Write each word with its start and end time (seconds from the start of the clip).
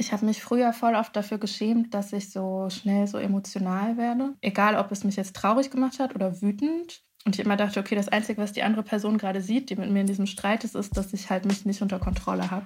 Ich 0.00 0.12
habe 0.12 0.24
mich 0.24 0.42
früher 0.42 0.72
voll 0.72 0.94
oft 0.94 1.14
dafür 1.14 1.36
geschämt, 1.36 1.92
dass 1.92 2.14
ich 2.14 2.30
so 2.30 2.70
schnell 2.70 3.06
so 3.06 3.18
emotional 3.18 3.98
werde. 3.98 4.34
Egal, 4.40 4.76
ob 4.76 4.90
es 4.90 5.04
mich 5.04 5.16
jetzt 5.16 5.36
traurig 5.36 5.70
gemacht 5.70 5.98
hat 5.98 6.14
oder 6.14 6.40
wütend. 6.40 7.02
Und 7.26 7.38
ich 7.38 7.44
immer 7.44 7.58
dachte, 7.58 7.80
okay, 7.80 7.96
das 7.96 8.08
Einzige, 8.08 8.40
was 8.40 8.52
die 8.52 8.62
andere 8.62 8.82
Person 8.82 9.18
gerade 9.18 9.42
sieht, 9.42 9.68
die 9.68 9.76
mit 9.76 9.90
mir 9.90 10.00
in 10.00 10.06
diesem 10.06 10.24
Streit 10.24 10.64
ist, 10.64 10.74
ist, 10.74 10.96
dass 10.96 11.12
ich 11.12 11.28
halt 11.28 11.44
mich 11.44 11.66
nicht 11.66 11.82
unter 11.82 11.98
Kontrolle 11.98 12.50
habe. 12.50 12.64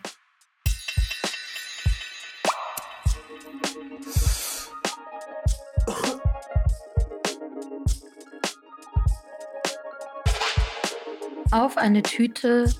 Auf 11.51 11.77
eine 11.79 12.05
Tüte 12.05 12.73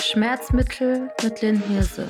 Schmerzmittel 0.00 1.10
mit 1.22 1.42
Linhirse. 1.42 2.08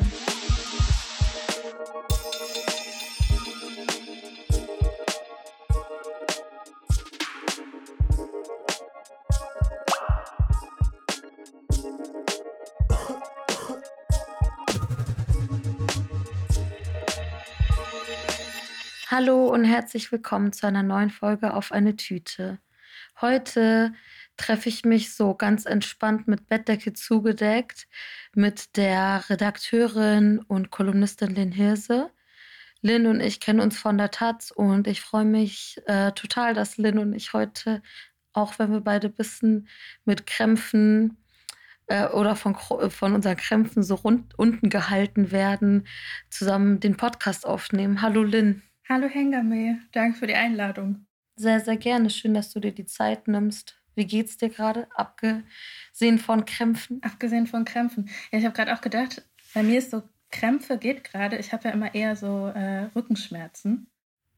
Hallo 19.20 19.48
und 19.48 19.64
herzlich 19.64 20.12
willkommen 20.12 20.52
zu 20.52 20.64
einer 20.68 20.84
neuen 20.84 21.10
Folge 21.10 21.52
auf 21.52 21.72
eine 21.72 21.96
Tüte. 21.96 22.60
Heute 23.20 23.92
treffe 24.36 24.68
ich 24.68 24.84
mich 24.84 25.12
so 25.12 25.34
ganz 25.34 25.66
entspannt 25.66 26.28
mit 26.28 26.46
Bettdecke 26.46 26.92
zugedeckt 26.92 27.88
mit 28.36 28.76
der 28.76 29.24
Redakteurin 29.28 30.38
und 30.38 30.70
Kolumnistin 30.70 31.34
Lynn 31.34 31.50
Hirse. 31.50 32.12
Lynn 32.80 33.08
und 33.08 33.20
ich 33.20 33.40
kennen 33.40 33.58
uns 33.58 33.76
von 33.76 33.98
der 33.98 34.12
Taz 34.12 34.52
und 34.52 34.86
ich 34.86 35.00
freue 35.00 35.24
mich 35.24 35.82
äh, 35.86 36.12
total, 36.12 36.54
dass 36.54 36.76
Lynn 36.76 36.98
und 36.98 37.12
ich 37.12 37.32
heute, 37.32 37.82
auch 38.32 38.60
wenn 38.60 38.70
wir 38.70 38.82
beide 38.82 39.08
ein 39.08 39.14
bisschen 39.14 39.66
mit 40.04 40.28
Krämpfen 40.28 41.18
äh, 41.88 42.06
oder 42.06 42.36
von, 42.36 42.54
von 42.54 43.14
unseren 43.14 43.36
Krämpfen 43.36 43.82
so 43.82 43.96
rund, 43.96 44.38
unten 44.38 44.70
gehalten 44.70 45.32
werden, 45.32 45.88
zusammen 46.30 46.78
den 46.78 46.96
Podcast 46.96 47.46
aufnehmen. 47.46 48.00
Hallo 48.00 48.22
Lynn. 48.22 48.62
Hallo 48.90 49.06
Hengame, 49.06 49.80
danke 49.92 50.18
für 50.18 50.26
die 50.26 50.34
Einladung. 50.34 51.04
Sehr, 51.36 51.60
sehr 51.60 51.76
gerne. 51.76 52.08
Schön, 52.08 52.32
dass 52.32 52.54
du 52.54 52.58
dir 52.58 52.72
die 52.72 52.86
Zeit 52.86 53.28
nimmst. 53.28 53.78
Wie 53.94 54.06
geht's 54.06 54.38
dir 54.38 54.48
gerade, 54.48 54.88
abgesehen 54.94 56.18
von 56.18 56.46
Krämpfen? 56.46 57.02
Abgesehen 57.02 57.46
von 57.46 57.66
Krämpfen. 57.66 58.08
Ja, 58.32 58.38
ich 58.38 58.46
habe 58.46 58.54
gerade 58.54 58.72
auch 58.72 58.80
gedacht, 58.80 59.28
bei 59.52 59.62
mir 59.62 59.78
ist 59.78 59.90
so 59.90 60.04
Krämpfe 60.30 60.78
geht 60.78 61.04
gerade. 61.04 61.36
Ich 61.36 61.52
habe 61.52 61.68
ja 61.68 61.74
immer 61.74 61.94
eher 61.94 62.16
so 62.16 62.46
äh, 62.46 62.84
Rückenschmerzen. 62.96 63.90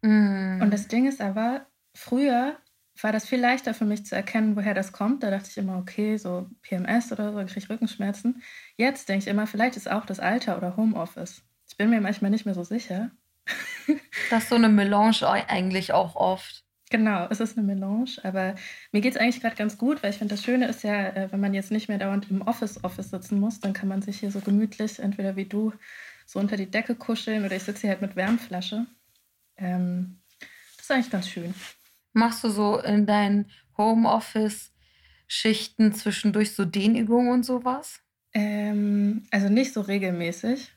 Mm. 0.02 0.60
Und 0.60 0.72
das 0.72 0.88
Ding 0.88 1.06
ist 1.06 1.20
aber, 1.20 1.66
früher 1.94 2.56
war 3.00 3.12
das 3.12 3.28
viel 3.28 3.40
leichter 3.40 3.72
für 3.72 3.84
mich 3.84 4.04
zu 4.04 4.16
erkennen, 4.16 4.56
woher 4.56 4.74
das 4.74 4.90
kommt. 4.90 5.22
Da 5.22 5.30
dachte 5.30 5.48
ich 5.48 5.58
immer, 5.58 5.78
okay, 5.78 6.16
so 6.16 6.50
PMS 6.62 7.12
oder 7.12 7.32
so, 7.32 7.38
ich 7.38 7.52
kriege 7.52 7.70
Rückenschmerzen. 7.70 8.42
Jetzt 8.76 9.08
denke 9.08 9.22
ich 9.22 9.28
immer, 9.28 9.46
vielleicht 9.46 9.76
ist 9.76 9.88
auch 9.88 10.06
das 10.06 10.18
Alter 10.18 10.56
oder 10.56 10.76
Homeoffice. 10.76 11.44
Ich 11.68 11.76
bin 11.76 11.88
mir 11.88 12.00
manchmal 12.00 12.32
nicht 12.32 12.46
mehr 12.46 12.54
so 12.54 12.64
sicher. 12.64 13.12
Das 14.30 14.44
ist 14.44 14.50
so 14.50 14.54
eine 14.54 14.68
Melange 14.68 15.26
eigentlich 15.26 15.92
auch 15.92 16.14
oft. 16.14 16.64
Genau, 16.90 17.26
es 17.30 17.40
ist 17.40 17.56
eine 17.56 17.66
Melange, 17.66 18.10
aber 18.24 18.56
mir 18.90 19.00
geht 19.00 19.14
es 19.14 19.20
eigentlich 19.20 19.40
gerade 19.40 19.54
ganz 19.54 19.78
gut, 19.78 20.02
weil 20.02 20.10
ich 20.10 20.18
finde, 20.18 20.34
das 20.34 20.44
Schöne 20.44 20.66
ist 20.66 20.82
ja, 20.82 21.10
äh, 21.10 21.30
wenn 21.30 21.38
man 21.38 21.54
jetzt 21.54 21.70
nicht 21.70 21.88
mehr 21.88 21.98
dauernd 21.98 22.28
im 22.30 22.42
Office-Office 22.42 23.10
sitzen 23.10 23.38
muss, 23.38 23.60
dann 23.60 23.72
kann 23.72 23.88
man 23.88 24.02
sich 24.02 24.18
hier 24.18 24.32
so 24.32 24.40
gemütlich, 24.40 24.98
entweder 24.98 25.36
wie 25.36 25.44
du, 25.44 25.72
so 26.26 26.40
unter 26.40 26.56
die 26.56 26.68
Decke 26.70 26.96
kuscheln 26.96 27.44
oder 27.44 27.54
ich 27.54 27.62
sitze 27.62 27.82
hier 27.82 27.90
halt 27.90 28.02
mit 28.02 28.16
Wärmflasche. 28.16 28.86
Ähm, 29.56 30.18
das 30.76 30.86
ist 30.86 30.90
eigentlich 30.90 31.10
ganz 31.10 31.28
schön. 31.28 31.54
Machst 32.12 32.42
du 32.42 32.48
so 32.48 32.78
in 32.78 33.06
deinen 33.06 33.48
Homeoffice-Schichten 33.78 35.92
zwischendurch 35.92 36.56
so 36.56 36.64
Dehnübungen 36.64 37.32
und 37.32 37.44
sowas? 37.44 38.00
Ähm, 38.32 39.28
also 39.30 39.48
nicht 39.48 39.72
so 39.72 39.80
regelmäßig 39.80 40.72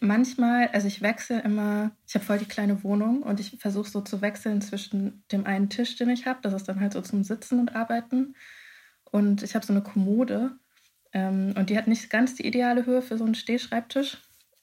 manchmal, 0.00 0.68
also 0.68 0.86
ich 0.86 1.02
wechsle 1.02 1.40
immer, 1.40 1.92
ich 2.06 2.14
habe 2.14 2.24
voll 2.24 2.38
die 2.38 2.46
kleine 2.46 2.84
Wohnung 2.84 3.22
und 3.22 3.40
ich 3.40 3.58
versuche 3.58 3.90
so 3.90 4.00
zu 4.00 4.20
wechseln 4.20 4.60
zwischen 4.60 5.24
dem 5.32 5.46
einen 5.46 5.70
Tisch, 5.70 5.96
den 5.96 6.10
ich 6.10 6.26
habe, 6.26 6.40
das 6.42 6.52
ist 6.52 6.68
dann 6.68 6.80
halt 6.80 6.92
so 6.92 7.00
zum 7.00 7.24
Sitzen 7.24 7.58
und 7.58 7.74
Arbeiten. 7.74 8.34
Und 9.10 9.42
ich 9.42 9.54
habe 9.54 9.66
so 9.66 9.72
eine 9.72 9.82
Kommode 9.82 10.56
ähm, 11.12 11.54
und 11.56 11.70
die 11.70 11.76
hat 11.76 11.86
nicht 11.86 12.10
ganz 12.10 12.34
die 12.34 12.46
ideale 12.46 12.86
Höhe 12.86 13.02
für 13.02 13.18
so 13.18 13.24
einen 13.24 13.34
Stehschreibtisch. 13.34 14.18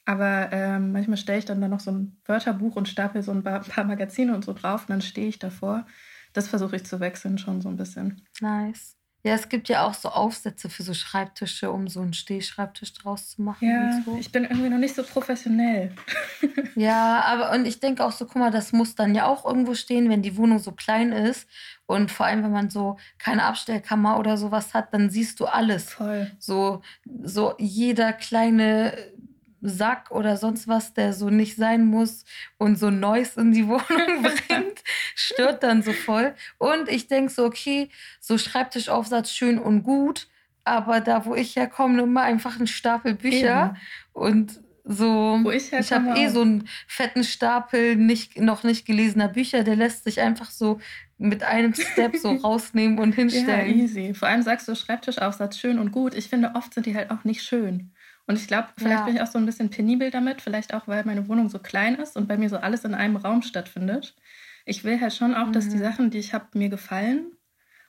Aber 0.05 0.49
ähm, 0.51 0.91
manchmal 0.91 1.17
stelle 1.17 1.39
ich 1.39 1.45
dann 1.45 1.61
da 1.61 1.67
noch 1.67 1.81
so 1.81 1.91
ein 1.91 2.19
Wörterbuch 2.25 2.75
und 2.75 2.89
stapel 2.89 3.21
so 3.21 3.31
ein 3.31 3.43
paar 3.43 3.83
Magazine 3.83 4.33
und 4.33 4.43
so 4.43 4.53
drauf 4.53 4.81
und 4.81 4.89
dann 4.89 5.01
stehe 5.01 5.27
ich 5.27 5.37
davor. 5.37 5.85
Das 6.33 6.47
versuche 6.47 6.77
ich 6.77 6.85
zu 6.85 6.99
wechseln 6.99 7.37
schon 7.37 7.61
so 7.61 7.69
ein 7.69 7.77
bisschen. 7.77 8.25
Nice. 8.41 8.98
Ja, 9.21 9.33
es 9.33 9.49
gibt 9.49 9.67
ja 9.67 9.85
auch 9.85 9.93
so 9.93 10.09
Aufsätze 10.09 10.69
für 10.69 10.83
so 10.83 10.93
Schreibtische, 10.93 11.71
um 11.71 11.89
so 11.89 11.99
einen 11.99 12.13
Stehschreibtisch 12.13 12.93
draus 12.93 13.31
zu 13.31 13.41
machen. 13.41 13.67
Ja, 13.67 14.01
so. 14.05 14.17
ich 14.17 14.31
bin 14.31 14.45
irgendwie 14.45 14.69
noch 14.69 14.77
nicht 14.77 14.95
so 14.95 15.03
professionell. 15.03 15.91
ja, 16.75 17.21
aber 17.25 17.51
und 17.51 17.65
ich 17.65 17.81
denke 17.81 18.05
auch 18.05 18.13
so, 18.13 18.25
guck 18.25 18.37
mal, 18.37 18.51
das 18.51 18.71
muss 18.71 18.95
dann 18.95 19.13
ja 19.13 19.27
auch 19.27 19.45
irgendwo 19.45 19.73
stehen, 19.73 20.09
wenn 20.09 20.21
die 20.21 20.37
Wohnung 20.37 20.59
so 20.59 20.71
klein 20.71 21.11
ist. 21.11 21.49
Und 21.85 22.11
vor 22.11 22.27
allem, 22.27 22.43
wenn 22.43 22.51
man 22.51 22.69
so 22.69 22.97
keine 23.17 23.43
Abstellkammer 23.43 24.19
oder 24.19 24.37
sowas 24.37 24.73
hat, 24.73 24.93
dann 24.93 25.09
siehst 25.09 25.41
du 25.41 25.47
alles. 25.47 25.93
Voll. 25.93 26.31
So, 26.39 26.81
so 27.21 27.55
jeder 27.57 28.13
kleine 28.13 28.93
Sack 29.61 30.11
oder 30.11 30.37
sonst 30.37 30.67
was, 30.67 30.93
der 30.93 31.13
so 31.13 31.29
nicht 31.29 31.55
sein 31.55 31.85
muss 31.85 32.25
und 32.57 32.77
so 32.77 32.89
Neues 32.89 33.37
in 33.37 33.51
die 33.51 33.67
Wohnung 33.67 34.21
bringt, 34.21 34.83
stört 35.15 35.63
dann 35.63 35.81
so 35.81 35.93
voll. 35.93 36.33
Und 36.57 36.89
ich 36.89 37.07
denke 37.07 37.31
so, 37.31 37.45
okay, 37.45 37.89
so 38.19 38.37
Schreibtischaufsatz 38.37 39.31
schön 39.31 39.59
und 39.59 39.83
gut, 39.83 40.27
aber 40.63 41.01
da, 41.01 41.25
wo 41.25 41.35
ich 41.35 41.55
herkomme, 41.55 41.95
nimm 41.95 42.13
mal 42.13 42.23
einfach 42.23 42.57
einen 42.57 42.67
Stapel 42.67 43.15
Bücher 43.15 43.75
Eben. 43.75 43.77
und 44.13 44.59
so. 44.83 45.39
Wo 45.43 45.51
ich 45.51 45.71
ich 45.71 45.91
habe 45.91 46.19
eh 46.19 46.29
so 46.29 46.41
einen 46.41 46.67
fetten 46.87 47.23
Stapel 47.23 47.95
nicht, 47.95 48.39
noch 48.39 48.63
nicht 48.63 48.85
gelesener 48.85 49.27
Bücher, 49.27 49.63
der 49.63 49.75
lässt 49.75 50.03
sich 50.03 50.19
einfach 50.19 50.49
so 50.49 50.79
mit 51.17 51.43
einem 51.43 51.73
Step 51.73 52.15
so 52.15 52.31
rausnehmen 52.43 52.97
und 52.97 53.13
hinstellen. 53.13 53.69
Ja, 53.69 53.83
easy. 53.83 54.13
Vor 54.13 54.27
allem 54.27 54.41
sagst 54.41 54.67
du 54.67 54.75
Schreibtischaufsatz 54.75 55.57
schön 55.57 55.77
und 55.77 55.91
gut. 55.91 56.15
Ich 56.15 56.29
finde, 56.29 56.53
oft 56.55 56.73
sind 56.73 56.85
die 56.85 56.95
halt 56.95 57.11
auch 57.11 57.23
nicht 57.23 57.43
schön. 57.43 57.91
Und 58.29 58.35
ich 58.35 58.45
glaube, 58.45 58.67
vielleicht 58.77 58.99
ja. 58.99 59.05
bin 59.05 59.15
ich 59.15 59.21
auch 59.23 59.27
so 59.27 59.39
ein 59.39 59.45
bisschen 59.47 59.71
penibel 59.71 60.11
damit, 60.11 60.39
vielleicht 60.39 60.75
auch, 60.75 60.87
weil 60.87 61.03
meine 61.03 61.27
Wohnung 61.27 61.49
so 61.49 61.57
klein 61.57 61.95
ist 61.95 62.15
und 62.15 62.27
bei 62.27 62.37
mir 62.37 62.47
so 62.47 62.57
alles 62.57 62.85
in 62.85 62.93
einem 62.93 63.15
Raum 63.15 63.41
stattfindet. 63.41 64.15
Ich 64.65 64.83
will 64.83 65.01
halt 65.01 65.15
schon 65.15 65.33
auch, 65.33 65.47
mhm. 65.47 65.53
dass 65.53 65.67
die 65.67 65.77
mhm. 65.77 65.81
Sachen, 65.81 66.09
die 66.11 66.19
ich 66.19 66.31
habe, 66.31 66.45
mir 66.53 66.69
gefallen. 66.69 67.31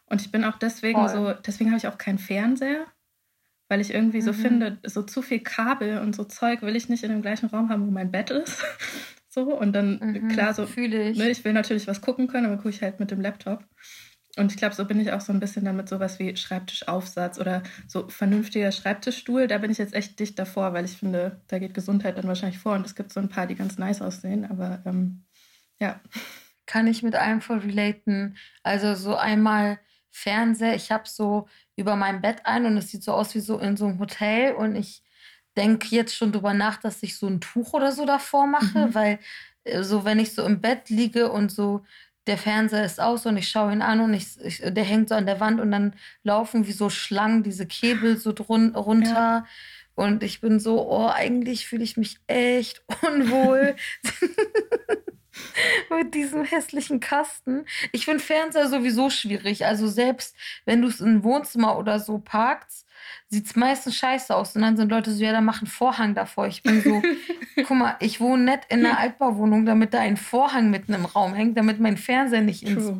Und 0.07 0.23
ich 0.23 0.33
bin 0.33 0.45
auch 0.45 0.57
deswegen 0.57 0.99
Voll. 0.99 1.11
so, 1.11 1.33
deswegen 1.35 1.69
habe 1.69 1.77
ich 1.77 1.89
auch 1.89 1.99
keinen 1.99 2.17
Fernseher, 2.17 2.87
weil 3.69 3.83
ich 3.83 3.93
irgendwie 3.93 4.23
mhm. 4.23 4.25
so 4.25 4.33
finde, 4.33 4.79
so 4.83 5.03
zu 5.03 5.21
viel 5.21 5.41
Kabel 5.41 5.99
und 5.99 6.17
so 6.17 6.25
Zeug 6.25 6.63
will 6.63 6.75
ich 6.75 6.89
nicht 6.89 7.05
in 7.05 7.11
dem 7.11 7.21
gleichen 7.21 7.51
Raum 7.51 7.69
haben, 7.69 7.87
wo 7.87 7.91
mein 7.91 8.11
Bett 8.11 8.31
ist. 8.31 8.65
so, 9.29 9.43
und 9.43 9.75
dann, 9.75 9.99
mhm. 10.03 10.29
klar, 10.29 10.55
so, 10.55 10.65
ich. 10.65 11.19
Ne, 11.19 11.29
ich 11.29 11.45
will 11.45 11.53
natürlich 11.53 11.87
was 11.87 12.01
gucken 12.01 12.29
können, 12.29 12.47
aber 12.47 12.57
gucke 12.57 12.71
ich 12.71 12.81
halt 12.81 12.99
mit 12.99 13.11
dem 13.11 13.21
Laptop. 13.21 13.63
Und 14.37 14.53
ich 14.53 14.59
glaube, 14.59 14.75
so 14.75 14.85
bin 14.85 15.01
ich 15.01 15.13
auch 15.13 15.21
so 15.21 15.33
ein 15.33 15.41
bisschen 15.41 15.65
damit 15.65 15.89
sowas 15.89 16.19
wie 16.19 16.37
Schreibtischaufsatz 16.37 17.39
oder 17.39 17.63
so 17.89 18.09
vernünftiger 18.09 18.71
Schreibtischstuhl. 18.71 19.49
Da 19.49 19.59
bin 19.59 19.71
ich 19.71 19.79
jetzt 19.79 19.95
echt 19.95 20.19
dicht 20.21 20.39
davor, 20.39 20.73
weil 20.73 20.85
ich 20.85 20.97
finde, 20.97 21.41
da 21.49 21.59
geht 21.59 21.75
Gesundheit 21.75 22.17
dann 22.17 22.29
wahrscheinlich 22.29 22.59
vor. 22.59 22.75
Und 22.75 22.87
es 22.87 22.95
gibt 22.95 23.13
so 23.13 23.21
ein 23.21 23.29
paar, 23.29 23.47
die 23.47 23.57
ganz 23.57 23.77
nice 23.77 24.03
aussehen. 24.03 24.49
Aber 24.49 24.83
ähm, 24.87 25.25
ja. 25.81 26.01
Kann 26.67 26.87
ich 26.87 27.03
mit 27.03 27.17
einem 27.17 27.41
voll 27.41 27.59
relaten. 27.59 28.37
Also 28.63 28.95
so 28.95 29.17
einmal 29.17 29.81
Fernseher. 30.13 30.77
Ich 30.77 30.93
habe 30.93 31.09
so 31.09 31.49
über 31.77 31.97
mein 31.97 32.21
Bett 32.21 32.43
ein 32.45 32.67
und 32.67 32.77
es 32.77 32.91
sieht 32.91 33.03
so 33.03 33.13
aus 33.13 33.35
wie 33.35 33.41
so 33.41 33.59
in 33.59 33.77
so 33.77 33.87
einem 33.87 33.99
Hotel. 33.99 34.55
Und 34.55 34.77
ich 34.77 35.03
denke 35.57 35.89
jetzt 35.91 36.15
schon 36.15 36.31
drüber 36.31 36.55
nach, 36.55 36.77
dass 36.77 37.03
ich 37.03 37.17
so 37.17 37.27
ein 37.27 37.41
Tuch 37.41 37.73
oder 37.73 37.91
so 37.91 38.07
davor 38.07 38.47
mache, 38.47 38.87
mhm. 38.87 38.95
weil 38.95 39.19
äh, 39.65 39.83
so, 39.83 40.05
wenn 40.05 40.19
ich 40.19 40.35
so 40.35 40.45
im 40.45 40.61
Bett 40.61 40.89
liege 40.89 41.33
und 41.33 41.51
so 41.51 41.85
der 42.27 42.39
Fernseher 42.39 42.85
ist 42.85 43.01
aus 43.01 43.27
und 43.27 43.37
ich 43.37 43.49
schaue 43.49 43.73
ihn 43.73 43.83
an 43.83 44.01
und 44.01 44.15
ich, 44.15 44.39
ich, 44.41 44.63
der 44.65 44.85
hängt 44.85 45.09
so 45.09 45.15
an 45.15 45.27
der 45.27 45.41
Wand 45.41 45.61
und 45.61 45.71
dann 45.71 45.95
laufen 46.23 46.67
wie 46.67 46.73
so 46.73 46.91
Schlangen 46.91 47.43
diese 47.43 47.67
Käbel 47.67 48.17
so 48.17 48.33
drun, 48.33 48.75
runter. 48.77 49.15
Ja. 49.15 49.47
Und 49.95 50.23
ich 50.23 50.41
bin 50.41 50.61
so, 50.61 50.89
oh, 50.89 51.09
eigentlich 51.09 51.67
fühle 51.67 51.85
ich 51.85 51.97
mich 51.97 52.19
echt 52.27 52.83
unwohl 53.03 53.77
mit 55.91 56.15
diesem 56.15 56.45
hässlichen 56.45 57.01
Kasten. 57.01 57.65
Ich 57.93 58.05
finde 58.05 58.23
Fernseher 58.23 58.69
sowieso 58.69 59.11
schwierig. 59.11 59.67
Also 59.67 59.89
selbst 59.89 60.37
wenn 60.65 60.83
du 60.83 60.89
es 60.89 61.01
in 61.01 61.17
ein 61.17 61.25
Wohnzimmer 61.25 61.79
oder 61.79 61.99
so 61.99 62.19
parkst, 62.19 62.87
sieht 63.29 63.47
es 63.47 63.57
meistens 63.57 63.97
scheiße 63.97 64.35
aus. 64.35 64.57
Und 64.57 64.63
dann 64.63 64.77
sind 64.77 64.91
Leute 64.91 65.13
so, 65.13 65.23
ja, 65.23 65.33
da 65.33 65.41
machen 65.41 65.67
Vorhang 65.67 66.15
davor. 66.15 66.47
Ich 66.47 66.63
bin 66.63 66.83
so, 66.83 67.03
guck 67.57 67.77
mal, 67.77 67.97
ich 68.01 68.21
wohne 68.21 68.45
nicht 68.45 68.67
in 68.69 68.85
einer 68.85 68.99
Altbauwohnung, 68.99 69.67
damit 69.67 69.95
da 69.95 70.01
ein 70.01 70.17
Vorhang 70.17 70.71
mitten 70.71 70.93
im 70.93 71.05
Raum 71.05 71.35
hängt, 71.35 71.57
damit 71.57 71.81
mein 71.81 71.97
Fernseher 71.97 72.43
nicht 72.43 72.63
ins, 72.63 72.93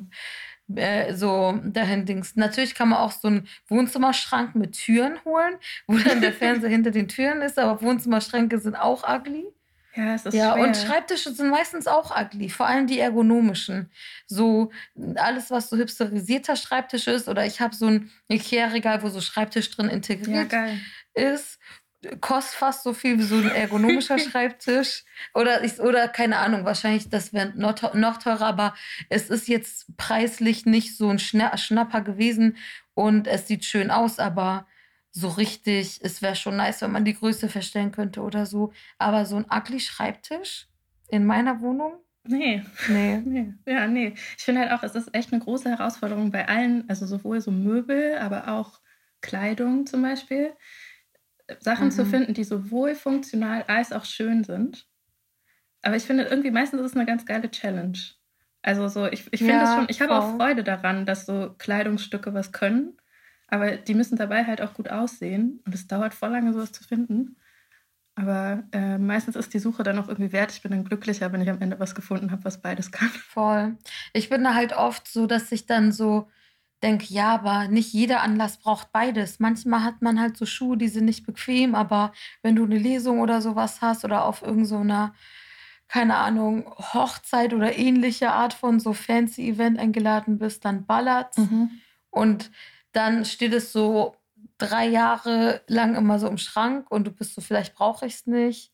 äh, 0.77 1.15
so 1.15 1.59
dahin 1.65 2.07
dings. 2.07 2.37
Natürlich 2.37 2.75
kann 2.75 2.91
man 2.91 3.01
auch 3.01 3.13
so 3.13 3.29
einen 3.29 3.49
Wohnzimmerschrank 3.69 4.55
mit 4.55 4.73
Türen 4.73 5.23
holen, 5.25 5.55
wo 5.87 5.99
dann 5.99 6.21
der 6.21 6.33
Fernseher 6.41 6.71
hinter 6.71 6.91
den 6.91 7.09
Türen 7.09 7.43
ist, 7.43 7.59
aber 7.59 7.83
Wohnzimmerschränke 7.83 8.59
sind 8.59 8.77
auch 8.77 9.09
ugly. 9.09 9.47
Ja, 9.95 10.15
es 10.15 10.25
ist 10.27 10.35
Ja, 10.35 10.53
schwer. 10.55 10.63
und 10.65 10.77
Schreibtische 10.77 11.33
sind 11.33 11.51
meistens 11.51 11.87
auch 11.87 12.17
ugly, 12.17 12.49
vor 12.49 12.67
allem 12.67 12.87
die 12.87 12.99
ergonomischen. 13.01 13.91
So 14.27 14.71
alles, 15.17 15.51
was 15.51 15.69
so 15.69 15.77
hipsterisierter 15.77 16.57
Schreibtisch 16.57 17.07
ist, 17.09 17.29
oder 17.29 17.45
ich 17.45 17.61
habe 17.61 17.75
so 17.75 17.87
ein 17.87 18.11
Ikea-Regal, 18.29 19.03
wo 19.03 19.09
so 19.09 19.21
Schreibtisch 19.21 19.71
drin 19.71 19.87
ja, 19.89 19.93
integriert 19.93 20.51
geil. 20.51 20.79
ist, 21.15 21.59
kostet 22.21 22.55
fast 22.55 22.83
so 22.85 22.95
viel 22.95 23.19
wie 23.19 23.23
so 23.25 23.35
ein 23.35 23.51
ergonomischer 23.51 24.19
Schreibtisch. 24.31 25.05
Oder, 25.35 25.65
ich, 25.65 25.81
oder 25.81 26.09
keine 26.09 26.39
Ahnung, 26.39 26.65
wahrscheinlich 26.65 27.09
das 27.11 27.33
wäre 27.33 27.53
noch, 27.57 27.93
noch 27.95 28.19
teurer, 28.19 28.47
aber 28.47 28.75
es 29.09 29.29
ist 29.29 29.49
jetzt 29.49 29.97
preislich 29.97 30.67
nicht 30.67 30.97
so 30.97 31.09
ein 31.09 31.19
Schna 31.19 31.57
Schnapper 31.59 32.01
gewesen 32.01 32.57
und 32.95 33.27
es 33.27 33.49
sieht 33.49 33.65
schön 33.65 33.91
aus, 33.91 34.19
aber 34.19 34.67
so 35.13 35.29
richtig, 35.29 36.01
es 36.03 36.23
wäre 36.23 36.37
schon 36.37 36.57
nice, 36.57 36.83
wenn 36.83 36.93
man 36.93 37.05
die 37.05 37.15
Größe 37.15 37.49
verstellen 37.49 37.93
könnte 37.93 38.23
oder 38.23 38.47
so. 38.47 38.73
Aber 38.99 39.27
so 39.27 39.37
ein 39.37 39.47
ugly 39.51 39.81
Schreibtisch 39.81 40.69
in 41.09 41.25
meiner 41.27 41.61
Wohnung? 41.61 41.95
Nee. 42.25 42.63
Nee. 42.87 43.19
Nee, 43.25 43.55
ja, 43.67 43.87
nee. 43.87 44.15
Ich 44.37 44.45
finde 44.45 44.61
halt 44.63 44.73
auch, 44.73 44.83
es 44.83 44.95
ist 44.95 45.15
echt 45.15 45.33
eine 45.33 45.43
große 45.43 45.71
Herausforderung 45.71 46.31
bei 46.31 46.49
allen, 46.49 46.89
also 46.89 47.07
sowohl 47.07 47.41
so 47.41 47.51
Möbel, 47.51 48.19
aber 48.19 48.49
auch 48.49 48.81
Kleidung 49.21 49.87
zum 49.87 50.03
Beispiel, 50.03 50.55
Sachen 51.61 51.91
zu 51.91 52.05
Mhm. 52.05 52.11
finden, 52.11 52.35
die 52.35 52.45
sowohl 52.45 52.95
funktional 52.95 53.65
als 53.65 53.93
auch 53.93 54.05
schön 54.05 54.45
sind. 54.45 54.87
Aber 55.83 55.97
ich 55.97 56.05
finde 56.05 56.25
irgendwie 56.25 56.51
meistens 56.51 56.81
ist 56.81 56.89
es 56.93 56.97
eine 56.97 57.07
ganz 57.07 57.27
geile 57.27 57.51
Challenge. 57.51 57.99
Also 58.63 58.89
so, 58.89 59.07
ich, 59.07 59.33
ich 59.33 59.45
finde 59.45 59.65
es 59.65 59.73
Ja, 59.73 59.75
schon, 59.75 59.87
ich 59.91 60.01
habe 60.03 60.15
auch. 60.15 60.23
Freude 60.23 60.65
daran, 60.65 61.07
dass 61.07 61.27
so 61.27 61.55
Kleidungsstücke 61.59 62.35
was 62.35 62.53
können, 62.53 62.97
aber 63.51 63.77
die 63.77 63.95
müssen 63.95 64.17
dabei 64.17 64.45
halt 64.45 64.61
auch 64.63 64.75
gut 64.75 64.91
aussehen 64.91 65.61
und 65.67 65.75
es 65.75 65.87
dauert 65.87 66.15
voll 66.15 66.31
lange, 66.31 66.53
sowas 66.53 66.73
zu 66.73 66.85
finden. 66.85 67.37
Aber 68.15 68.65
äh, 68.73 68.99
meistens 68.99 69.37
ist 69.37 69.55
die 69.55 69.59
Suche 69.59 69.83
dann 69.83 69.99
auch 69.99 70.09
irgendwie 70.09 70.33
wert. 70.33 70.53
Ich 70.53 70.63
bin 70.63 70.73
dann 70.73 70.85
glücklicher, 70.85 71.33
wenn 71.33 71.41
ich 71.41 71.49
am 71.49 71.61
Ende 71.61 71.81
was 71.81 71.95
gefunden 71.95 72.31
habe, 72.31 72.45
was 72.45 72.61
beides 72.61 72.93
kann. 72.93 73.09
Voll. 73.09 73.77
Ich 74.13 74.29
bin 74.29 74.45
da 74.45 74.55
halt 74.55 74.73
oft 74.75 75.09
so, 75.09 75.27
dass 75.27 75.51
ich 75.53 75.67
dann 75.67 75.93
so 75.93 76.29
denke, 76.83 77.07
ja, 77.09 77.35
aber 77.35 77.69
nicht 77.69 77.93
jeder 77.93 78.23
Anlass 78.23 78.59
braucht 78.59 78.93
beides. 78.93 79.39
Manchmal 79.39 79.85
hat 79.85 80.03
man 80.03 80.21
halt 80.21 80.37
so 80.37 80.47
Schuhe, 80.47 80.77
die 80.77 80.89
sind 80.89 81.05
nicht 81.05 81.25
bequem, 81.25 81.75
aber 81.75 82.13
wenn 82.43 82.57
du 82.57 82.65
eine 82.65 82.79
Lesung 82.79 83.21
oder 83.21 83.41
sowas 83.41 83.81
hast 83.81 84.05
oder 84.05 84.25
auf 84.25 84.43
irgend 84.43 84.67
so 84.67 84.85
keine 85.89 86.17
Ahnung, 86.17 86.73
Hochzeit 86.77 87.53
oder 87.53 87.77
ähnliche 87.77 88.31
Art 88.31 88.55
von 88.55 88.81
so 88.81 88.93
fancy 88.93 89.49
Event 89.49 89.79
eingeladen 89.79 90.39
bist, 90.39 90.65
dann 90.65 90.87
ballert's. 90.87 91.37
Mhm. 91.39 91.71
Und 92.11 92.51
dann 92.93 93.25
steht 93.25 93.53
es 93.53 93.73
so 93.73 94.17
drei 94.59 94.87
Jahre 94.87 95.63
lang 95.67 95.95
immer 95.95 96.19
so 96.19 96.29
im 96.29 96.39
Schrank 96.39 96.91
und 96.91 97.07
du 97.07 97.11
bist 97.11 97.35
so, 97.35 97.41
vielleicht 97.41 97.75
brauche 97.75 98.07
ich 98.07 98.15
es 98.15 98.27
nicht. 98.27 98.73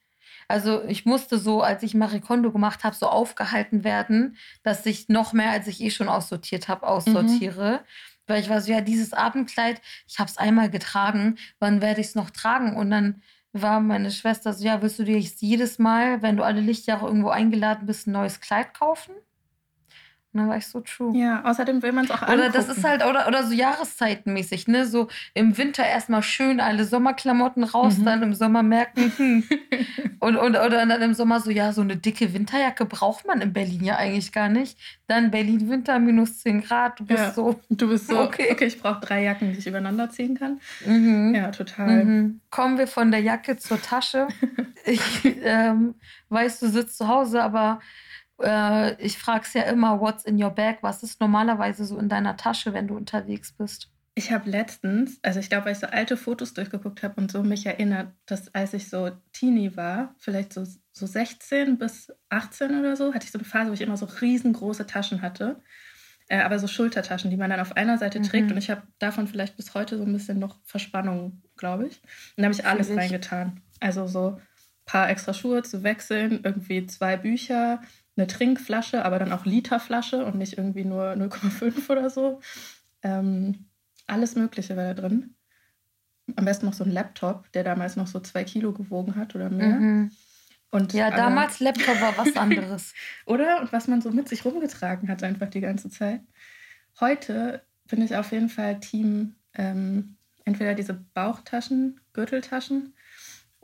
Also 0.48 0.82
ich 0.84 1.06
musste 1.06 1.38
so, 1.38 1.62
als 1.62 1.82
ich 1.82 1.94
Marie 1.94 2.20
Kondo 2.20 2.52
gemacht 2.52 2.84
habe, 2.84 2.94
so 2.94 3.06
aufgehalten 3.06 3.84
werden, 3.84 4.36
dass 4.62 4.86
ich 4.86 5.08
noch 5.08 5.32
mehr, 5.32 5.50
als 5.50 5.66
ich 5.66 5.80
eh 5.80 5.90
schon 5.90 6.08
aussortiert 6.08 6.68
habe, 6.68 6.86
aussortiere. 6.86 7.84
Weil 8.26 8.40
ich 8.42 8.48
war 8.48 8.60
so, 8.60 8.72
ja, 8.72 8.80
dieses 8.80 9.12
Abendkleid, 9.12 9.80
ich 10.08 10.18
habe 10.18 10.30
es 10.30 10.36
einmal 10.36 10.70
getragen, 10.70 11.36
wann 11.58 11.80
werde 11.80 12.00
ich 12.00 12.08
es 12.08 12.14
noch 12.14 12.30
tragen? 12.30 12.76
Und 12.76 12.90
dann 12.90 13.22
war 13.52 13.80
meine 13.80 14.10
Schwester 14.10 14.52
so, 14.52 14.64
ja, 14.64 14.82
willst 14.82 14.98
du 14.98 15.04
dir 15.04 15.18
jetzt 15.18 15.42
jedes 15.42 15.78
Mal, 15.78 16.22
wenn 16.22 16.36
du 16.36 16.42
alle 16.42 16.60
Lichtjahre 16.60 17.06
irgendwo 17.06 17.28
eingeladen 17.28 17.86
bist, 17.86 18.06
ein 18.06 18.12
neues 18.12 18.40
Kleid 18.40 18.74
kaufen? 18.74 19.14
Dann 20.36 20.48
war 20.48 20.56
ich 20.56 20.66
so 20.66 20.80
true. 20.80 21.16
Ja, 21.16 21.42
außerdem 21.44 21.82
will 21.82 21.92
man 21.92 22.04
es 22.04 22.10
auch 22.10 22.22
Oder 22.22 22.32
angucken. 22.32 22.52
das 22.54 22.68
ist 22.68 22.84
halt, 22.84 23.04
oder, 23.04 23.26
oder 23.26 23.42
so 23.44 23.52
jahreszeitenmäßig, 23.54 24.68
ne? 24.68 24.86
So 24.86 25.08
im 25.34 25.56
Winter 25.56 25.84
erstmal 25.86 26.22
schön 26.22 26.60
alle 26.60 26.84
Sommerklamotten 26.84 27.64
raus, 27.64 27.98
Mhm. 27.98 28.04
dann 28.04 28.22
im 28.22 28.34
Sommer 28.34 28.62
merken, 28.62 29.12
hm. 29.16 29.44
und, 30.20 30.36
und, 30.36 30.56
oder 30.56 30.86
dann 30.86 31.02
im 31.02 31.14
Sommer 31.14 31.40
so, 31.40 31.50
ja, 31.50 31.72
so 31.72 31.80
eine 31.82 31.96
dicke 31.96 32.32
Winterjacke 32.34 32.84
braucht 32.84 33.26
man 33.26 33.40
in 33.40 33.52
Berlin 33.52 33.82
ja 33.84 33.96
eigentlich 33.96 34.32
gar 34.32 34.48
nicht. 34.48 34.78
Dann 35.06 35.30
Berlin 35.30 35.68
Winter, 35.70 35.98
minus 35.98 36.38
10 36.40 36.62
Grad, 36.62 37.00
du 37.00 37.04
bist 37.06 37.20
Ja. 37.20 37.32
so, 37.32 37.60
Du 37.70 37.88
bist 37.88 38.08
so, 38.08 38.18
Okay. 38.20 38.48
okay, 38.50 38.66
ich 38.66 38.80
brauche 38.80 39.00
drei 39.00 39.22
Jacken, 39.22 39.52
die 39.52 39.58
ich 39.58 39.66
übereinander 39.66 40.10
ziehen 40.10 40.36
kann. 40.38 40.60
mhm. 40.84 41.34
Ja, 41.34 41.50
total. 41.50 42.04
Mhm. 42.04 42.40
Kommen 42.50 42.78
wir 42.78 42.86
von 42.86 43.10
der 43.10 43.20
Jacke 43.20 43.56
zur 43.56 43.80
Tasche. 43.80 44.28
Ich 44.88 45.00
ähm, 45.42 45.96
weiß, 46.28 46.60
du 46.60 46.68
sitzt 46.68 46.96
zu 46.98 47.08
Hause, 47.08 47.42
aber 47.42 47.80
äh, 48.42 49.00
ich 49.02 49.18
frage 49.18 49.44
es 49.44 49.54
ja 49.54 49.62
immer, 49.62 50.00
what's 50.00 50.24
in 50.24 50.42
your 50.42 50.50
bag? 50.50 50.78
Was 50.82 51.02
ist 51.02 51.20
normalerweise 51.20 51.84
so 51.84 51.98
in 51.98 52.08
deiner 52.08 52.36
Tasche, 52.36 52.72
wenn 52.72 52.88
du 52.88 52.96
unterwegs 52.96 53.52
bist? 53.52 53.90
Ich 54.18 54.32
habe 54.32 54.48
letztens, 54.48 55.18
also 55.22 55.40
ich 55.40 55.50
glaube, 55.50 55.66
weil 55.66 55.72
ich 55.72 55.78
so 55.78 55.88
alte 55.88 56.16
Fotos 56.16 56.54
durchgeguckt 56.54 57.02
habe 57.02 57.20
und 57.20 57.30
so 57.30 57.42
mich 57.42 57.66
erinnert, 57.66 58.14
dass 58.24 58.54
als 58.54 58.72
ich 58.72 58.88
so 58.88 59.10
Teenie 59.34 59.76
war, 59.76 60.14
vielleicht 60.18 60.54
so, 60.54 60.64
so 60.90 61.06
16 61.06 61.76
bis 61.76 62.10
18 62.30 62.78
oder 62.80 62.96
so, 62.96 63.12
hatte 63.12 63.26
ich 63.26 63.32
so 63.32 63.38
eine 63.38 63.44
Phase, 63.44 63.68
wo 63.68 63.74
ich 63.74 63.82
immer 63.82 63.98
so 63.98 64.06
riesengroße 64.06 64.86
Taschen 64.86 65.20
hatte. 65.20 65.60
Äh, 66.28 66.40
aber 66.40 66.58
so 66.58 66.66
Schultertaschen, 66.66 67.30
die 67.30 67.36
man 67.36 67.50
dann 67.50 67.60
auf 67.60 67.76
einer 67.76 67.98
Seite 67.98 68.22
trägt. 68.22 68.46
Mhm. 68.46 68.52
Und 68.52 68.58
ich 68.58 68.70
habe 68.70 68.82
davon 68.98 69.28
vielleicht 69.28 69.56
bis 69.56 69.74
heute 69.74 69.98
so 69.98 70.04
ein 70.04 70.12
bisschen 70.12 70.38
noch 70.38 70.58
Verspannung, 70.64 71.42
glaube 71.56 71.86
ich. 71.86 72.00
Und 72.36 72.38
da 72.38 72.44
habe 72.44 72.54
ich 72.54 72.66
alles 72.66 72.88
Fühl 72.88 72.96
ich. 72.96 73.02
reingetan. 73.02 73.60
Also 73.80 74.06
so 74.06 74.40
paar 74.86 75.10
extra 75.10 75.34
Schuhe 75.34 75.62
zu 75.62 75.82
wechseln, 75.82 76.40
irgendwie 76.42 76.86
zwei 76.86 77.16
Bücher, 77.16 77.82
eine 78.16 78.26
Trinkflasche, 78.26 79.04
aber 79.04 79.18
dann 79.18 79.32
auch 79.32 79.44
Literflasche 79.44 80.24
und 80.24 80.36
nicht 80.36 80.56
irgendwie 80.56 80.84
nur 80.84 81.12
0,5 81.12 81.90
oder 81.90 82.08
so. 82.08 82.40
Ähm, 83.02 83.66
alles 84.06 84.36
Mögliche 84.36 84.76
war 84.76 84.94
da 84.94 84.94
drin. 84.94 85.34
Am 86.36 86.44
besten 86.44 86.66
noch 86.66 86.72
so 86.72 86.84
ein 86.84 86.90
Laptop, 86.90 87.52
der 87.52 87.62
damals 87.62 87.96
noch 87.96 88.06
so 88.06 88.20
zwei 88.20 88.44
Kilo 88.44 88.72
gewogen 88.72 89.16
hat 89.16 89.34
oder 89.34 89.50
mehr. 89.50 89.76
Mhm. 89.76 90.10
Und, 90.70 90.92
Ja, 90.92 91.10
damals 91.10 91.60
Laptop 91.60 92.00
war 92.00 92.16
was 92.16 92.36
anderes. 92.36 92.94
Oder? 93.26 93.60
Und 93.60 93.72
was 93.72 93.88
man 93.88 94.00
so 94.00 94.10
mit 94.10 94.28
sich 94.28 94.44
rumgetragen 94.44 95.08
hat, 95.08 95.22
einfach 95.22 95.50
die 95.50 95.60
ganze 95.60 95.90
Zeit. 95.90 96.20
Heute 97.00 97.62
bin 97.88 98.02
ich 98.02 98.16
auf 98.16 98.32
jeden 98.32 98.48
Fall 98.48 98.80
Team 98.80 99.36
ähm, 99.54 100.16
entweder 100.44 100.74
diese 100.74 100.94
Bauchtaschen, 100.94 102.00
Gürteltaschen 102.12 102.94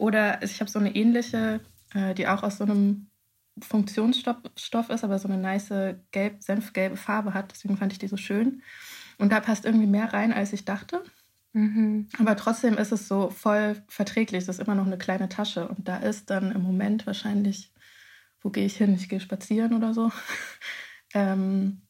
oder 0.03 0.43
ich 0.43 0.61
habe 0.61 0.69
so 0.69 0.81
eine 0.81 0.97
ähnliche, 0.97 1.61
äh, 1.95 2.13
die 2.15 2.27
auch 2.27 2.43
aus 2.43 2.59
so 2.59 2.65
einem 2.65 3.07
Funktionsstoff 3.61 4.39
Stoff 4.57 4.91
ist, 4.91 5.05
aber 5.05 5.21
so 5.21 5.29
eine 5.29 5.39
nice 5.39 5.95
gelb, 6.11 6.43
senfgelbe 6.43 6.97
Farbe 6.97 7.35
hat. 7.35 7.53
Deswegen 7.53 7.77
fand 7.77 7.93
ich 7.93 8.01
die 8.01 8.09
so 8.09 8.17
schön. 8.17 8.63
Und 9.19 9.31
da 9.31 9.39
passt 9.39 9.65
irgendwie 9.65 9.87
mehr 9.87 10.13
rein, 10.13 10.33
als 10.33 10.53
ich 10.53 10.65
dachte. 10.65 11.05
Mhm. 11.53 12.09
Aber 12.19 12.35
trotzdem 12.35 12.79
ist 12.79 12.91
es 12.91 13.07
so 13.07 13.31
voll 13.31 13.81
verträglich. 13.87 14.45
Das 14.45 14.59
ist 14.59 14.67
immer 14.67 14.75
noch 14.75 14.87
eine 14.87 14.99
kleine 14.99 15.29
Tasche. 15.29 15.69
Und 15.69 15.87
da 15.87 15.99
ist 15.99 16.31
dann 16.31 16.51
im 16.51 16.63
Moment 16.63 17.07
wahrscheinlich, 17.07 17.71
wo 18.41 18.51
gehe 18.51 18.67
ich 18.67 18.77
hin? 18.77 18.95
Ich 18.95 19.09
gehe 19.09 19.21
spazieren 19.21 19.73
oder 19.73 19.95
so. 19.95 20.11
ähm, 21.15 21.83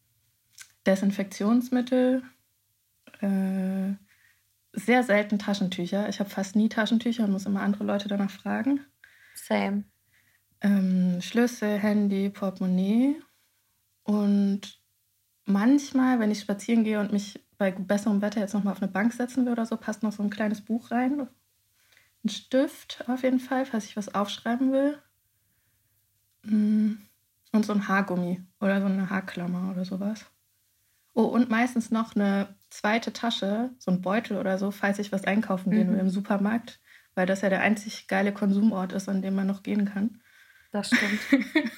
Desinfektionsmittel, 0.85 2.23
äh, 3.21 3.95
sehr 4.73 5.03
selten 5.03 5.39
Taschentücher. 5.39 6.09
Ich 6.09 6.21
habe 6.21 6.31
fast 6.31 6.57
nie 6.57 6.69
Taschentücher 6.69 7.25
und 7.25 7.33
muss 7.33 7.47
immer 7.47 7.63
andere 7.63 7.85
Leute 7.85 8.09
danach 8.09 8.31
fragen. 8.31 8.81
Same. 9.35 9.85
Ähm, 10.61 11.21
Schlüssel, 11.21 11.79
Handy, 11.79 12.31
Portemonnaie. 12.31 13.17
Und 14.05 14.81
manchmal, 15.45 16.21
wenn 16.21 16.31
ich 16.31 16.41
spazieren 16.41 16.85
gehe 16.85 17.01
und 17.01 17.13
mich 17.13 17.41
bei 17.59 17.71
besserem 17.71 18.23
Wetter 18.23 18.41
jetzt 18.41 18.55
nochmal 18.55 18.73
auf 18.73 18.83
eine 18.83 18.91
Bank 18.91 19.13
setzen 19.13 19.45
will 19.45 19.53
oder 19.53 19.67
so, 19.67 19.77
passt 19.77 20.03
noch 20.03 20.13
so 20.13 20.23
ein 20.23 20.31
kleines 20.31 20.63
Buch 20.63 20.91
rein. 20.91 21.29
Ein 22.25 22.29
Stift 22.29 23.05
auf 23.09 23.23
jeden 23.23 23.41
Fall, 23.41 23.67
falls 23.67 23.85
ich 23.87 23.97
was 23.97 24.15
aufschreiben 24.15 24.73
will. 24.73 24.99
Mm, 26.45 26.95
Und 27.53 27.67
so 27.67 27.73
ein 27.73 27.89
Haargummi 27.89 28.43
oder 28.61 28.81
so 28.81 28.87
eine 28.87 29.11
Haarklammer 29.11 29.71
oder 29.73 29.85
sowas. 29.85 30.25
Oh, 31.15 31.25
und 31.25 31.51
meistens 31.51 31.91
noch 31.91 32.17
eine 32.17 32.55
zweite 32.73 33.13
Tasche, 33.13 33.71
so 33.79 33.91
ein 33.91 34.01
Beutel 34.03 34.39
oder 34.39 34.59
so, 34.59 34.71
falls 34.71 34.99
ich 34.99 35.13
was 35.13 35.25
einkaufen 35.25 35.71
gehen 35.71 35.89
Mhm. 35.89 35.93
will 35.95 36.01
im 36.01 36.11
Supermarkt, 36.11 36.81
weil 37.15 37.27
das 37.27 37.43
ja 37.43 37.49
der 37.51 37.61
einzig 37.61 38.09
geile 38.09 38.33
Konsumort 38.33 38.93
ist, 38.93 39.09
an 39.09 39.23
dem 39.23 39.35
man 39.35 39.47
noch 39.47 39.63
gehen 39.63 39.85
kann. 39.85 40.21
Das 40.73 40.89
stimmt. 40.89 41.21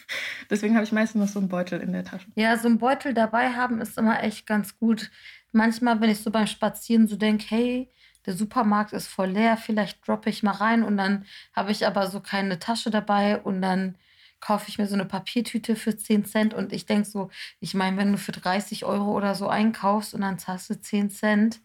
Deswegen 0.51 0.75
habe 0.75 0.85
ich 0.85 0.93
meistens 0.93 1.21
noch 1.21 1.29
so 1.29 1.39
einen 1.41 1.49
Beutel 1.49 1.81
in 1.81 1.93
der 1.93 2.05
Tasche. 2.05 2.27
ja, 2.37 2.57
so 2.57 2.69
ein 2.69 2.79
Beutel 2.79 3.13
dabei 3.15 3.53
haben 3.55 3.81
ist 3.81 3.99
immer 3.99 4.23
echt 4.23 4.47
ganz 4.47 4.79
gut. 4.79 5.11
Manchmal, 5.53 6.01
wenn 6.01 6.11
ich 6.11 6.21
so 6.21 6.31
beim 6.31 6.47
Spazieren 6.47 7.07
so 7.09 7.17
denke, 7.17 7.45
hey, 7.49 7.91
der 8.27 8.35
Supermarkt 8.35 8.93
ist 8.93 9.09
voll 9.09 9.31
leer, 9.31 9.57
vielleicht 9.57 10.07
droppe 10.07 10.31
ich 10.31 10.43
mal 10.43 10.53
rein 10.53 10.83
und 10.83 10.97
dann 10.97 11.25
habe 11.55 11.71
ich 11.73 11.87
aber 11.87 12.07
so 12.07 12.21
keine 12.21 12.59
Tasche 12.59 12.91
dabei 12.91 13.41
und 13.41 13.61
dann 13.63 13.97
kaufe 14.45 14.69
ich 14.69 14.77
mir 14.77 14.87
so 14.87 14.95
eine 14.95 15.07
Papiertüte 15.07 15.75
für 15.75 15.97
10 15.97 16.27
Cent 16.27 16.53
und 16.53 16.75
ich 16.75 16.85
denke 16.85 17.09
so, 17.09 17.31
ich 17.61 17.73
meine, 17.73 17.97
wenn 17.97 18.13
du 18.13 18.19
für 18.19 18.33
30 18.33 18.85
Euro 18.85 19.13
oder 19.13 19.35
so 19.35 19.49
einkaufst 19.49 20.13
und 20.13 20.21
dann 20.21 20.39
zahlst 20.39 20.69
du 20.69 20.79
10 20.79 21.09
Cent, 21.09 21.63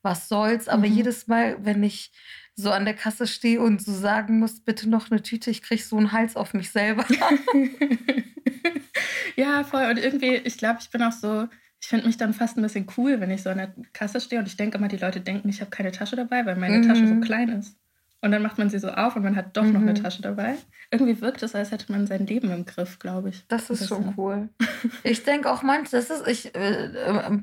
was 0.00 0.28
soll's? 0.28 0.66
Aber 0.66 0.88
Mhm. 0.88 0.94
jedes 0.94 1.26
Mal, 1.26 1.62
wenn 1.62 1.82
ich 1.82 2.10
so 2.54 2.70
an 2.70 2.86
der 2.86 2.94
Kasse 2.94 3.26
stehe 3.26 3.60
und 3.60 3.82
so 3.82 3.92
sagen 3.92 4.38
muss, 4.38 4.64
bitte 4.64 4.88
noch 4.88 5.10
eine 5.10 5.22
Tüte, 5.22 5.50
ich 5.50 5.60
kriege 5.60 5.82
so 5.82 5.98
einen 5.98 6.12
Hals 6.12 6.36
auf 6.36 6.54
mich 6.54 6.70
selber. 6.70 7.04
ja, 9.36 9.62
voll. 9.64 9.84
Und 9.90 9.98
irgendwie, 9.98 10.36
ich 10.36 10.56
glaube, 10.56 10.78
ich 10.80 10.88
bin 10.88 11.02
auch 11.02 11.12
so, 11.12 11.48
ich 11.82 11.88
finde 11.88 12.06
mich 12.06 12.16
dann 12.16 12.32
fast 12.32 12.56
ein 12.56 12.62
bisschen 12.62 12.86
cool, 12.96 13.20
wenn 13.20 13.30
ich 13.30 13.42
so 13.42 13.50
an 13.50 13.58
der 13.58 13.74
Kasse 13.92 14.22
stehe 14.22 14.40
und 14.40 14.48
ich 14.48 14.56
denke 14.56 14.78
immer, 14.78 14.88
die 14.88 14.96
Leute 14.96 15.20
denken, 15.20 15.50
ich 15.50 15.60
habe 15.60 15.70
keine 15.70 15.92
Tasche 15.92 16.16
dabei, 16.16 16.46
weil 16.46 16.56
meine 16.56 16.78
Mhm. 16.78 16.88
Tasche 16.88 17.06
so 17.06 17.20
klein 17.20 17.50
ist. 17.50 17.76
Und 18.22 18.30
dann 18.30 18.40
macht 18.42 18.56
man 18.56 18.70
sie 18.70 18.78
so 18.78 18.88
auf 18.88 19.16
und 19.16 19.22
man 19.24 19.34
hat 19.36 19.56
doch 19.56 19.64
noch 19.64 19.80
eine 19.80 19.92
Mhm. 19.92 20.02
Tasche 20.02 20.22
dabei. 20.22 20.54
Irgendwie 20.90 21.20
wirkt 21.20 21.42
es, 21.42 21.54
als 21.54 21.70
hätte 21.72 21.90
man 21.92 22.06
sein 22.06 22.26
Leben 22.26 22.50
im 22.50 22.64
Griff, 22.64 22.98
glaube 22.98 23.30
ich. 23.30 23.44
Das 23.48 23.68
ist 23.68 23.88
schon 23.88 24.14
cool. 24.16 24.48
Ich 25.02 25.24
denke 25.24 25.50
auch 25.50 25.62
manchmal, 25.62 26.00
das 26.00 26.10
ist, 26.10 26.28
ich 26.28 26.54
äh, 26.54 26.84
äh, 26.84 27.38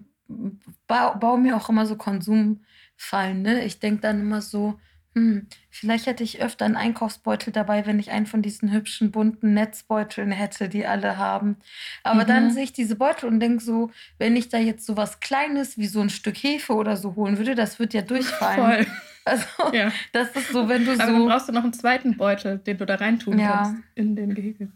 ba 0.88 1.10
baue 1.16 1.40
mir 1.40 1.58
auch 1.58 1.68
immer 1.70 1.86
so 1.86 1.96
Konsumfallen, 1.98 3.42
ne? 3.42 3.66
Ich 3.66 3.80
denke 3.80 4.02
dann 4.02 4.22
immer 4.22 4.42
so, 4.42 4.80
hm, 5.16 5.48
vielleicht 5.70 6.06
hätte 6.06 6.24
ich 6.24 6.42
öfter 6.42 6.66
einen 6.66 6.76
Einkaufsbeutel 6.78 7.52
dabei, 7.52 7.86
wenn 7.86 8.00
ich 8.00 8.12
einen 8.12 8.28
von 8.28 8.42
diesen 8.42 8.72
hübschen 8.72 9.12
bunten 9.12 9.54
Netzbeuteln 9.54 10.32
hätte, 10.32 10.70
die 10.70 10.86
alle 10.86 11.18
haben. 11.18 11.58
Aber 12.04 12.24
dann 12.24 12.46
Mhm. 12.46 12.50
sehe 12.52 12.64
ich 12.64 12.74
diese 12.74 12.96
Beutel 12.96 13.28
und 13.28 13.40
denke 13.40 13.62
so, 13.64 13.90
wenn 14.18 14.36
ich 14.38 14.50
da 14.50 14.58
jetzt 14.60 14.86
so 14.86 14.96
was 14.96 15.20
Kleines 15.20 15.78
wie 15.78 15.88
so 15.88 16.00
ein 16.00 16.10
Stück 16.12 16.38
Hefe 16.38 16.74
oder 16.74 16.96
so 16.96 17.16
holen 17.16 17.38
würde, 17.38 17.56
das 17.56 17.80
wird 17.80 17.94
ja 17.94 18.02
durchfallen. 18.04 18.86
Voll. 18.86 18.94
Also, 19.30 19.46
Ja. 19.74 19.92
das 20.14 20.36
ist 20.36 20.50
so, 20.52 20.68
wenn 20.70 20.86
du 20.86 20.92
Aber 20.92 20.98
dann 21.06 21.16
so. 21.18 21.28
brauchst 21.28 21.48
du 21.50 21.54
noch 21.54 21.64
einen 21.64 21.74
zweiten 21.74 22.18
Beutel, 22.18 22.58
den 22.60 22.78
du 22.78 22.86
da 22.86 22.96
reintun 22.96 23.38
Ja. 23.40 23.64
kannst 23.64 23.84
in 23.96 24.16
den 24.16 24.34
Gehege. 24.36 24.72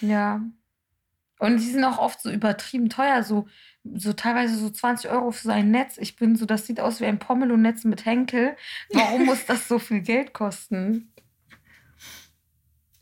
Ja. 0.00 0.40
Und 1.38 1.58
die 1.60 1.66
sind 1.70 1.84
auch 1.84 1.98
oft 1.98 2.22
so 2.22 2.30
übertrieben 2.30 2.88
teuer, 2.88 3.22
so, 3.22 3.46
so 3.84 4.12
teilweise 4.14 4.56
so 4.56 4.70
20 4.70 5.10
Euro 5.10 5.30
für 5.32 5.42
so 5.48 5.50
ein 5.50 5.70
Netz. 5.70 5.98
Ich 5.98 6.16
bin 6.16 6.34
so, 6.36 6.46
das 6.46 6.66
sieht 6.66 6.80
aus 6.80 7.00
wie 7.00 7.04
ein 7.06 7.18
Pomelo-Netz 7.18 7.84
mit 7.84 8.06
Henkel. 8.06 8.56
Warum 8.92 9.26
muss 9.26 9.44
das 9.44 9.68
so 9.68 9.78
viel 9.78 10.00
Geld 10.00 10.32
kosten? 10.32 11.12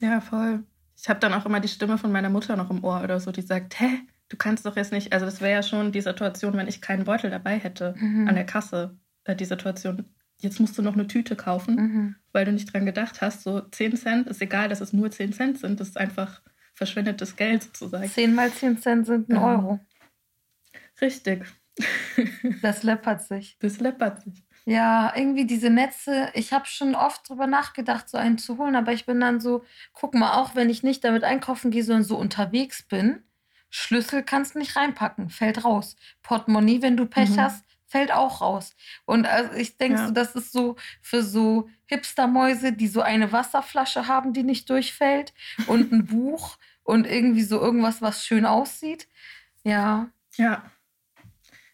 Ja, 0.00 0.20
voll. 0.20 0.64
Ich 1.00 1.08
habe 1.08 1.20
dann 1.20 1.32
auch 1.34 1.46
immer 1.46 1.60
die 1.60 1.68
Stimme 1.68 1.98
von 1.98 2.10
meiner 2.12 2.30
Mutter 2.30 2.56
noch 2.56 2.70
im 2.70 2.82
Ohr 2.82 3.02
oder 3.02 3.20
so, 3.20 3.30
die 3.30 3.42
sagt, 3.42 3.78
hä, 3.80 4.00
du 4.28 4.36
kannst 4.36 4.66
doch 4.66 4.76
jetzt 4.76 4.92
nicht, 4.92 5.12
also 5.12 5.26
das 5.26 5.40
wäre 5.40 5.52
ja 5.52 5.62
schon 5.62 5.92
die 5.92 6.00
Situation, 6.00 6.54
wenn 6.54 6.66
ich 6.68 6.80
keinen 6.80 7.04
Beutel 7.04 7.30
dabei 7.30 7.58
hätte 7.58 7.94
Mhm. 7.98 8.26
an 8.28 8.34
der 8.34 8.46
Kasse, 8.46 8.96
äh, 9.24 9.36
die 9.36 9.44
Situation, 9.44 10.04
jetzt 10.38 10.60
musst 10.60 10.76
du 10.76 10.82
noch 10.82 10.94
eine 10.94 11.06
Tüte 11.06 11.36
kaufen, 11.36 11.74
Mhm. 11.76 12.16
weil 12.32 12.44
du 12.44 12.52
nicht 12.52 12.72
dran 12.72 12.86
gedacht 12.86 13.20
hast, 13.20 13.42
so 13.42 13.60
10 13.60 13.96
Cent, 13.96 14.26
ist 14.26 14.42
egal, 14.42 14.68
dass 14.68 14.80
es 14.80 14.92
nur 14.92 15.10
10 15.10 15.32
Cent 15.32 15.58
sind, 15.58 15.80
das 15.80 15.88
ist 15.88 15.96
einfach 15.98 16.42
verschwendetes 16.74 17.36
Geld 17.36 17.62
sozusagen. 17.62 18.08
10 18.08 18.34
mal 18.34 18.50
10 18.52 18.78
Cent 18.78 19.06
sind 19.06 19.28
ein 19.28 19.36
Ja. 19.36 19.42
Euro. 19.56 19.80
Richtig, 21.00 21.44
Das 22.62 22.82
läppert 22.82 23.22
sich. 23.22 23.56
das 23.60 23.80
läppert 23.80 24.22
sich. 24.22 24.44
Ja, 24.66 25.12
irgendwie 25.14 25.44
diese 25.46 25.68
Netze, 25.68 26.30
ich 26.34 26.52
habe 26.52 26.64
schon 26.66 26.94
oft 26.94 27.28
drüber 27.28 27.46
nachgedacht, 27.46 28.08
so 28.08 28.16
einen 28.16 28.38
zu 28.38 28.56
holen, 28.56 28.76
aber 28.76 28.92
ich 28.92 29.04
bin 29.04 29.20
dann 29.20 29.38
so, 29.40 29.62
guck 29.92 30.14
mal, 30.14 30.38
auch 30.40 30.54
wenn 30.54 30.70
ich 30.70 30.82
nicht 30.82 31.04
damit 31.04 31.22
einkaufen 31.22 31.70
gehe, 31.70 31.84
sondern 31.84 32.04
so 32.04 32.16
unterwegs 32.16 32.82
bin, 32.82 33.22
Schlüssel 33.68 34.22
kannst 34.22 34.54
nicht 34.56 34.76
reinpacken, 34.76 35.28
fällt 35.30 35.64
raus. 35.64 35.96
Portemonnaie, 36.22 36.80
wenn 36.80 36.96
du 36.96 37.04
Pech 37.06 37.30
Mhm. 37.30 37.40
hast, 37.40 37.64
fällt 37.94 38.10
auch 38.12 38.40
raus. 38.40 38.74
Und 39.04 39.24
also 39.26 39.52
ich 39.54 39.76
denke 39.78 39.98
Ja. 40.00 40.06
so, 40.08 40.12
das 40.12 40.34
ist 40.34 40.50
so 40.52 40.74
für 41.00 41.22
so 41.22 41.68
Hipstermäuse, 41.86 42.72
die 42.72 42.88
so 42.88 43.02
eine 43.02 43.30
Wasserflasche 43.30 44.08
haben, 44.08 44.32
die 44.32 44.42
nicht 44.42 44.68
durchfällt 44.68 45.32
und 45.68 45.92
ein 45.92 46.06
Buch 46.06 46.58
und 46.82 47.06
irgendwie 47.06 47.44
so 47.44 47.60
irgendwas, 47.60 48.02
was 48.02 48.26
schön 48.26 48.46
aussieht. 48.46 49.06
Ja, 49.62 50.08
Ja, 50.36 50.64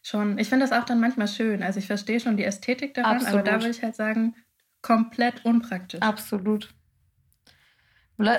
schon. 0.03 0.39
Ich 0.39 0.51
finde 0.51 0.67
das 0.67 0.79
auch 0.79 0.85
dann 0.85 1.01
manchmal 1.01 1.27
schön. 1.29 1.63
Also 1.63 1.79
ich 1.79 1.87
verstehe 1.87 2.21
schon 2.21 2.37
die 2.37 2.45
Ästhetik 2.45 2.93
daran, 2.93 3.17
aber 3.27 3.43
da 3.43 3.53
Absolut. 3.55 3.63
würde 3.63 3.71
ich 3.71 3.83
halt 3.83 3.97
sagen, 3.97 4.35
komplett 4.83 5.45
unpraktisch. 5.47 6.03
absolut. 6.03 6.75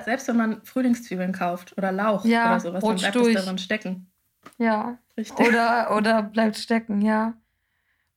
Selbst 0.05 0.27
wenn 0.27 0.37
man 0.37 0.63
Frühlingszwiebeln 0.63 1.31
kauft 1.33 1.75
oder 1.77 1.91
Lauch 1.91 2.23
Ja, 2.25 2.45
oder 2.51 2.59
sowas, 2.59 2.83
dann 2.83 2.97
bleibt 2.97 3.15
durch. 3.15 3.35
es 3.35 3.43
darin 3.43 3.57
stecken. 3.57 4.11
ja. 4.59 4.99
Richtig. 5.17 5.45
Oder, 5.45 5.95
oder 5.97 6.23
bleibt 6.23 6.57
stecken, 6.57 7.01
ja. 7.01 7.33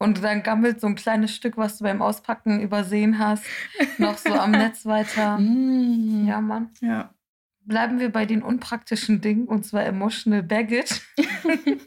Und 0.04 0.22
dann 0.22 0.42
gammelt 0.42 0.82
so 0.82 0.86
ein 0.86 0.96
kleines 0.96 1.34
Stück, 1.34 1.56
was 1.56 1.78
du 1.78 1.84
beim 1.84 2.02
Auspacken 2.02 2.60
übersehen 2.60 3.18
hast, 3.18 3.42
noch 3.96 4.18
so 4.18 4.34
am 4.34 4.50
Netz 4.50 4.84
weiter. 4.84 5.38
Mm. 5.38 6.26
Ja, 6.28 6.42
Mann. 6.42 6.68
Ja. 6.82 7.14
Bleiben 7.62 7.98
wir 7.98 8.12
bei 8.12 8.26
den 8.26 8.42
unpraktischen 8.42 9.22
Dingen, 9.22 9.48
und 9.48 9.64
zwar 9.64 9.82
Emotional 9.86 10.42
Baggage. 10.42 11.00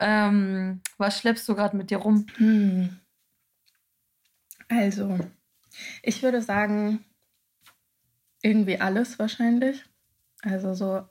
ähm, 0.00 0.80
was 0.98 1.20
schleppst 1.20 1.48
du 1.48 1.54
gerade 1.54 1.76
mit 1.76 1.90
dir 1.90 1.98
rum? 1.98 2.26
Hm. 2.38 2.98
Also, 4.68 5.20
ich 6.02 6.20
würde 6.24 6.42
sagen, 6.42 7.04
irgendwie 8.42 8.80
alles 8.80 9.20
wahrscheinlich. 9.20 9.84
Also 10.42 10.74
so 10.74 11.06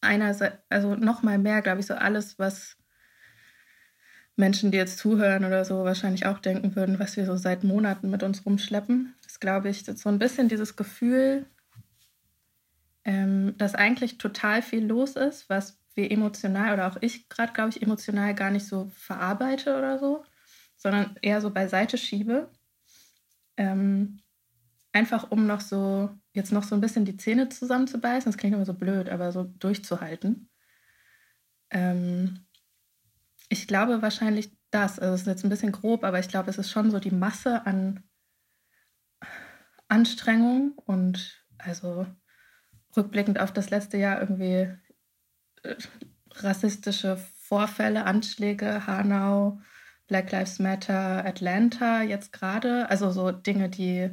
einerseits, 0.00 0.58
also 0.68 0.96
noch 0.96 1.22
mal 1.22 1.38
mehr, 1.38 1.62
glaube 1.62 1.78
ich, 1.78 1.86
so 1.86 1.94
alles, 1.94 2.40
was 2.40 2.76
Menschen, 4.36 4.70
die 4.70 4.78
jetzt 4.78 4.98
zuhören 4.98 5.44
oder 5.44 5.64
so, 5.64 5.84
wahrscheinlich 5.84 6.26
auch 6.26 6.38
denken 6.38 6.74
würden, 6.74 6.98
was 6.98 7.16
wir 7.16 7.24
so 7.24 7.36
seit 7.36 7.62
Monaten 7.62 8.10
mit 8.10 8.22
uns 8.22 8.44
rumschleppen. 8.44 9.14
Das 9.22 9.38
glaube 9.40 9.68
ich, 9.68 9.84
so 9.84 10.08
ein 10.08 10.18
bisschen 10.18 10.48
dieses 10.48 10.76
Gefühl, 10.76 11.46
ähm, 13.04 13.54
dass 13.58 13.74
eigentlich 13.74 14.18
total 14.18 14.62
viel 14.62 14.84
los 14.84 15.16
ist, 15.16 15.48
was 15.48 15.78
wir 15.94 16.10
emotional 16.10 16.74
oder 16.74 16.88
auch 16.88 16.96
ich 17.00 17.28
gerade, 17.28 17.52
glaube 17.52 17.70
ich, 17.70 17.82
emotional 17.82 18.34
gar 18.34 18.50
nicht 18.50 18.66
so 18.66 18.90
verarbeite 18.96 19.76
oder 19.76 19.98
so, 19.98 20.24
sondern 20.76 21.16
eher 21.22 21.40
so 21.40 21.50
beiseite 21.50 21.96
schiebe. 21.98 22.50
Ähm, 23.56 24.20
einfach 24.92 25.30
um 25.30 25.46
noch 25.46 25.60
so, 25.60 26.10
jetzt 26.32 26.52
noch 26.52 26.64
so 26.64 26.74
ein 26.74 26.80
bisschen 26.80 27.04
die 27.04 27.16
Zähne 27.16 27.48
zusammenzubeißen. 27.48 28.30
Das 28.30 28.38
klingt 28.38 28.54
immer 28.54 28.64
so 28.64 28.74
blöd, 28.74 29.08
aber 29.08 29.30
so 29.30 29.44
durchzuhalten. 29.44 30.48
Ähm, 31.70 32.43
ich 33.48 33.66
glaube 33.66 34.02
wahrscheinlich 34.02 34.50
das. 34.70 34.98
Also 34.98 35.14
es 35.14 35.20
ist 35.22 35.26
jetzt 35.26 35.44
ein 35.44 35.50
bisschen 35.50 35.72
grob, 35.72 36.04
aber 36.04 36.18
ich 36.18 36.28
glaube, 36.28 36.50
es 36.50 36.58
ist 36.58 36.70
schon 36.70 36.90
so 36.90 36.98
die 36.98 37.10
Masse 37.10 37.66
an 37.66 38.02
Anstrengung 39.88 40.72
und 40.86 41.44
also 41.58 42.06
rückblickend 42.96 43.40
auf 43.40 43.52
das 43.52 43.70
letzte 43.70 43.98
Jahr 43.98 44.20
irgendwie 44.20 44.68
äh, 45.62 45.76
rassistische 46.32 47.16
Vorfälle, 47.16 48.04
Anschläge, 48.06 48.86
Hanau, 48.86 49.60
Black 50.06 50.32
Lives 50.32 50.58
Matter, 50.58 51.24
Atlanta 51.24 52.02
jetzt 52.02 52.32
gerade. 52.32 52.90
Also 52.90 53.10
so 53.10 53.30
Dinge, 53.30 53.68
die, 53.68 54.10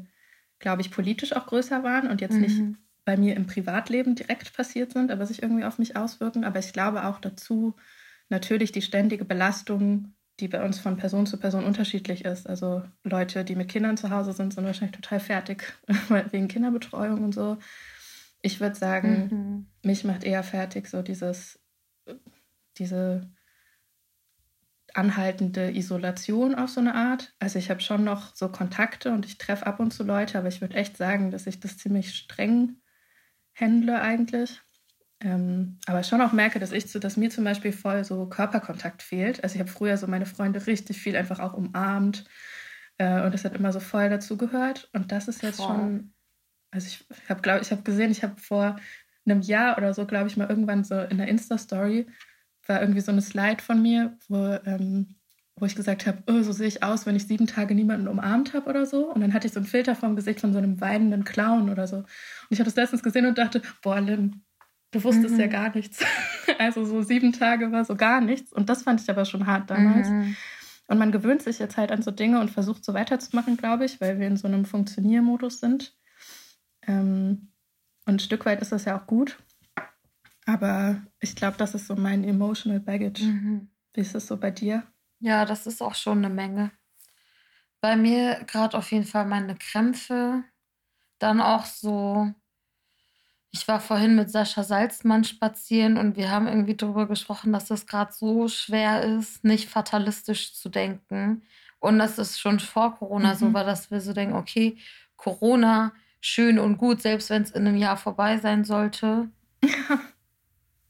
glaube 0.60 0.82
ich, 0.82 0.92
politisch 0.92 1.34
auch 1.36 1.48
größer 1.48 1.84
waren 1.84 2.10
und 2.10 2.22
jetzt 2.22 2.42
nicht 2.42 2.58
Mhm. 2.60 2.78
bei 3.06 3.18
mir 3.18 3.36
im 3.36 3.48
Privatleben 3.48 4.16
direkt 4.16 4.54
passiert 4.54 4.94
sind, 4.94 5.12
aber 5.12 5.26
sich 5.26 5.42
irgendwie 5.42 5.64
auf 5.66 5.80
mich 5.80 5.96
auswirken. 5.96 6.44
Aber 6.44 6.60
ich 6.60 6.74
glaube 6.74 7.06
auch 7.06 7.20
dazu 7.20 7.76
natürlich 8.32 8.72
die 8.72 8.82
ständige 8.82 9.26
Belastung, 9.26 10.16
die 10.40 10.48
bei 10.48 10.64
uns 10.64 10.80
von 10.80 10.98
Person 10.98 11.28
zu 11.28 11.38
Person 11.38 11.66
unterschiedlich 11.66 12.26
ist. 12.26 12.48
Also 12.48 12.84
Leute, 13.04 13.46
die 13.46 13.56
mit 13.56 13.70
Kindern 13.70 13.98
zu 13.98 14.10
Hause 14.10 14.34
sind, 14.34 14.54
sind 14.54 14.66
wahrscheinlich 14.66 14.96
total 14.96 15.20
fertig 15.20 15.74
wegen 16.32 16.48
Kinderbetreuung 16.48 17.24
und 17.24 17.34
so. 17.34 17.58
Ich 18.42 18.60
würde 18.60 18.76
sagen, 18.76 19.30
Mhm. 19.32 19.68
mich 19.84 20.04
macht 20.04 20.24
eher 20.24 20.44
fertig 20.44 20.88
so 20.88 21.02
dieses, 21.04 21.60
diese 22.78 23.30
anhaltende 24.94 25.72
Isolation 25.76 26.56
auf 26.56 26.70
so 26.70 26.80
eine 26.82 26.96
Art. 26.96 27.34
Also 27.40 27.60
ich 27.60 27.70
habe 27.70 27.82
schon 27.82 28.04
noch 28.04 28.36
so 28.36 28.50
Kontakte 28.50 29.12
und 29.12 29.26
ich 29.26 29.38
treffe 29.38 29.66
ab 29.68 29.80
und 29.80 29.92
zu 29.92 30.04
Leute, 30.04 30.38
aber 30.38 30.48
ich 30.48 30.62
würde 30.62 30.76
echt 30.76 30.98
sagen, 30.98 31.32
dass 31.32 31.48
ich 31.48 31.60
das 31.60 31.78
ziemlich 31.78 32.16
streng 32.16 32.78
handle 33.56 34.02
eigentlich. 34.02 34.62
Ähm, 35.24 35.78
aber 35.86 36.04
schon 36.04 36.22
auch 36.22 36.32
merke, 36.32 36.60
dass 36.60 36.72
ich 36.72 36.88
zu, 36.88 37.00
dass 37.00 37.18
mir 37.18 37.30
zum 37.30 37.44
Beispiel 37.44 37.72
voll 37.72 38.04
so 38.04 38.25
Körperkontakt 38.28 39.04
fehlt. 39.04 39.44
Also 39.44 39.56
ich 39.56 39.60
habe 39.60 39.70
früher 39.70 39.98
so 39.98 40.08
meine 40.08 40.25
Freunde 40.25 40.66
richtig 40.66 41.00
viel 41.00 41.16
einfach 41.16 41.40
auch 41.40 41.54
umarmt 41.54 42.25
äh, 42.98 43.22
und 43.24 43.34
das 43.34 43.46
hat 43.46 43.56
immer 43.56 43.72
so 43.72 43.80
voll 43.80 44.10
dazu 44.10 44.38
gehört. 44.38 44.90
Und 44.94 45.12
das 45.12 45.28
ist 45.28 45.44
jetzt 45.44 45.58
Voll. 45.58 45.68
schon, 45.68 46.13
also 46.72 46.88
ich, 46.88 47.06
habe 47.30 47.42
glaube 47.42 47.62
ich 47.62 47.72
habe 47.72 47.84
gesehen, 47.84 48.12
ich 48.12 48.24
habe 48.24 48.40
vor 48.40 48.78
einem 49.25 49.42
Jahr 49.42 49.78
oder 49.78 49.94
so, 49.94 50.06
glaube 50.06 50.28
ich 50.28 50.38
mal 50.38 50.50
irgendwann 50.50 50.84
so 50.84 51.00
in 51.00 51.18
der 51.18 51.28
Insta-Story 51.28 52.08
war 52.68 52.82
irgendwie 52.82 53.01
so 53.01 53.12
eine 53.12 53.22
Slide 53.22 53.62
von 53.62 53.82
mir, 53.82 54.18
wo, 54.28 54.58
ähm, 54.66 55.16
wo 55.56 55.66
ich 55.66 55.75
gesagt 55.75 56.08
habe, 56.08 56.24
oh, 56.28 56.42
so 56.42 56.51
sehe 56.51 56.68
ich 56.68 56.84
aus, 56.84 57.06
wenn 57.06 57.16
ich 57.16 57.28
sieben 57.28 57.48
Tage 57.48 57.75
niemanden 57.75 58.08
umarmt 58.08 58.54
habe 58.54 58.70
oder 58.70 58.86
so. 58.86 59.12
Und 59.12 59.22
dann 59.22 59.34
hatte 59.34 59.48
ich 59.48 59.54
so 59.54 59.60
einen 59.60 59.68
Filter 59.68 59.96
vom 59.96 60.16
Gesicht 60.16 60.40
von 60.40 60.54
so 60.54 60.60
einem 60.60 60.80
weinenden 60.80 61.24
Clown 61.24 61.70
oder 61.70 61.88
so. 61.88 61.98
Und 61.98 62.08
ich 62.50 62.60
habe 62.60 62.66
das 62.66 62.75
letztens 62.75 63.04
gesehen 63.04 63.25
und 63.25 63.38
dachte, 63.38 63.62
boah, 63.82 64.00
Lynn, 64.00 64.44
du 64.92 65.04
wusstest 65.04 65.36
Mhm. 65.36 65.40
ja 65.40 65.48
gar 65.48 65.74
nichts. 65.76 66.00
also 66.60 66.86
so 66.86 67.02
sieben 67.02 67.34
Tage 67.34 67.72
war 67.72 67.86
so 67.86 67.96
gar 67.96 68.22
nichts. 68.22 68.52
Und 68.54 68.70
das 68.70 68.84
fand 68.84 69.02
ich 69.02 69.10
aber 69.10 69.26
schon 69.26 69.48
hart 69.48 69.70
damals. 69.70 70.10
Mhm. 70.10 70.36
Und 70.88 70.98
man 70.98 71.12
gewöhnt 71.12 71.42
sich 71.42 71.60
jetzt 71.60 71.78
halt 71.78 71.92
an 71.92 72.02
so 72.02 72.12
Dinge 72.12 72.40
und 72.42 72.52
versucht 72.52 72.84
so 72.84 72.94
weiterzumachen, 72.94 73.56
glaube 73.58 73.86
ich, 73.86 74.02
weil 74.02 74.20
wir 74.20 74.28
in 74.28 74.38
so 74.38 74.48
einem 74.48 74.66
Funktioniermodus 74.66 75.60
sind. 75.60 75.96
Ähm, 76.86 77.52
und 78.06 78.16
ein 78.16 78.20
Stück 78.20 78.46
weit 78.46 78.62
ist 78.62 78.72
das 78.72 78.86
ja 78.86 79.00
auch 79.00 79.08
gut. 79.08 79.38
Aber 80.46 81.02
ich 81.20 81.36
glaube, 81.36 81.58
das 81.58 81.76
ist 81.76 81.88
so 81.88 81.96
mein 81.96 82.24
emotional 82.24 82.80
baggage. 82.80 83.24
Mhm. 83.24 83.70
Wie 83.94 84.02
ist 84.02 84.16
es 84.16 84.28
so 84.28 84.38
bei 84.38 84.52
dir? 84.52 84.84
Ja, 85.20 85.46
das 85.46 85.68
ist 85.68 85.82
auch 85.82 85.96
schon 85.96 86.18
eine 86.18 86.34
Menge. 86.34 86.72
Bei 87.80 87.96
mir 87.96 88.44
gerade 88.48 88.78
auf 88.78 88.92
jeden 88.92 89.06
Fall 89.06 89.26
meine 89.26 89.56
Krämpfe. 89.56 90.44
Dann 91.20 91.40
auch 91.42 91.66
so. 91.66 92.34
Ich 93.51 93.67
war 93.67 93.81
vorhin 93.81 94.15
mit 94.15 94.31
Sascha 94.31 94.63
Salzmann 94.63 95.25
spazieren 95.25 95.98
und 95.98 96.15
wir 96.15 96.31
haben 96.31 96.48
irgendwie 96.48 96.75
darüber 96.75 97.05
gesprochen, 97.08 97.51
dass 97.51 97.70
es 97.70 97.86
gerade 97.86 98.13
so 98.13 98.48
schwer 98.48 99.03
ist, 99.03 99.43
nicht 99.43 99.70
fatalistisch 99.70 100.53
zu 100.53 100.70
denken 100.70 101.43
Und 101.79 102.00
das 102.00 102.17
ist 102.17 102.39
schon 102.39 102.60
vor 102.60 102.96
Corona 102.98 103.34
mhm. 103.34 103.38
so 103.38 103.53
war, 103.53 103.65
dass 103.65 103.91
wir 103.91 104.00
so 104.01 104.13
denken, 104.13 104.36
okay, 104.36 104.77
Corona, 105.17 105.93
schön 106.22 106.60
und 106.60 106.77
gut, 106.77 107.01
selbst 107.01 107.29
wenn 107.29 107.41
es 107.41 107.51
in 107.51 107.67
einem 107.67 107.77
Jahr 107.77 107.98
vorbei 107.98 108.38
sein 108.38 108.63
sollte. 108.63 109.29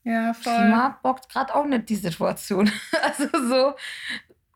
Ja, 0.03 0.33
voll. 0.33 0.55
Klima 0.55 0.99
bockt 1.03 1.29
gerade 1.29 1.53
auch 1.53 1.65
nicht 1.65 1.89
die 1.89 1.95
Situation. 1.95 2.71
Also 3.03 3.27
so, 3.47 3.75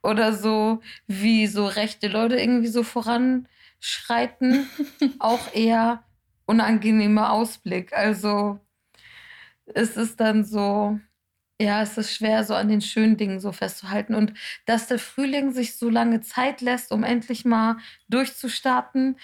oder 0.01 0.33
so, 0.33 0.81
wie 1.07 1.47
so 1.47 1.67
rechte 1.67 2.07
Leute 2.07 2.35
irgendwie 2.37 2.67
so 2.67 2.83
voranschreiten, 2.83 4.67
auch 5.19 5.53
eher 5.53 6.03
unangenehmer 6.45 7.31
Ausblick. 7.31 7.93
Also 7.93 8.59
es 9.65 9.97
ist 9.97 10.19
dann 10.19 10.45
so, 10.45 10.99
ja, 11.59 11.81
es 11.81 11.97
ist 11.97 12.13
schwer, 12.13 12.43
so 12.43 12.53
an 12.53 12.69
den 12.69 12.81
schönen 12.81 13.17
Dingen 13.17 13.39
so 13.39 13.51
festzuhalten. 13.51 14.15
Und 14.15 14.33
dass 14.65 14.87
der 14.87 14.99
Frühling 14.99 15.51
sich 15.51 15.77
so 15.77 15.89
lange 15.89 16.21
Zeit 16.21 16.61
lässt, 16.61 16.91
um 16.91 17.03
endlich 17.03 17.45
mal 17.45 17.77
durchzustarten, 18.09 19.17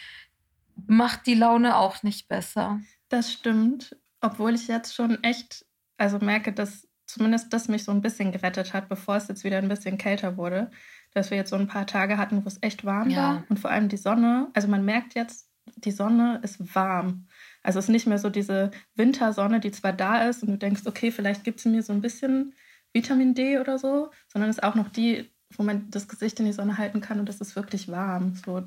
macht 0.88 1.28
die 1.28 1.36
Laune 1.36 1.78
auch 1.78 2.04
nicht 2.04 2.28
besser. 2.28 2.80
Das 3.10 3.32
stimmt. 3.32 3.98
Obwohl 4.22 4.56
ich 4.56 4.68
jetzt 4.68 4.96
schon 4.96 5.24
echt, 5.24 5.66
also 5.98 6.20
merke, 6.20 6.54
dass 6.54 6.88
zumindest 7.06 7.52
das 7.52 7.68
mich 7.68 7.84
so 7.84 7.92
ein 7.92 8.02
bisschen 8.02 8.32
gerettet 8.32 8.74
hat, 8.74 8.88
bevor 8.88 9.18
es 9.18 9.28
jetzt 9.28 9.44
wieder 9.44 9.58
ein 9.58 9.68
bisschen 9.68 9.98
kälter 9.98 10.38
wurde. 10.38 10.72
Dass 11.14 11.30
wir 11.30 11.38
jetzt 11.38 11.50
so 11.50 11.58
ein 11.58 11.68
paar 11.68 11.86
Tage 11.86 12.18
hatten, 12.18 12.44
wo 12.46 12.48
es 12.48 12.60
echt 12.62 12.86
warm 12.86 13.10
ja. 13.10 13.18
war. 13.18 13.44
Und 13.50 13.60
vor 13.60 13.70
allem 13.70 13.90
die 13.90 13.98
Sonne. 13.98 14.48
Also 14.54 14.70
man 14.70 14.86
merkt 14.86 15.14
jetzt, 15.14 15.51
die 15.78 15.92
Sonne 15.92 16.40
ist 16.44 16.76
warm. 16.76 17.28
Also 17.64 17.80
es 17.80 17.86
ist 17.86 17.92
nicht 17.92 18.08
mehr 18.08 18.18
so 18.18 18.30
diese 18.30 18.72
Wintersonne, 18.96 19.60
die 19.60 19.72
zwar 19.72 19.94
da 19.94 20.28
ist 20.28 20.44
und 20.44 20.50
du 20.50 20.58
denkst, 20.58 20.82
okay, 20.86 21.12
vielleicht 21.12 21.44
gibt 21.44 21.60
es 21.60 21.66
mir 21.66 21.84
so 21.84 21.94
ein 21.94 22.02
bisschen 22.02 22.54
Vitamin 22.94 23.34
D 23.34 23.60
oder 23.60 23.78
so, 23.78 24.12
sondern 24.28 24.50
es 24.50 24.58
ist 24.58 24.64
auch 24.64 24.76
noch 24.76 24.90
die, 24.90 25.30
wo 25.56 25.64
man 25.64 25.90
das 25.92 26.08
Gesicht 26.08 26.40
in 26.40 26.46
die 26.46 26.54
Sonne 26.54 26.78
halten 26.78 27.02
kann 27.02 27.20
und 27.20 27.30
es 27.30 27.42
ist 27.42 27.56
wirklich 27.56 27.88
warm. 27.88 28.36
So, 28.36 28.64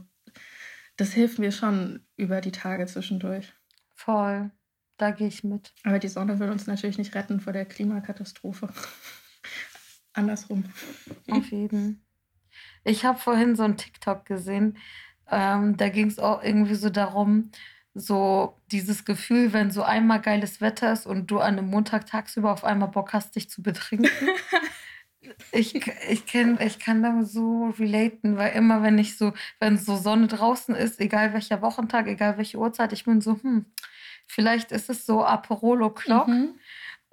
das 0.96 1.12
hilft 1.12 1.38
mir 1.38 1.52
schon 1.52 2.04
über 2.16 2.40
die 2.40 2.52
Tage 2.52 2.86
zwischendurch. 2.86 3.52
Voll, 3.94 4.50
da 4.96 5.10
gehe 5.10 5.28
ich 5.28 5.44
mit. 5.44 5.72
Aber 5.82 5.98
die 5.98 6.08
Sonne 6.08 6.38
will 6.38 6.50
uns 6.50 6.66
natürlich 6.66 6.98
nicht 6.98 7.14
retten 7.14 7.40
vor 7.40 7.52
der 7.52 7.64
Klimakatastrophe. 7.64 8.68
Andersrum. 10.12 10.64
Auf 11.30 11.50
jeden. 11.50 12.04
Ich 12.84 13.04
habe 13.04 13.18
vorhin 13.18 13.56
so 13.56 13.64
ein 13.64 13.76
TikTok 13.76 14.24
gesehen. 14.24 14.78
Ähm, 15.30 15.76
da 15.76 15.88
ging 15.88 16.08
es 16.08 16.18
auch 16.18 16.42
irgendwie 16.42 16.74
so 16.74 16.90
darum, 16.90 17.50
so 17.94 18.60
dieses 18.72 19.04
Gefühl, 19.04 19.52
wenn 19.52 19.70
so 19.70 19.82
einmal 19.82 20.20
geiles 20.20 20.60
Wetter 20.60 20.92
ist 20.92 21.06
und 21.06 21.30
du 21.30 21.38
an 21.38 21.58
einem 21.58 21.70
Montag 21.70 22.06
tagsüber 22.06 22.52
auf 22.52 22.64
einmal 22.64 22.88
Bock 22.88 23.12
hast, 23.12 23.36
dich 23.36 23.48
zu 23.48 23.62
betrinken. 23.62 24.10
ich, 25.52 25.74
ich, 26.08 26.26
kenn, 26.26 26.58
ich 26.60 26.78
kann 26.78 27.02
da 27.02 27.22
so 27.22 27.72
relaten, 27.78 28.36
weil 28.36 28.52
immer, 28.52 28.82
wenn 28.82 28.98
ich 28.98 29.16
so, 29.16 29.32
wenn 29.60 29.78
so 29.78 29.96
Sonne 29.96 30.26
draußen 30.26 30.74
ist, 30.74 31.00
egal 31.00 31.32
welcher 31.32 31.62
Wochentag, 31.62 32.08
egal 32.08 32.36
welche 32.36 32.58
Uhrzeit, 32.58 32.92
ich 32.92 33.04
bin 33.04 33.20
so, 33.20 33.38
hm, 33.40 33.66
vielleicht 34.26 34.72
ist 34.72 34.90
es 34.90 35.06
so 35.06 35.24
Aperolo 35.24 35.90
Clock. 35.90 36.28
Mhm. 36.28 36.54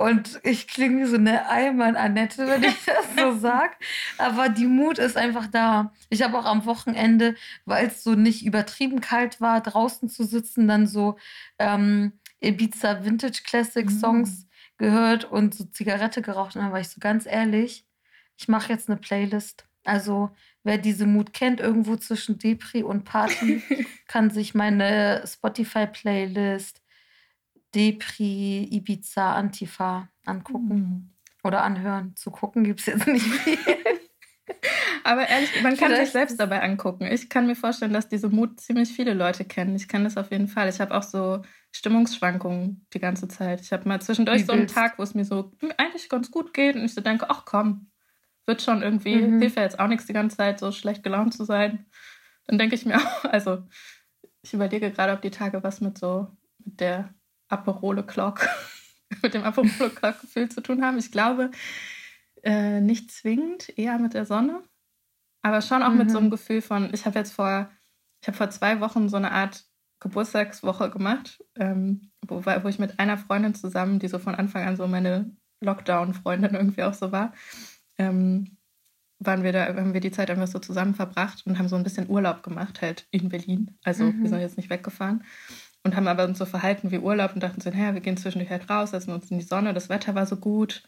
Und 0.02 0.40
ich 0.44 0.68
klinge 0.68 1.06
so 1.08 1.16
eine 1.16 1.48
Eimann 1.48 1.96
Annette, 1.96 2.48
wenn 2.48 2.64
ich 2.64 2.76
das 2.86 3.06
so 3.16 3.38
sage. 3.38 3.74
Aber 4.18 4.50
die 4.50 4.66
Mut 4.66 4.98
ist 4.98 5.16
einfach 5.16 5.46
da. 5.46 5.94
Ich 6.10 6.24
habe 6.24 6.40
auch 6.40 6.46
am 6.46 6.66
Wochenende, 6.66 7.36
weil 7.66 7.88
es 7.88 8.04
so 8.04 8.16
nicht 8.16 8.44
übertrieben 8.44 9.00
kalt 9.00 9.40
war, 9.42 9.62
draußen 9.62 10.10
zu 10.10 10.24
sitzen, 10.24 10.68
dann 10.68 10.88
so 10.88 11.18
ähm, 11.60 12.14
Ibiza 12.40 13.06
Vintage 13.06 13.42
Classic 13.46 13.86
mhm. 13.86 14.00
Songs 14.00 14.30
mhm. 14.40 14.48
gehört 14.78 15.26
und 15.26 15.54
so 15.54 15.66
Zigarette 15.66 16.24
geraucht. 16.24 16.56
Und 16.56 16.64
dann 16.64 16.72
war 16.72 16.80
ich 16.80 16.90
so 16.90 17.00
ganz 17.00 17.28
ehrlich, 17.28 17.86
ich 18.38 18.48
mache 18.48 18.74
jetzt 18.74 18.90
eine 18.90 18.98
Playlist. 18.98 19.66
Also 19.84 20.32
wer 20.64 20.80
diese 20.80 21.06
Mut 21.06 21.32
kennt, 21.32 21.60
irgendwo 21.60 21.96
zwischen 21.96 22.40
Depri 22.40 22.82
und 22.82 23.04
Party, 23.04 23.62
kann 24.08 24.32
sich 24.32 24.56
meine 24.56 25.24
Spotify-Playlist 25.28 26.81
Depri, 27.74 28.68
Ibiza, 28.72 29.36
Antifa 29.36 30.10
angucken 30.26 30.76
mhm. 30.76 31.10
oder 31.44 31.64
anhören. 31.64 32.16
Zu 32.16 32.32
gucken 32.32 32.64
gibt 32.64 32.82
es 32.82 32.86
jetzt 32.88 33.08
nicht 33.08 33.26
viel. 33.26 33.58
Aber 35.04 35.28
ehrlich, 35.28 35.50
man 35.64 35.76
kann 35.78 35.90
Vielleicht 35.90 36.04
sich 36.04 36.12
selbst 36.12 36.40
dabei 36.40 36.62
angucken. 36.62 37.06
Ich 37.06 37.30
kann 37.30 37.48
mir 37.48 37.56
vorstellen, 37.56 37.94
dass 37.94 38.08
diese 38.08 38.30
Mut 38.30 38.60
ziemlich 38.60 38.90
viele 38.90 39.14
Leute 39.14 39.46
kennen. 39.46 39.76
Ich 39.76 39.88
kann 39.88 40.04
das 40.04 40.18
auf 40.18 40.32
jeden 40.32 40.48
Fall. 40.48 40.70
Ich 40.70 40.80
habe 40.80 40.96
auch 40.96 41.04
so 41.04 41.42
Stimmungsschwankungen 41.72 42.86
die 42.94 43.00
ganze 43.00 43.28
Zeit. 43.28 43.62
Ich 43.62 43.72
habe 43.72 43.88
mal 43.88 44.02
zwischendurch 44.02 44.42
Wie 44.42 44.46
so 44.46 44.52
einen 44.52 44.62
willst? 44.64 44.76
Tag, 44.76 45.00
wo 45.00 45.04
es 45.04 45.14
mir 45.14 45.26
so 45.26 45.52
eigentlich 45.78 46.10
ganz 46.10 46.32
gut 46.32 46.54
geht 46.54 46.76
und 46.76 46.86
ich 46.86 46.94
so 46.94 47.02
denke, 47.02 47.30
ach 47.30 47.46
komm, 47.46 47.92
wird 48.46 48.62
schon 48.62 48.82
irgendwie, 48.82 49.16
mhm. 49.16 49.40
hilft 49.40 49.58
ja 49.58 49.64
jetzt 49.64 49.80
auch 49.80 49.88
nichts 49.88 50.06
die 50.06 50.14
ganze 50.14 50.38
Zeit, 50.38 50.60
so 50.60 50.72
schlecht 50.72 51.04
gelaunt 51.04 51.34
zu 51.34 51.46
sein. 51.46 51.86
Dann 52.46 52.58
denke 52.58 52.76
ich 52.76 52.86
mir 52.86 52.98
auch, 52.98 53.26
also 53.26 53.64
ich 54.42 54.54
überlege 54.54 54.92
gerade, 54.92 55.14
ob 55.14 55.22
die 55.22 55.32
Tage 55.32 55.64
was 55.64 55.82
mit 55.82 55.98
so, 55.98 56.28
mit 56.64 56.80
der 56.80 57.14
Aperole 57.52 58.04
Clock, 58.04 58.48
mit 59.22 59.34
dem 59.34 59.44
Aperole 59.44 59.90
Clock 59.90 60.22
Gefühl 60.22 60.50
zu 60.50 60.62
tun 60.62 60.84
haben. 60.84 60.98
Ich 60.98 61.12
glaube, 61.12 61.52
äh, 62.44 62.82
nicht 62.82 63.12
zwingend, 63.12 63.78
eher 63.78 64.00
mit 64.00 64.14
der 64.14 64.26
Sonne, 64.26 64.64
aber 65.42 65.62
schon 65.62 65.84
auch 65.84 65.92
mhm. 65.92 65.98
mit 65.98 66.12
so 66.12 66.18
einem 66.18 66.28
mhm. 66.28 66.32
Gefühl 66.32 66.62
von, 66.62 66.94
ich 66.94 67.06
habe 67.06 67.20
jetzt 67.20 67.34
vor, 67.34 67.70
ich 68.22 68.28
habe 68.28 68.38
vor 68.38 68.50
zwei 68.50 68.80
Wochen 68.80 69.10
so 69.10 69.18
eine 69.18 69.32
Art 69.32 69.66
Geburtstagswoche 70.00 70.90
gemacht, 70.90 71.44
ähm, 71.56 72.12
wo, 72.28 72.44
wo 72.46 72.68
ich 72.68 72.80
mit 72.80 73.00
einer 73.00 73.18
Freundin 73.18 73.54
zusammen, 73.54 74.00
die 74.00 74.08
so 74.08 74.18
von 74.18 74.36
Anfang 74.36 74.66
an 74.66 74.76
so 74.76 74.88
meine 74.88 75.36
Lockdown-Freundin 75.62 76.56
irgendwie 76.56 76.84
auch 76.84 76.94
so 76.94 77.12
war, 77.12 77.34
ähm, 77.98 78.58
waren 79.20 79.44
wir 79.44 79.52
da, 79.52 79.68
haben 79.68 79.94
wir 79.94 80.02
die 80.02 80.12
Zeit 80.12 80.32
einfach 80.32 80.48
so 80.48 80.58
zusammen 80.58 80.96
verbracht 80.96 81.46
und 81.46 81.60
haben 81.60 81.68
so 81.68 81.76
ein 81.76 81.84
bisschen 81.84 82.10
Urlaub 82.10 82.42
gemacht, 82.42 82.82
halt 82.82 83.08
in 83.12 83.30
Berlin. 83.30 83.78
Also 83.84 84.06
mhm. 84.06 84.24
wir 84.24 84.30
sind 84.30 84.40
jetzt 84.40 84.58
nicht 84.58 84.72
weggefahren 84.72 85.24
und 85.84 85.96
haben 85.96 86.08
aber 86.08 86.26
uns 86.26 86.38
so 86.38 86.46
verhalten 86.46 86.92
wie 86.92 87.00
Urlaub 87.00 87.34
und 87.34 87.42
dachten 87.42 87.62
so, 87.62 87.70
naja, 87.70 87.94
wir 87.94 88.02
gehen 88.02 88.18
zwischendurch 88.18 88.52
halt 88.52 88.70
raus, 88.70 88.92
setzen 88.92 89.14
uns 89.14 89.32
in 89.32 89.40
die 89.40 89.46
Sonne, 89.46 89.74
das 89.74 89.90
Wetter 89.90 90.16
war 90.16 90.26
so 90.26 90.38
gut. 90.38 90.84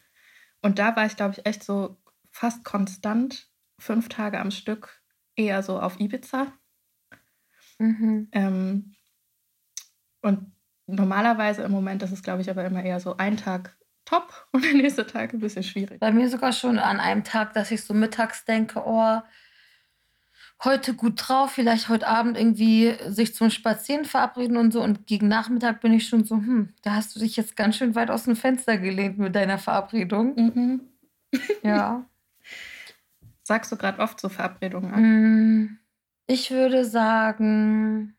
Und 0.62 0.78
da 0.78 0.96
war 0.96 1.06
ich, 1.06 1.16
glaube 1.16 1.34
ich, 1.36 1.46
echt 1.46 1.64
so 1.64 1.96
fast 2.30 2.64
konstant 2.64 3.48
fünf 3.78 4.08
Tage 4.08 4.38
am 4.38 4.50
Stück 4.50 5.02
eher 5.36 5.62
so 5.62 5.80
auf 5.80 5.98
Ibiza. 6.00 6.52
Mhm. 7.78 8.28
Ähm, 8.32 8.94
und 10.22 10.52
normalerweise 10.86 11.62
im 11.62 11.72
Moment 11.72 12.02
ist 12.02 12.12
es, 12.12 12.22
glaube 12.22 12.42
ich, 12.42 12.50
aber 12.50 12.64
immer 12.64 12.82
eher 12.82 13.00
so 13.00 13.16
ein 13.16 13.36
Tag 13.36 13.76
top 14.04 14.46
und 14.52 14.64
der 14.64 14.74
nächste 14.74 15.06
Tag 15.06 15.32
ein 15.32 15.40
bisschen 15.40 15.62
schwierig. 15.62 16.00
Bei 16.00 16.12
mir 16.12 16.28
sogar 16.28 16.52
schon 16.52 16.78
an 16.78 17.00
einem 17.00 17.24
Tag, 17.24 17.52
dass 17.54 17.70
ich 17.70 17.82
so 17.82 17.94
mittags 17.94 18.44
denke, 18.44 18.82
oh, 18.84 19.20
heute 20.62 20.94
gut 20.94 21.14
drauf, 21.16 21.52
vielleicht 21.52 21.88
heute 21.88 22.06
Abend 22.06 22.38
irgendwie 22.38 22.94
sich 23.08 23.34
zum 23.34 23.50
Spazieren 23.50 24.04
verabreden 24.04 24.56
und 24.56 24.72
so. 24.72 24.82
Und 24.82 25.06
gegen 25.06 25.28
Nachmittag 25.28 25.80
bin 25.80 25.92
ich 25.92 26.08
schon 26.08 26.24
so, 26.24 26.36
hm, 26.36 26.70
da 26.82 26.94
hast 26.94 27.14
du 27.14 27.20
dich 27.20 27.36
jetzt 27.36 27.56
ganz 27.56 27.76
schön 27.76 27.94
weit 27.94 28.10
aus 28.10 28.24
dem 28.24 28.36
Fenster 28.36 28.78
gelehnt 28.78 29.18
mit 29.18 29.34
deiner 29.34 29.58
Verabredung. 29.58 30.34
Mhm. 30.36 30.80
Ja. 31.62 32.04
Sagst 33.42 33.70
du 33.72 33.76
gerade 33.76 33.98
oft 33.98 34.20
so 34.20 34.30
Verabredungen 34.30 34.94
an? 34.94 35.02
Mm, 35.02 35.78
ich 36.26 36.50
würde 36.50 36.86
sagen, 36.86 38.16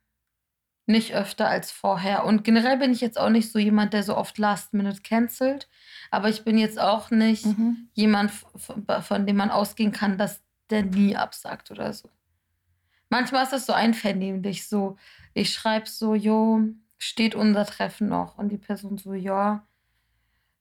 nicht 0.85 1.15
öfter 1.15 1.47
als 1.47 1.71
vorher. 1.71 2.25
Und 2.25 2.43
generell 2.43 2.77
bin 2.77 2.91
ich 2.91 3.01
jetzt 3.01 3.19
auch 3.19 3.29
nicht 3.29 3.51
so 3.51 3.57
jemand, 3.57 3.93
der 3.93 4.03
so 4.03 4.15
oft 4.15 4.37
Last 4.37 4.73
Minute 4.73 5.01
cancelt. 5.01 5.67
Aber 6.11 6.29
ich 6.29 6.43
bin 6.43 6.59
jetzt 6.59 6.79
auch 6.79 7.09
nicht 7.09 7.45
mhm. 7.45 7.89
jemand, 7.93 8.31
von 9.01 9.25
dem 9.25 9.35
man 9.35 9.49
ausgehen 9.49 9.91
kann, 9.91 10.19
dass 10.19 10.43
der 10.69 10.83
nie 10.83 11.15
absagt 11.15 11.71
oder 11.71 11.91
so. 11.91 12.09
Manchmal 13.15 13.43
ist 13.43 13.53
das 13.53 13.65
so 13.65 13.71
einvernehmlich, 13.71 14.67
so, 14.67 14.97
ich 15.33 15.53
schreibe 15.53 15.87
so, 15.87 16.15
jo, 16.15 16.63
steht 16.97 17.33
unser 17.33 17.65
Treffen 17.65 18.09
noch? 18.09 18.37
Und 18.37 18.49
die 18.49 18.57
Person 18.57 18.97
so, 18.97 19.13
ja, 19.13 19.65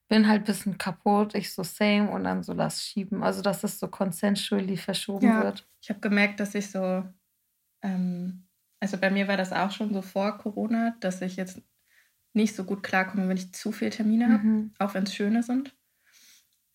bin 0.06 0.28
halt 0.28 0.42
ein 0.42 0.44
bisschen 0.44 0.78
kaputt, 0.78 1.34
ich 1.34 1.52
so, 1.52 1.64
same, 1.64 2.08
und 2.12 2.22
dann 2.22 2.44
so, 2.44 2.52
lass 2.52 2.84
schieben. 2.84 3.24
Also, 3.24 3.42
dass 3.42 3.64
es 3.64 3.80
so 3.80 3.88
consensually 3.88 4.76
verschoben 4.76 5.26
ja, 5.26 5.42
wird. 5.42 5.66
Ich 5.80 5.90
habe 5.90 5.98
gemerkt, 5.98 6.38
dass 6.38 6.54
ich 6.54 6.70
so, 6.70 7.02
ähm, 7.82 8.46
also 8.78 8.98
bei 8.98 9.10
mir 9.10 9.26
war 9.26 9.36
das 9.36 9.52
auch 9.52 9.72
schon 9.72 9.92
so 9.92 10.00
vor 10.00 10.38
Corona, 10.38 10.94
dass 11.00 11.22
ich 11.22 11.34
jetzt 11.34 11.60
nicht 12.34 12.54
so 12.54 12.62
gut 12.62 12.84
klarkomme, 12.84 13.28
wenn 13.28 13.36
ich 13.36 13.52
zu 13.52 13.72
viele 13.72 13.90
Termine 13.90 14.32
habe, 14.32 14.44
mhm. 14.44 14.70
auch 14.78 14.94
wenn 14.94 15.02
es 15.02 15.14
schöne 15.14 15.42
sind. 15.42 15.74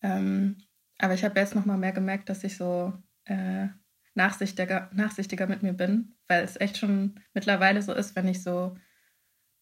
Ähm, 0.02 0.58
aber 0.98 1.14
ich 1.14 1.24
habe 1.24 1.40
jetzt 1.40 1.54
noch 1.54 1.64
mal 1.64 1.78
mehr 1.78 1.92
gemerkt, 1.92 2.28
dass 2.28 2.44
ich 2.44 2.58
so 2.58 2.92
äh, 3.24 3.68
nachsichtiger, 4.14 4.90
nachsichtiger 4.92 5.46
mit 5.46 5.62
mir 5.62 5.72
bin, 5.72 6.16
weil 6.28 6.44
es 6.44 6.60
echt 6.60 6.78
schon 6.78 7.20
mittlerweile 7.34 7.82
so 7.82 7.92
ist, 7.92 8.16
wenn 8.16 8.28
ich 8.28 8.42
so 8.42 8.76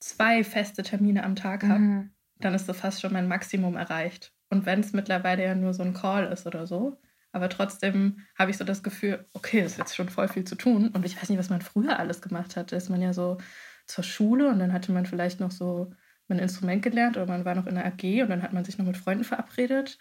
zwei 0.01 0.45
feste 0.45 0.83
Termine 0.83 1.25
am 1.25 1.37
Tag 1.37 1.65
habe, 1.65 1.81
mhm. 1.81 2.11
dann 2.37 2.55
ist 2.55 2.67
so 2.67 2.73
fast 2.73 3.01
schon 3.01 3.13
mein 3.13 3.29
Maximum 3.29 3.77
erreicht. 3.77 4.33
Und 4.51 4.65
wenn 4.67 4.81
es 4.81 4.93
mittlerweile 4.93 5.45
ja 5.45 5.55
nur 5.55 5.75
so 5.75 5.83
ein 5.83 5.95
Call 5.95 6.27
ist 6.33 6.47
oder 6.47 6.67
so, 6.67 6.99
aber 7.33 7.49
trotzdem 7.49 8.21
habe 8.39 8.51
ich 8.51 8.57
so 8.57 8.65
das 8.65 8.83
Gefühl, 8.83 9.27
okay, 9.35 9.61
es 9.61 9.73
ist 9.73 9.79
jetzt 9.79 9.97
schon 9.97 10.09
voll 10.09 10.29
viel 10.29 10.45
zu 10.45 10.55
tun. 10.55 10.89
Und 10.89 11.05
ich 11.05 11.21
weiß 11.21 11.29
nicht, 11.29 11.39
was 11.39 11.51
man 11.51 11.61
früher 11.61 11.99
alles 11.99 12.23
gemacht 12.23 12.57
hat. 12.57 12.73
Da 12.73 12.77
ist 12.77 12.89
man 12.89 13.03
ja 13.03 13.13
so 13.13 13.39
zur 13.87 14.05
Schule 14.05 14.49
und 14.49 14.59
dann 14.59 14.73
hatte 14.73 14.93
man 14.93 15.07
vielleicht 15.07 15.41
noch 15.41 15.51
so 15.51 15.93
ein 16.29 16.39
Instrument 16.39 16.83
gelernt 16.83 17.17
oder 17.17 17.27
man 17.27 17.45
war 17.45 17.55
noch 17.55 17.67
in 17.67 17.75
der 17.75 17.87
AG 17.87 18.23
und 18.23 18.31
dann 18.31 18.43
hat 18.43 18.53
man 18.53 18.65
sich 18.65 18.79
noch 18.79 18.87
mit 18.87 18.97
Freunden 18.97 19.25
verabredet. 19.25 19.99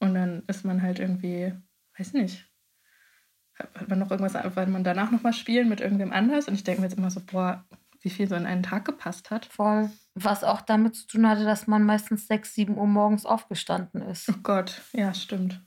Und 0.00 0.14
dann 0.14 0.42
ist 0.46 0.64
man 0.64 0.82
halt 0.82 0.98
irgendwie, 0.98 1.52
weiß 1.96 2.12
nicht, 2.12 2.48
hat 3.58 3.88
man 3.88 3.98
noch 3.98 4.10
irgendwas, 4.10 4.34
weil 4.56 4.66
man 4.66 4.84
danach 4.84 5.10
noch 5.10 5.22
mal 5.22 5.32
spielen 5.32 5.68
mit 5.68 5.80
irgendwem 5.80 6.12
anders. 6.12 6.48
Und 6.48 6.54
ich 6.54 6.64
denke 6.64 6.80
mir 6.80 6.88
jetzt 6.88 6.98
immer 6.98 7.10
so, 7.10 7.20
boah, 7.20 7.64
wie 8.00 8.10
viel 8.10 8.28
so 8.28 8.34
in 8.34 8.46
einen 8.46 8.62
Tag 8.62 8.84
gepasst 8.84 9.30
hat. 9.30 9.46
Voll. 9.46 9.90
Was 10.14 10.44
auch 10.44 10.60
damit 10.60 10.94
zu 10.96 11.06
tun 11.06 11.28
hatte, 11.28 11.44
dass 11.44 11.66
man 11.66 11.84
meistens 11.84 12.26
6, 12.26 12.54
7 12.54 12.76
Uhr 12.76 12.86
morgens 12.86 13.24
aufgestanden 13.26 14.02
ist. 14.02 14.28
Oh 14.28 14.38
Gott, 14.42 14.82
ja, 14.92 15.14
stimmt. 15.14 15.60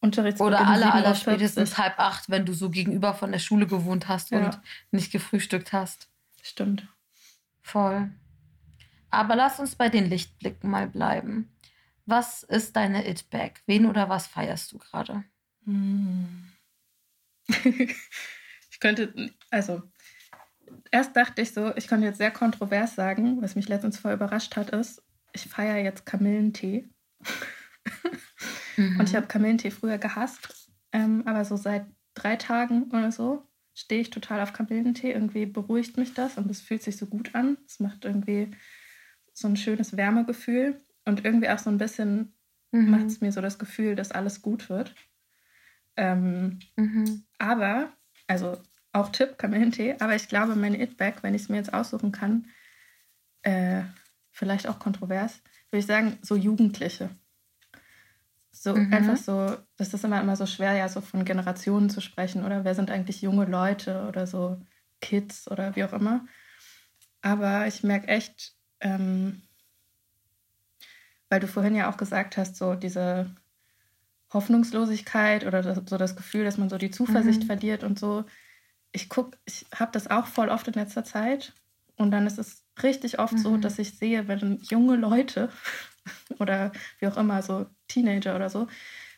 Unterrichts 0.00 0.40
Oder 0.40 0.66
alle, 0.66 0.92
alle 0.92 1.14
spätestens 1.16 1.76
halb 1.76 1.98
acht, 1.98 2.30
wenn 2.30 2.46
du 2.46 2.52
so 2.52 2.70
gegenüber 2.70 3.14
von 3.14 3.32
der 3.32 3.40
Schule 3.40 3.66
gewohnt 3.66 4.08
hast 4.08 4.30
ja. 4.30 4.44
und 4.44 4.60
nicht 4.92 5.10
gefrühstückt 5.10 5.72
hast. 5.72 6.08
Stimmt. 6.40 6.86
Voll. 7.62 8.10
Aber 9.10 9.34
lass 9.34 9.58
uns 9.58 9.74
bei 9.74 9.88
den 9.88 10.08
Lichtblicken 10.08 10.70
mal 10.70 10.86
bleiben. 10.86 11.52
Was 12.06 12.42
ist 12.44 12.76
deine 12.76 13.08
It-Bag? 13.08 13.60
Wen 13.66 13.86
oder 13.86 14.08
was 14.08 14.26
feierst 14.26 14.72
du 14.72 14.78
gerade? 14.78 15.24
Hm. 15.64 16.47
ich 17.64 18.80
könnte, 18.80 19.32
also, 19.50 19.82
erst 20.90 21.16
dachte 21.16 21.42
ich 21.42 21.52
so, 21.52 21.74
ich 21.76 21.88
könnte 21.88 22.06
jetzt 22.06 22.18
sehr 22.18 22.30
kontrovers 22.30 22.94
sagen, 22.94 23.40
was 23.42 23.56
mich 23.56 23.68
letztens 23.68 23.98
voll 23.98 24.12
überrascht 24.12 24.56
hat, 24.56 24.70
ist, 24.70 25.02
ich 25.32 25.44
feiere 25.44 25.82
jetzt 25.82 26.06
Kamillentee. 26.06 26.88
mhm. 28.76 28.96
Und 29.00 29.08
ich 29.08 29.16
habe 29.16 29.26
Kamillentee 29.26 29.70
früher 29.70 29.98
gehasst, 29.98 30.70
ähm, 30.92 31.22
aber 31.26 31.44
so 31.44 31.56
seit 31.56 31.86
drei 32.14 32.36
Tagen 32.36 32.84
oder 32.90 33.12
so 33.12 33.48
stehe 33.74 34.00
ich 34.00 34.10
total 34.10 34.40
auf 34.40 34.52
Kamillentee. 34.52 35.12
Irgendwie 35.12 35.46
beruhigt 35.46 35.96
mich 35.96 36.14
das 36.14 36.36
und 36.36 36.50
es 36.50 36.60
fühlt 36.60 36.82
sich 36.82 36.96
so 36.96 37.06
gut 37.06 37.34
an. 37.34 37.58
Es 37.66 37.78
macht 37.78 38.04
irgendwie 38.04 38.50
so 39.32 39.46
ein 39.46 39.56
schönes 39.56 39.96
Wärmegefühl 39.96 40.80
und 41.04 41.24
irgendwie 41.24 41.48
auch 41.48 41.58
so 41.58 41.70
ein 41.70 41.78
bisschen 41.78 42.34
mhm. 42.72 42.90
macht 42.90 43.06
es 43.06 43.20
mir 43.20 43.30
so 43.30 43.40
das 43.40 43.58
Gefühl, 43.58 43.94
dass 43.94 44.10
alles 44.10 44.42
gut 44.42 44.68
wird. 44.68 44.94
Ähm, 45.98 46.60
mhm. 46.76 47.24
Aber, 47.38 47.92
also 48.28 48.56
auch 48.92 49.10
Tipp, 49.10 49.36
Kamillentee, 49.36 49.96
aber 49.98 50.14
ich 50.14 50.28
glaube, 50.28 50.54
mein 50.54 50.80
It-Bag, 50.80 51.22
wenn 51.22 51.34
ich 51.34 51.42
es 51.42 51.48
mir 51.48 51.56
jetzt 51.56 51.74
aussuchen 51.74 52.12
kann, 52.12 52.46
äh, 53.42 53.82
vielleicht 54.30 54.68
auch 54.68 54.78
kontrovers, 54.78 55.42
würde 55.70 55.80
ich 55.80 55.86
sagen, 55.86 56.16
so 56.22 56.36
Jugendliche. 56.36 57.10
So 58.52 58.76
mhm. 58.76 58.92
einfach 58.94 59.16
so, 59.16 59.56
das 59.76 59.92
ist 59.92 60.04
immer, 60.04 60.20
immer 60.20 60.36
so 60.36 60.46
schwer, 60.46 60.74
ja, 60.74 60.88
so 60.88 61.00
von 61.00 61.24
Generationen 61.24 61.90
zu 61.90 62.00
sprechen 62.00 62.44
oder 62.44 62.64
wer 62.64 62.76
sind 62.76 62.92
eigentlich 62.92 63.20
junge 63.20 63.44
Leute 63.44 64.06
oder 64.06 64.26
so 64.26 64.60
Kids 65.00 65.50
oder 65.50 65.74
wie 65.74 65.82
auch 65.82 65.92
immer. 65.92 66.26
Aber 67.22 67.66
ich 67.66 67.82
merke 67.82 68.06
echt, 68.06 68.54
ähm, 68.80 69.42
weil 71.28 71.40
du 71.40 71.48
vorhin 71.48 71.74
ja 71.74 71.90
auch 71.90 71.96
gesagt 71.96 72.36
hast, 72.36 72.56
so 72.56 72.74
diese 72.74 73.34
Hoffnungslosigkeit 74.32 75.46
oder 75.46 75.62
das, 75.62 75.80
so 75.86 75.96
das 75.96 76.16
Gefühl, 76.16 76.44
dass 76.44 76.58
man 76.58 76.68
so 76.68 76.78
die 76.78 76.90
Zuversicht 76.90 77.42
mhm. 77.42 77.46
verliert 77.46 77.84
und 77.84 77.98
so. 77.98 78.24
Ich 78.92 79.08
gucke, 79.08 79.38
ich 79.44 79.66
habe 79.74 79.92
das 79.92 80.10
auch 80.10 80.26
voll 80.26 80.48
oft 80.48 80.68
in 80.68 80.74
letzter 80.74 81.04
Zeit 81.04 81.54
und 81.96 82.10
dann 82.10 82.26
ist 82.26 82.38
es 82.38 82.64
richtig 82.82 83.18
oft 83.18 83.34
mhm. 83.34 83.38
so, 83.38 83.56
dass 83.56 83.78
ich 83.78 83.98
sehe, 83.98 84.28
wenn 84.28 84.58
junge 84.62 84.96
Leute 84.96 85.50
oder 86.38 86.72
wie 86.98 87.06
auch 87.08 87.16
immer, 87.16 87.42
so 87.42 87.66
Teenager 87.88 88.36
oder 88.36 88.50
so, 88.50 88.68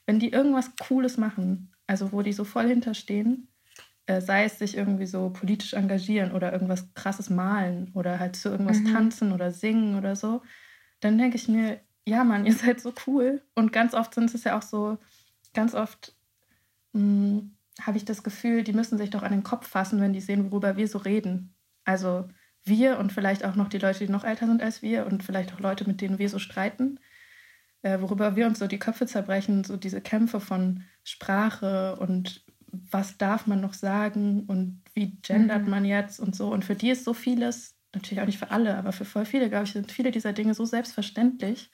wenn 0.07 0.18
die 0.18 0.31
irgendwas 0.31 0.70
Cooles 0.77 1.16
machen, 1.16 1.73
also 1.87 2.12
wo 2.12 2.23
die 2.23 2.33
so 2.33 2.44
voll 2.44 2.68
hinterstehen, 2.68 3.49
äh, 4.07 4.20
sei 4.20 4.44
es 4.44 4.59
sich 4.59 4.77
irgendwie 4.77 5.07
so 5.07 5.31
politisch 5.31 5.75
engagieren 5.75 6.33
oder 6.33 6.53
irgendwas 6.53 6.92
krasses 6.94 7.31
malen 7.31 7.90
oder 7.94 8.18
halt 8.18 8.37
zu 8.37 8.49
irgendwas 8.49 8.79
mhm. 8.79 8.92
tanzen 8.92 9.33
oder 9.33 9.53
singen 9.53 9.96
oder 9.96 10.16
so, 10.16 10.42
dann 11.01 11.18
denke 11.18 11.37
ich 11.37 11.49
mir, 11.49 11.81
ja, 12.07 12.25
Mann, 12.25 12.47
ihr 12.47 12.55
seid 12.55 12.81
so 12.81 12.93
cool. 13.07 13.43
Und 13.55 13.73
ganz 13.73 13.95
oft 13.95 14.15
sind 14.15 14.33
es 14.35 14.45
ja 14.45 14.59
auch 14.59 14.63
so, 14.63 14.99
ganz 15.55 15.75
oft 15.75 16.15
hm, 16.95 17.57
habe 17.81 17.97
ich 17.97 18.05
das 18.05 18.23
Gefühl, 18.23 18.63
die 18.63 18.73
müssen 18.73 18.99
sich 18.99 19.11
doch 19.11 19.23
an 19.23 19.33
den 19.33 19.43
Kopf 19.43 19.67
fassen, 19.67 20.01
wenn 20.01 20.13
die 20.13 20.21
sehen, 20.21 20.51
worüber 20.51 20.77
wir 20.77 20.89
so 20.89 20.99
reden. 20.99 21.55
Also 21.85 22.29
wir 22.65 22.99
und 22.99 23.13
vielleicht 23.13 23.45
auch 23.45 23.57
noch 23.57 23.69
die 23.69 23.79
Leute, 23.79 24.07
die 24.07 24.13
noch 24.13 24.25
älter 24.25 24.47
sind 24.47 24.63
als 24.63 24.83
wir 24.83 25.07
und 25.07 25.23
vielleicht 25.23 25.53
auch 25.55 25.61
Leute, 25.61 25.87
mit 25.87 26.01
denen 26.01 26.19
wir 26.19 26.29
so 26.29 26.39
streiten, 26.39 27.01
äh, 27.83 28.01
worüber 28.01 28.37
wir 28.37 28.47
uns 28.47 28.59
so 28.59 28.67
die 28.67 28.79
Köpfe 28.79 29.07
zerbrechen, 29.07 29.65
so 29.65 29.77
diese 29.77 30.01
Kämpfe 30.01 30.41
von 30.41 30.85
Sprache 31.05 31.97
und 31.97 32.45
was 32.73 33.19
darf 33.19 33.47
man 33.47 33.61
noch 33.61 33.75
sagen 33.75 34.45
und 34.47 34.83
wie 34.95 35.17
gendert 35.23 35.65
mhm. 35.65 35.71
man 35.71 35.85
jetzt 35.85 36.21
und 36.21 36.37
so. 36.37 36.53
Und 36.53 36.65
für 36.65 36.77
die 36.77 36.91
ist 36.91 37.05
so 37.05 37.15
vieles, 37.15 37.77
natürlich 37.95 38.21
auch 38.21 38.27
nicht 38.27 38.39
für 38.39 38.51
alle, 38.51 38.77
aber 38.77 38.93
für 38.93 39.05
voll 39.05 39.25
viele, 39.25 39.49
glaube 39.49 39.65
ich, 39.65 39.73
sind 39.73 39.91
viele 39.91 40.11
dieser 40.11 40.33
Dinge 40.33 40.55
so 40.55 40.65
selbstverständlich. 40.65 41.71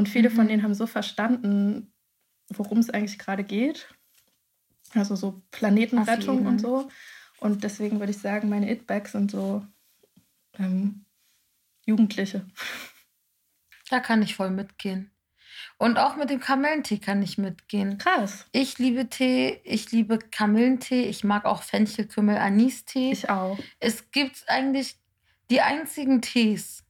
Und 0.00 0.08
viele 0.08 0.30
mhm. 0.30 0.34
von 0.34 0.48
denen 0.48 0.62
haben 0.62 0.72
so 0.72 0.86
verstanden, 0.86 1.92
worum 2.48 2.78
es 2.78 2.88
eigentlich 2.88 3.18
gerade 3.18 3.44
geht. 3.44 3.86
Also 4.94 5.14
so 5.14 5.42
Planetenrettung 5.50 6.46
und 6.46 6.58
so. 6.58 6.88
Und 7.38 7.64
deswegen 7.64 8.00
würde 8.00 8.12
ich 8.12 8.18
sagen, 8.18 8.48
meine 8.48 8.72
It-Bags 8.72 9.12
sind 9.12 9.30
so 9.30 9.62
ähm, 10.58 11.04
Jugendliche. 11.84 12.46
Da 13.90 14.00
kann 14.00 14.22
ich 14.22 14.36
voll 14.36 14.50
mitgehen. 14.50 15.10
Und 15.76 15.98
auch 15.98 16.16
mit 16.16 16.30
dem 16.30 16.40
Kamillentee 16.40 16.96
kann 16.96 17.20
ich 17.20 17.36
mitgehen. 17.36 17.98
Krass. 17.98 18.46
Ich 18.52 18.78
liebe 18.78 19.10
Tee, 19.10 19.60
ich 19.64 19.92
liebe 19.92 20.18
Kamillentee, 20.18 21.10
ich 21.10 21.24
mag 21.24 21.44
auch 21.44 21.62
Fenchelkümmel, 21.62 22.38
Anistee. 22.38 23.12
Ich 23.12 23.28
auch. 23.28 23.58
Es 23.80 24.10
gibt 24.12 24.44
eigentlich 24.48 24.98
die 25.50 25.60
einzigen 25.60 26.22
Tees, 26.22 26.84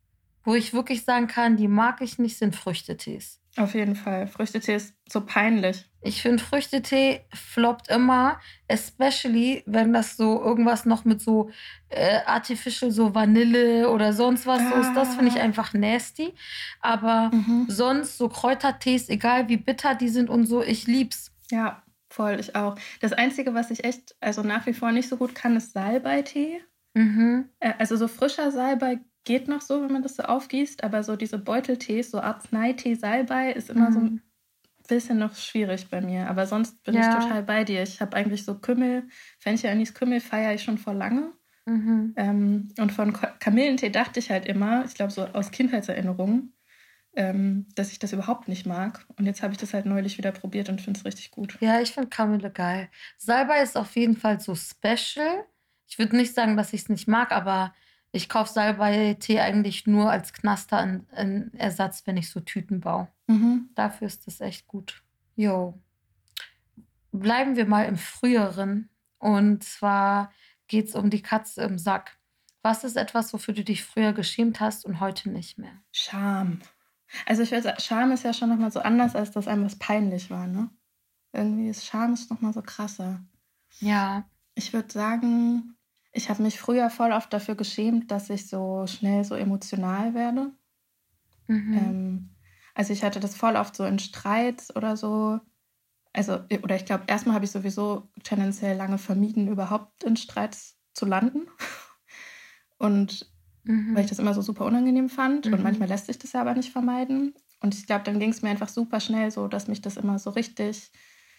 wo 0.50 0.56
ich 0.56 0.74
wirklich 0.74 1.04
sagen 1.04 1.28
kann, 1.28 1.56
die 1.56 1.68
mag 1.68 2.00
ich 2.00 2.18
nicht, 2.18 2.36
sind 2.36 2.56
Früchtetees. 2.56 3.40
Auf 3.56 3.74
jeden 3.74 3.94
Fall. 3.94 4.26
Früchtetee 4.26 4.74
ist 4.74 4.94
so 5.08 5.20
peinlich. 5.20 5.88
Ich 6.02 6.22
finde, 6.22 6.42
Früchtetee 6.42 7.20
floppt 7.32 7.88
immer, 7.88 8.40
especially 8.66 9.62
wenn 9.66 9.92
das 9.92 10.16
so 10.16 10.42
irgendwas 10.42 10.86
noch 10.86 11.04
mit 11.04 11.20
so 11.20 11.50
äh, 11.88 12.18
artificial, 12.26 12.90
so 12.90 13.14
Vanille 13.14 13.88
oder 13.90 14.12
sonst 14.12 14.44
was 14.44 14.60
ah. 14.60 14.70
so 14.70 14.80
ist. 14.80 14.94
Das 14.94 15.14
finde 15.14 15.28
ich 15.28 15.40
ah. 15.40 15.44
einfach 15.44 15.72
nasty. 15.72 16.34
Aber 16.80 17.30
mhm. 17.32 17.66
sonst 17.68 18.18
so 18.18 18.28
Kräutertees, 18.28 19.08
egal 19.08 19.48
wie 19.48 19.56
bitter 19.56 19.94
die 19.94 20.08
sind 20.08 20.30
und 20.30 20.46
so, 20.46 20.64
ich 20.64 20.88
lieb's. 20.88 21.32
Ja, 21.52 21.84
voll, 22.08 22.40
ich 22.40 22.56
auch. 22.56 22.74
Das 23.00 23.12
Einzige, 23.12 23.54
was 23.54 23.70
ich 23.70 23.84
echt, 23.84 24.16
also 24.20 24.42
nach 24.42 24.66
wie 24.66 24.74
vor 24.74 24.90
nicht 24.90 25.08
so 25.08 25.16
gut 25.16 25.36
kann, 25.36 25.56
ist 25.56 25.74
Salbeitee. 25.74 26.60
Mhm. 26.94 27.48
Äh, 27.60 27.74
also 27.78 27.94
so 27.94 28.08
frischer 28.08 28.50
Salbei 28.50 28.98
geht 29.24 29.48
noch 29.48 29.61
so, 29.61 29.83
wenn 29.83 29.92
man 29.92 30.02
das 30.02 30.16
so 30.16 30.22
aufgießt, 30.22 30.83
aber 30.85 31.02
so 31.02 31.16
diese 31.16 31.38
Beuteltees, 31.38 32.11
so 32.11 32.20
Arzneitee, 32.20 32.94
Salbei, 32.94 33.52
ist 33.52 33.70
immer 33.70 33.90
mhm. 33.90 33.94
so 33.94 34.00
ein 34.00 34.22
bisschen 34.88 35.18
noch 35.18 35.35
schwierig 35.37 35.88
bei 35.88 36.00
mir. 36.00 36.28
Aber 36.28 36.46
sonst 36.46 36.83
bin 36.83 36.94
ja. 36.94 37.18
ich 37.18 37.24
total 37.24 37.42
bei 37.42 37.64
dir. 37.64 37.83
Ich 37.83 38.00
habe 38.00 38.16
eigentlich 38.16 38.44
so 38.44 38.59
Kümmel, 38.59 39.09
Fenchel, 39.38 39.70
Anis, 39.70 39.94
Kümmel 39.94 40.20
feiere 40.20 40.54
ich 40.54 40.62
schon 40.62 40.78
vor 40.78 40.94
lange. 40.94 41.33
Mhm. 41.66 42.14
Ähm, 42.16 42.68
und 42.78 42.92
von 42.92 43.12
Kamillentee 43.12 43.90
dachte 43.90 44.18
ich 44.18 44.30
halt 44.30 44.46
immer, 44.46 44.85
ich 44.85 44.94
glaube 44.94 45.12
so 45.12 45.24
aus 45.26 45.50
Kindheitserinnerungen, 45.50 46.54
ähm, 47.14 47.66
dass 47.74 47.92
ich 47.92 47.98
das 47.98 48.12
überhaupt 48.12 48.48
nicht 48.48 48.66
mag. 48.66 49.06
Und 49.16 49.26
jetzt 49.26 49.42
habe 49.42 49.52
ich 49.52 49.59
das 49.59 49.74
halt 49.74 49.87
neulich 49.87 50.18
wieder 50.18 50.33
probiert 50.33 50.68
und 50.68 50.80
finde 50.80 50.98
es 50.98 51.06
richtig 51.06 51.30
gut. 51.30 51.56
Ja, 51.61 51.80
ich 51.80 51.92
finde 51.92 52.09
Kamille 52.09 52.50
geil. 52.50 52.88
Salbei 53.18 53.62
ist 53.62 53.76
auf 53.76 53.94
jeden 53.96 54.16
Fall 54.16 54.40
so 54.40 54.54
special. 54.54 55.44
Ich 55.87 55.98
würde 55.98 56.16
nicht 56.16 56.35
sagen, 56.35 56.56
dass 56.56 56.72
ich 56.72 56.83
es 56.83 56.88
nicht 56.88 57.09
mag, 57.09 57.33
aber 57.33 57.74
ich 58.12 58.28
kaufe 58.28 58.52
Salbei-Tee 58.52 59.40
eigentlich 59.40 59.86
nur 59.86 60.10
als 60.10 60.32
Knaster 60.32 60.82
in, 60.82 61.06
in 61.16 61.54
Ersatz, 61.54 62.06
wenn 62.06 62.16
ich 62.16 62.30
so 62.30 62.40
Tüten 62.40 62.80
baue. 62.80 63.08
Mhm. 63.28 63.70
Dafür 63.74 64.06
ist 64.06 64.26
das 64.26 64.40
echt 64.40 64.66
gut. 64.66 65.02
Jo. 65.36 65.80
Bleiben 67.12 67.56
wir 67.56 67.66
mal 67.66 67.84
im 67.84 67.96
Früheren. 67.96 68.88
Und 69.18 69.62
zwar 69.62 70.32
geht 70.66 70.88
es 70.88 70.94
um 70.94 71.10
die 71.10 71.22
Katze 71.22 71.62
im 71.62 71.78
Sack. 71.78 72.18
Was 72.62 72.84
ist 72.84 72.96
etwas, 72.96 73.32
wofür 73.32 73.54
du 73.54 73.64
dich 73.64 73.84
früher 73.84 74.12
geschämt 74.12 74.60
hast 74.60 74.84
und 74.84 75.00
heute 75.00 75.30
nicht 75.30 75.58
mehr? 75.58 75.82
Scham. 75.92 76.60
Also 77.26 77.42
ich 77.42 77.50
würde 77.50 77.62
sagen, 77.62 77.80
Scham 77.80 78.12
ist 78.12 78.24
ja 78.24 78.32
schon 78.32 78.48
nochmal 78.48 78.70
so 78.70 78.80
anders, 78.80 79.14
als 79.14 79.30
dass 79.30 79.48
einem 79.48 79.64
was 79.64 79.76
peinlich 79.76 80.30
war, 80.30 80.46
ne? 80.46 80.70
Irgendwie 81.32 81.68
ist 81.68 81.86
Scham 81.86 82.12
ist 82.12 82.30
nochmal 82.30 82.52
so 82.52 82.62
krasser. 82.62 83.22
Ja. 83.78 84.28
Ich 84.54 84.72
würde 84.72 84.92
sagen, 84.92 85.76
ich 86.12 86.28
habe 86.28 86.42
mich 86.42 86.58
früher 86.58 86.90
voll 86.90 87.12
oft 87.12 87.32
dafür 87.32 87.54
geschämt, 87.54 88.10
dass 88.10 88.30
ich 88.30 88.48
so 88.48 88.86
schnell 88.86 89.24
so 89.24 89.34
emotional 89.34 90.14
werde. 90.14 90.52
Mhm. 91.46 91.72
Ähm, 91.74 92.30
also 92.74 92.92
ich 92.92 93.04
hatte 93.04 93.20
das 93.20 93.36
voll 93.36 93.56
oft 93.56 93.76
so 93.76 93.84
in 93.84 93.98
Streits 93.98 94.74
oder 94.74 94.96
so. 94.96 95.40
Also, 96.12 96.40
oder 96.62 96.74
ich 96.74 96.84
glaube, 96.84 97.04
erstmal 97.06 97.36
habe 97.36 97.44
ich 97.44 97.52
sowieso 97.52 98.10
tendenziell 98.24 98.76
lange 98.76 98.98
vermieden, 98.98 99.48
überhaupt 99.48 100.02
in 100.02 100.16
Streits 100.16 100.76
zu 100.94 101.06
landen. 101.06 101.46
Und 102.78 103.30
mhm. 103.64 103.94
weil 103.94 104.04
ich 104.04 104.10
das 104.10 104.18
immer 104.18 104.34
so 104.34 104.42
super 104.42 104.64
unangenehm 104.64 105.08
fand. 105.08 105.46
Mhm. 105.46 105.54
Und 105.54 105.62
manchmal 105.62 105.88
lässt 105.88 106.06
sich 106.06 106.18
das 106.18 106.32
ja 106.32 106.40
aber 106.40 106.54
nicht 106.54 106.72
vermeiden. 106.72 107.34
Und 107.60 107.74
ich 107.74 107.86
glaube, 107.86 108.04
dann 108.04 108.18
ging 108.18 108.30
es 108.30 108.42
mir 108.42 108.48
einfach 108.48 108.68
super 108.68 108.98
schnell 108.98 109.30
so, 109.30 109.46
dass 109.46 109.68
mich 109.68 109.82
das 109.82 109.96
immer 109.96 110.18
so 110.18 110.30
richtig 110.30 110.90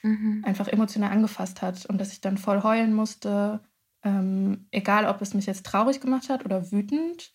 mhm. 0.03 0.43
einfach 0.45 0.69
emotional 0.69 1.11
angefasst 1.11 1.61
hat. 1.61 1.85
Und 1.87 1.99
dass 1.99 2.13
ich 2.13 2.21
dann 2.21 2.37
voll 2.37 2.63
heulen 2.63 2.93
musste 2.93 3.61
ähm, 4.03 4.67
egal, 4.71 5.05
ob 5.05 5.21
es 5.21 5.33
mich 5.33 5.45
jetzt 5.45 5.65
traurig 5.65 6.01
gemacht 6.01 6.29
hat 6.29 6.45
oder 6.45 6.71
wütend. 6.71 7.31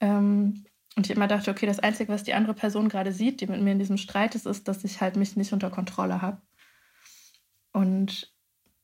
Ähm, 0.00 0.64
und 0.96 1.06
ich 1.06 1.16
immer 1.16 1.28
dachte, 1.28 1.50
okay, 1.50 1.66
das 1.66 1.78
Einzige, 1.78 2.12
was 2.12 2.24
die 2.24 2.34
andere 2.34 2.54
Person 2.54 2.88
gerade 2.88 3.12
sieht, 3.12 3.40
die 3.40 3.46
mit 3.46 3.62
mir 3.62 3.72
in 3.72 3.78
diesem 3.78 3.96
Streit 3.96 4.34
ist, 4.34 4.46
ist, 4.46 4.68
dass 4.68 4.84
ich 4.84 5.00
halt 5.00 5.16
mich 5.16 5.36
nicht 5.36 5.52
unter 5.52 5.70
Kontrolle 5.70 6.20
habe. 6.20 6.42
Und 7.72 8.32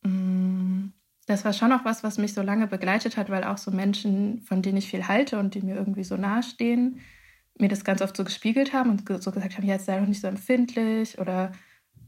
mh, 0.03 0.11
mm, 0.11 0.93
das 1.27 1.45
war 1.45 1.53
schon 1.53 1.73
auch 1.73 1.85
was, 1.85 2.03
was 2.03 2.17
mich 2.17 2.33
so 2.33 2.41
lange 2.41 2.67
begleitet 2.67 3.19
hat, 3.19 3.29
weil 3.29 3.45
auch 3.45 3.59
so 3.59 3.71
Menschen, 3.71 4.41
von 4.41 4.63
denen 4.63 4.79
ich 4.79 4.89
viel 4.89 5.07
halte 5.09 5.39
und 5.39 5.55
die 5.55 5.61
mir 5.61 5.77
irgendwie 5.77 6.05
so 6.05 6.17
nahestehen, 6.17 7.01
mir 7.59 7.69
das 7.69 7.85
ganz 7.85 8.01
oft 8.01 8.17
so 8.17 8.25
gespiegelt 8.25 8.73
haben 8.73 8.89
und 8.89 9.23
so 9.23 9.31
gesagt 9.31 9.57
haben, 9.57 9.67
ja, 9.67 9.75
jetzt 9.75 9.85
sei 9.85 10.01
doch 10.01 10.07
nicht 10.07 10.23
so 10.23 10.27
empfindlich 10.27 11.19
oder 11.19 11.53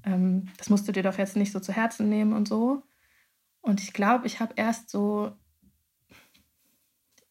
ähm, 0.04 0.48
das 0.56 0.70
musst 0.70 0.88
du 0.88 0.92
dir 0.92 1.02
doch 1.02 1.18
jetzt 1.18 1.36
nicht 1.36 1.52
so 1.52 1.60
zu 1.60 1.72
Herzen 1.72 2.08
nehmen 2.08 2.32
und 2.32 2.48
so. 2.48 2.82
Und 3.60 3.80
ich 3.80 3.92
glaube, 3.92 4.26
ich 4.26 4.40
habe 4.40 4.54
erst 4.56 4.90
so, 4.90 5.36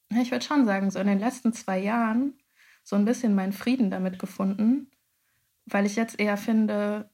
ich 0.10 0.32
würde 0.32 0.46
schon 0.46 0.66
sagen, 0.66 0.92
so 0.92 1.00
in 1.00 1.08
den 1.08 1.20
letzten 1.20 1.54
zwei 1.54 1.80
Jahren 1.80 2.40
so 2.84 2.96
ein 2.96 3.06
bisschen 3.06 3.36
meinen 3.36 3.54
Frieden 3.54 3.92
damit 3.92 4.20
gefunden, 4.20 4.90
weil 5.66 5.86
ich 5.86 5.96
jetzt 5.96 6.20
eher 6.20 6.38
finde, 6.38 7.10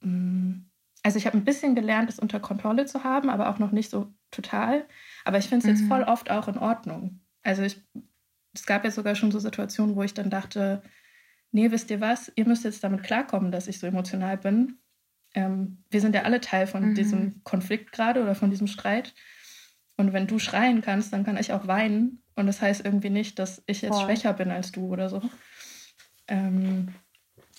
mm, 0.00 0.60
also 1.02 1.18
ich 1.18 1.26
habe 1.26 1.36
ein 1.36 1.44
bisschen 1.44 1.74
gelernt, 1.74 2.08
es 2.08 2.18
unter 2.18 2.40
Kontrolle 2.40 2.86
zu 2.86 3.04
haben, 3.04 3.28
aber 3.28 3.48
auch 3.48 3.58
noch 3.58 3.72
nicht 3.72 3.90
so 3.90 4.12
total. 4.30 4.86
Aber 5.24 5.38
ich 5.38 5.48
finde 5.48 5.66
es 5.66 5.72
jetzt 5.72 5.82
mhm. 5.84 5.88
voll 5.88 6.02
oft 6.04 6.30
auch 6.30 6.48
in 6.48 6.58
Ordnung. 6.58 7.20
Also 7.42 7.62
ich, 7.62 7.82
es 8.54 8.66
gab 8.66 8.84
ja 8.84 8.90
sogar 8.90 9.14
schon 9.14 9.32
so 9.32 9.38
Situationen, 9.38 9.96
wo 9.96 10.02
ich 10.02 10.14
dann 10.14 10.30
dachte, 10.30 10.82
nee, 11.50 11.70
wisst 11.70 11.90
ihr 11.90 12.00
was, 12.00 12.32
ihr 12.36 12.46
müsst 12.46 12.64
jetzt 12.64 12.84
damit 12.84 13.02
klarkommen, 13.02 13.52
dass 13.52 13.68
ich 13.68 13.78
so 13.78 13.86
emotional 13.86 14.38
bin. 14.38 14.78
Ähm, 15.34 15.84
wir 15.90 16.00
sind 16.00 16.14
ja 16.14 16.22
alle 16.22 16.40
Teil 16.40 16.66
von 16.66 16.90
mhm. 16.90 16.94
diesem 16.94 17.42
Konflikt 17.44 17.92
gerade 17.92 18.22
oder 18.22 18.34
von 18.34 18.50
diesem 18.50 18.66
Streit. 18.66 19.14
Und 19.96 20.12
wenn 20.12 20.26
du 20.26 20.38
schreien 20.38 20.80
kannst, 20.80 21.12
dann 21.12 21.24
kann 21.24 21.36
ich 21.36 21.52
auch 21.52 21.66
weinen. 21.66 22.22
Und 22.34 22.46
das 22.46 22.60
heißt 22.60 22.84
irgendwie 22.84 23.10
nicht, 23.10 23.38
dass 23.38 23.62
ich 23.66 23.82
jetzt 23.82 23.94
voll. 23.94 24.04
schwächer 24.04 24.32
bin 24.32 24.50
als 24.50 24.72
du 24.72 24.86
oder 24.86 25.08
so. 25.08 25.22
Ähm, 26.28 26.94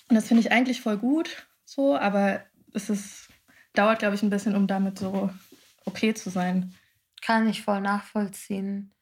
und 0.10 0.16
das 0.16 0.28
finde 0.28 0.42
ich 0.42 0.52
eigentlich 0.52 0.82
voll 0.82 0.98
gut 0.98 1.48
so, 1.66 1.98
aber 1.98 2.42
es 2.74 2.90
ist 2.90 3.30
dauert, 3.74 4.00
glaube 4.00 4.16
ich, 4.16 4.24
ein 4.24 4.30
bisschen, 4.30 4.56
um 4.56 4.68
damit 4.68 5.00
so 5.00 5.30
okay 5.86 6.14
zu 6.14 6.30
sein. 6.30 6.74
Kann 7.22 7.48
ich 7.48 7.64
voll 7.64 7.82
nachvollziehen. 7.82 8.94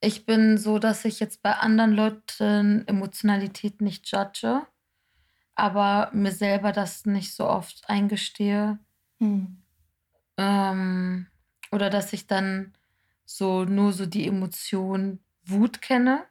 Ich 0.00 0.26
bin 0.26 0.58
so, 0.58 0.78
dass 0.78 1.04
ich 1.04 1.20
jetzt 1.20 1.42
bei 1.42 1.52
anderen 1.52 1.92
Leuten 1.92 2.86
Emotionalität 2.86 3.80
nicht 3.80 4.10
judge, 4.10 4.62
aber 5.54 6.10
mir 6.12 6.32
selber 6.32 6.72
das 6.72 7.06
nicht 7.06 7.34
so 7.34 7.46
oft 7.46 7.88
eingestehe. 7.88 8.78
Hm. 9.18 9.58
Ähm, 10.36 11.26
oder 11.70 11.90
dass 11.90 12.12
ich 12.12 12.26
dann 12.26 12.72
so 13.24 13.64
nur 13.64 13.92
so 13.92 14.06
die 14.06 14.26
Emotion 14.26 15.20
Wut 15.44 15.82
kenne 15.82 16.24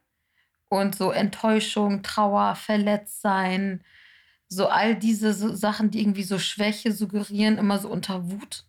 und 0.70 0.96
so 0.96 1.12
Enttäuschung, 1.12 2.04
Trauer, 2.04 2.56
Verletztsein, 2.56 3.84
so 4.48 4.68
all 4.68 4.96
diese 4.96 5.34
so 5.34 5.54
Sachen, 5.54 5.92
die 5.92 6.02
irgendwie 6.02 6.24
so 6.24 6.40
Schwäche 6.40 6.92
suggerieren, 6.92 7.58
immer 7.58 7.80
so 7.80 7.90
unter 7.90 8.30
Wut 8.32 8.66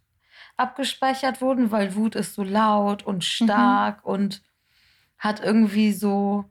abgespeichert 0.57 1.41
wurden, 1.41 1.71
weil 1.71 1.95
Wut 1.95 2.15
ist 2.15 2.35
so 2.35 2.43
laut 2.43 3.03
und 3.03 3.25
stark 3.25 4.05
mhm. 4.05 4.11
und 4.11 4.43
hat 5.19 5.41
irgendwie 5.41 5.93
so, 5.93 6.45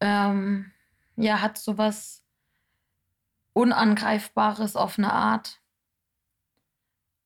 ähm, 0.00 0.70
ja, 1.16 1.40
hat 1.40 1.58
so 1.58 1.78
was 1.78 2.22
Unangreifbares 3.56 4.76
auf 4.76 4.98
eine 4.98 5.14
Art. 5.14 5.62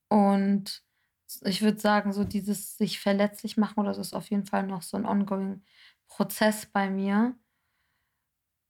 Und 0.08 0.84
ich 1.42 1.60
würde 1.60 1.80
sagen, 1.80 2.12
so 2.12 2.22
dieses 2.22 2.76
sich 2.78 3.00
verletzlich 3.00 3.56
machen 3.56 3.80
oder 3.80 3.94
so 3.94 4.00
ist 4.00 4.14
auf 4.14 4.30
jeden 4.30 4.46
Fall 4.46 4.64
noch 4.64 4.82
so 4.82 4.96
ein 4.96 5.06
ongoing 5.06 5.64
Prozess 6.06 6.66
bei 6.66 6.88
mir. 6.88 7.34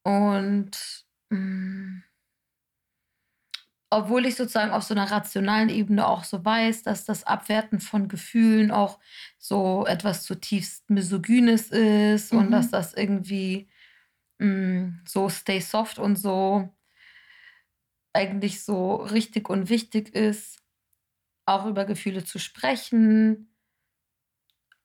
Und 0.05 1.05
mh, 1.29 1.38
mm, 1.38 2.05
obwohl 3.90 4.25
ich 4.25 4.37
sozusagen 4.37 4.70
auf 4.73 4.85
so 4.85 4.94
einer 4.94 5.11
rationalen 5.11 5.68
Ebene 5.68 6.07
auch 6.07 6.25
so 6.25 6.42
weiß, 6.42 6.85
dass 6.85 7.05
das 7.05 7.25
Abwerten 7.25 7.81
von 7.81 8.09
Gefühlen 8.09 8.70
auch 8.70 8.99
so 9.37 9.85
etwas 9.87 10.23
zutiefst 10.23 10.88
Misogynes 10.88 11.70
ist 11.73 12.33
mhm. 12.33 12.38
und 12.38 12.51
dass 12.53 12.70
das 12.70 12.94
irgendwie 12.94 13.68
mh, 14.38 14.46
mm, 14.46 15.03
so 15.07 15.29
stay 15.29 15.61
soft 15.61 15.99
und 15.99 16.16
so 16.16 16.70
eigentlich 18.12 18.62
so 18.62 18.96
richtig 18.96 19.49
und 19.49 19.68
wichtig 19.68 20.14
ist, 20.14 20.62
auch 21.46 21.66
über 21.66 21.85
Gefühle 21.85 22.25
zu 22.25 22.38
sprechen. 22.38 23.55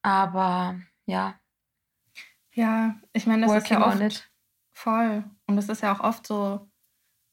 Aber 0.01 0.79
ja. 1.05 1.39
Ja, 2.53 2.95
ich 3.13 3.25
meine, 3.25 3.45
das 3.45 3.63
ist 3.63 3.69
ja 3.69 3.85
oft 3.85 4.31
voll. 4.73 5.23
Und 5.47 5.57
es 5.57 5.69
ist 5.69 5.81
ja 5.81 5.93
auch 5.93 5.99
oft 5.99 6.25
so, 6.25 6.69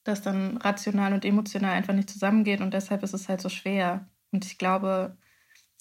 dass 0.05 0.23
dann 0.23 0.57
rational 0.57 1.13
und 1.13 1.25
emotional 1.25 1.73
einfach 1.73 1.95
nicht 1.95 2.11
zusammengeht 2.11 2.61
und 2.61 2.75
deshalb 2.75 3.03
ist 3.03 3.15
es 3.15 3.29
halt 3.29 3.41
so 3.41 3.49
schwer. 3.49 4.09
Und 4.33 4.45
ich 4.45 4.59
glaube, 4.59 5.17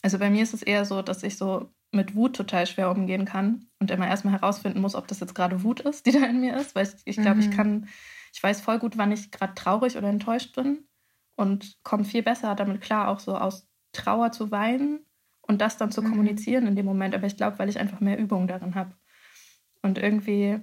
also 0.01 0.19
bei 0.19 0.29
mir 0.29 0.43
ist 0.43 0.53
es 0.53 0.61
eher 0.61 0.85
so, 0.85 1.01
dass 1.01 1.23
ich 1.23 1.37
so 1.37 1.71
mit 1.91 2.15
Wut 2.15 2.35
total 2.35 2.67
schwer 2.67 2.91
umgehen 2.91 3.25
kann 3.25 3.67
und 3.79 3.91
immer 3.91 4.07
erstmal 4.07 4.33
herausfinden 4.33 4.79
muss, 4.79 4.95
ob 4.95 5.07
das 5.07 5.19
jetzt 5.19 5.35
gerade 5.35 5.63
Wut 5.63 5.81
ist, 5.81 6.05
die 6.05 6.11
da 6.11 6.25
in 6.25 6.39
mir 6.39 6.55
ist, 6.57 6.75
weil 6.75 6.87
ich, 6.87 6.93
ich 7.05 7.15
glaube, 7.17 7.37
mhm. 7.37 7.41
ich 7.41 7.51
kann, 7.51 7.87
ich 8.33 8.41
weiß 8.41 8.61
voll 8.61 8.79
gut, 8.79 8.97
wann 8.97 9.11
ich 9.11 9.31
gerade 9.31 9.53
traurig 9.55 9.97
oder 9.97 10.09
enttäuscht 10.09 10.55
bin 10.55 10.87
und 11.35 11.77
komme 11.83 12.03
viel 12.03 12.23
besser 12.23 12.55
damit 12.55 12.81
klar, 12.81 13.09
auch 13.09 13.19
so 13.19 13.37
aus 13.37 13.67
Trauer 13.93 14.31
zu 14.31 14.51
weinen 14.51 15.05
und 15.41 15.59
das 15.59 15.77
dann 15.77 15.91
zu 15.91 16.01
mhm. 16.01 16.09
kommunizieren 16.09 16.67
in 16.67 16.75
dem 16.75 16.85
Moment. 16.85 17.13
Aber 17.13 17.27
ich 17.27 17.37
glaube, 17.37 17.59
weil 17.59 17.69
ich 17.69 17.79
einfach 17.79 17.99
mehr 17.99 18.17
Übung 18.17 18.47
darin 18.47 18.75
habe. 18.75 18.95
Und 19.81 19.97
irgendwie, 19.97 20.59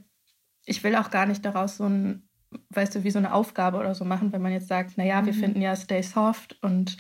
ich 0.64 0.82
will 0.84 0.96
auch 0.96 1.10
gar 1.10 1.26
nicht 1.26 1.44
daraus 1.44 1.76
so 1.76 1.84
ein 1.84 2.28
weißt 2.70 2.94
du, 2.94 3.04
wie 3.04 3.10
so 3.10 3.18
eine 3.18 3.32
Aufgabe 3.32 3.78
oder 3.78 3.94
so 3.94 4.04
machen, 4.04 4.32
wenn 4.32 4.42
man 4.42 4.52
jetzt 4.52 4.68
sagt, 4.68 4.96
naja, 4.96 5.24
wir 5.24 5.32
mhm. 5.32 5.38
finden 5.38 5.60
ja 5.60 5.76
Stay 5.76 6.02
Soft 6.02 6.56
und 6.62 6.96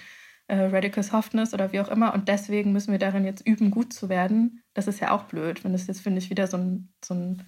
äh, 0.46 0.56
Radical 0.56 1.02
Softness 1.02 1.54
oder 1.54 1.72
wie 1.72 1.80
auch 1.80 1.88
immer 1.88 2.14
und 2.14 2.28
deswegen 2.28 2.72
müssen 2.72 2.92
wir 2.92 2.98
darin 2.98 3.24
jetzt 3.24 3.46
üben, 3.46 3.70
gut 3.70 3.92
zu 3.92 4.08
werden. 4.08 4.62
Das 4.74 4.86
ist 4.86 5.00
ja 5.00 5.10
auch 5.10 5.24
blöd, 5.24 5.64
wenn 5.64 5.72
das 5.72 5.86
jetzt, 5.86 6.00
finde 6.00 6.18
ich, 6.18 6.30
wieder 6.30 6.46
so, 6.46 6.56
ein, 6.56 6.92
so, 7.04 7.14
ein, 7.14 7.46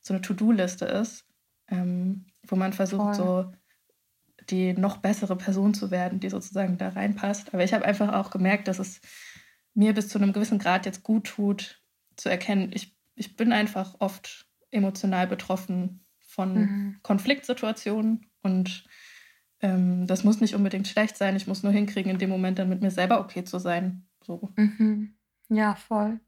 so 0.00 0.14
eine 0.14 0.22
To-Do-Liste 0.22 0.86
ist, 0.86 1.26
ähm, 1.70 2.26
wo 2.46 2.56
man 2.56 2.72
versucht, 2.72 3.16
Voll. 3.16 3.44
so 3.44 3.52
die 4.48 4.72
noch 4.72 4.96
bessere 4.98 5.36
Person 5.36 5.74
zu 5.74 5.90
werden, 5.90 6.20
die 6.20 6.28
sozusagen 6.28 6.78
da 6.78 6.88
reinpasst. 6.90 7.54
Aber 7.54 7.62
ich 7.62 7.72
habe 7.72 7.84
einfach 7.84 8.12
auch 8.12 8.30
gemerkt, 8.30 8.68
dass 8.68 8.78
es 8.78 9.00
mir 9.74 9.94
bis 9.94 10.08
zu 10.08 10.18
einem 10.18 10.32
gewissen 10.32 10.58
Grad 10.58 10.86
jetzt 10.86 11.02
gut 11.02 11.26
tut, 11.26 11.80
zu 12.16 12.28
erkennen, 12.28 12.70
ich, 12.74 12.96
ich 13.14 13.36
bin 13.36 13.52
einfach 13.52 13.96
oft 14.00 14.48
emotional 14.70 15.26
betroffen 15.26 16.04
von 16.18 16.54
mhm. 16.54 16.96
Konfliktsituationen 17.02 18.26
und 18.42 18.84
ähm, 19.60 20.06
das 20.06 20.24
muss 20.24 20.40
nicht 20.40 20.54
unbedingt 20.54 20.88
schlecht 20.88 21.16
sein. 21.16 21.36
Ich 21.36 21.46
muss 21.46 21.62
nur 21.62 21.72
hinkriegen, 21.72 22.10
in 22.10 22.18
dem 22.18 22.30
Moment 22.30 22.58
dann 22.58 22.68
mit 22.68 22.82
mir 22.82 22.90
selber 22.90 23.20
okay 23.20 23.44
zu 23.44 23.58
sein. 23.58 24.06
So. 24.22 24.50
Mhm. 24.56 25.14
Ja, 25.48 25.74
voll. 25.74 26.20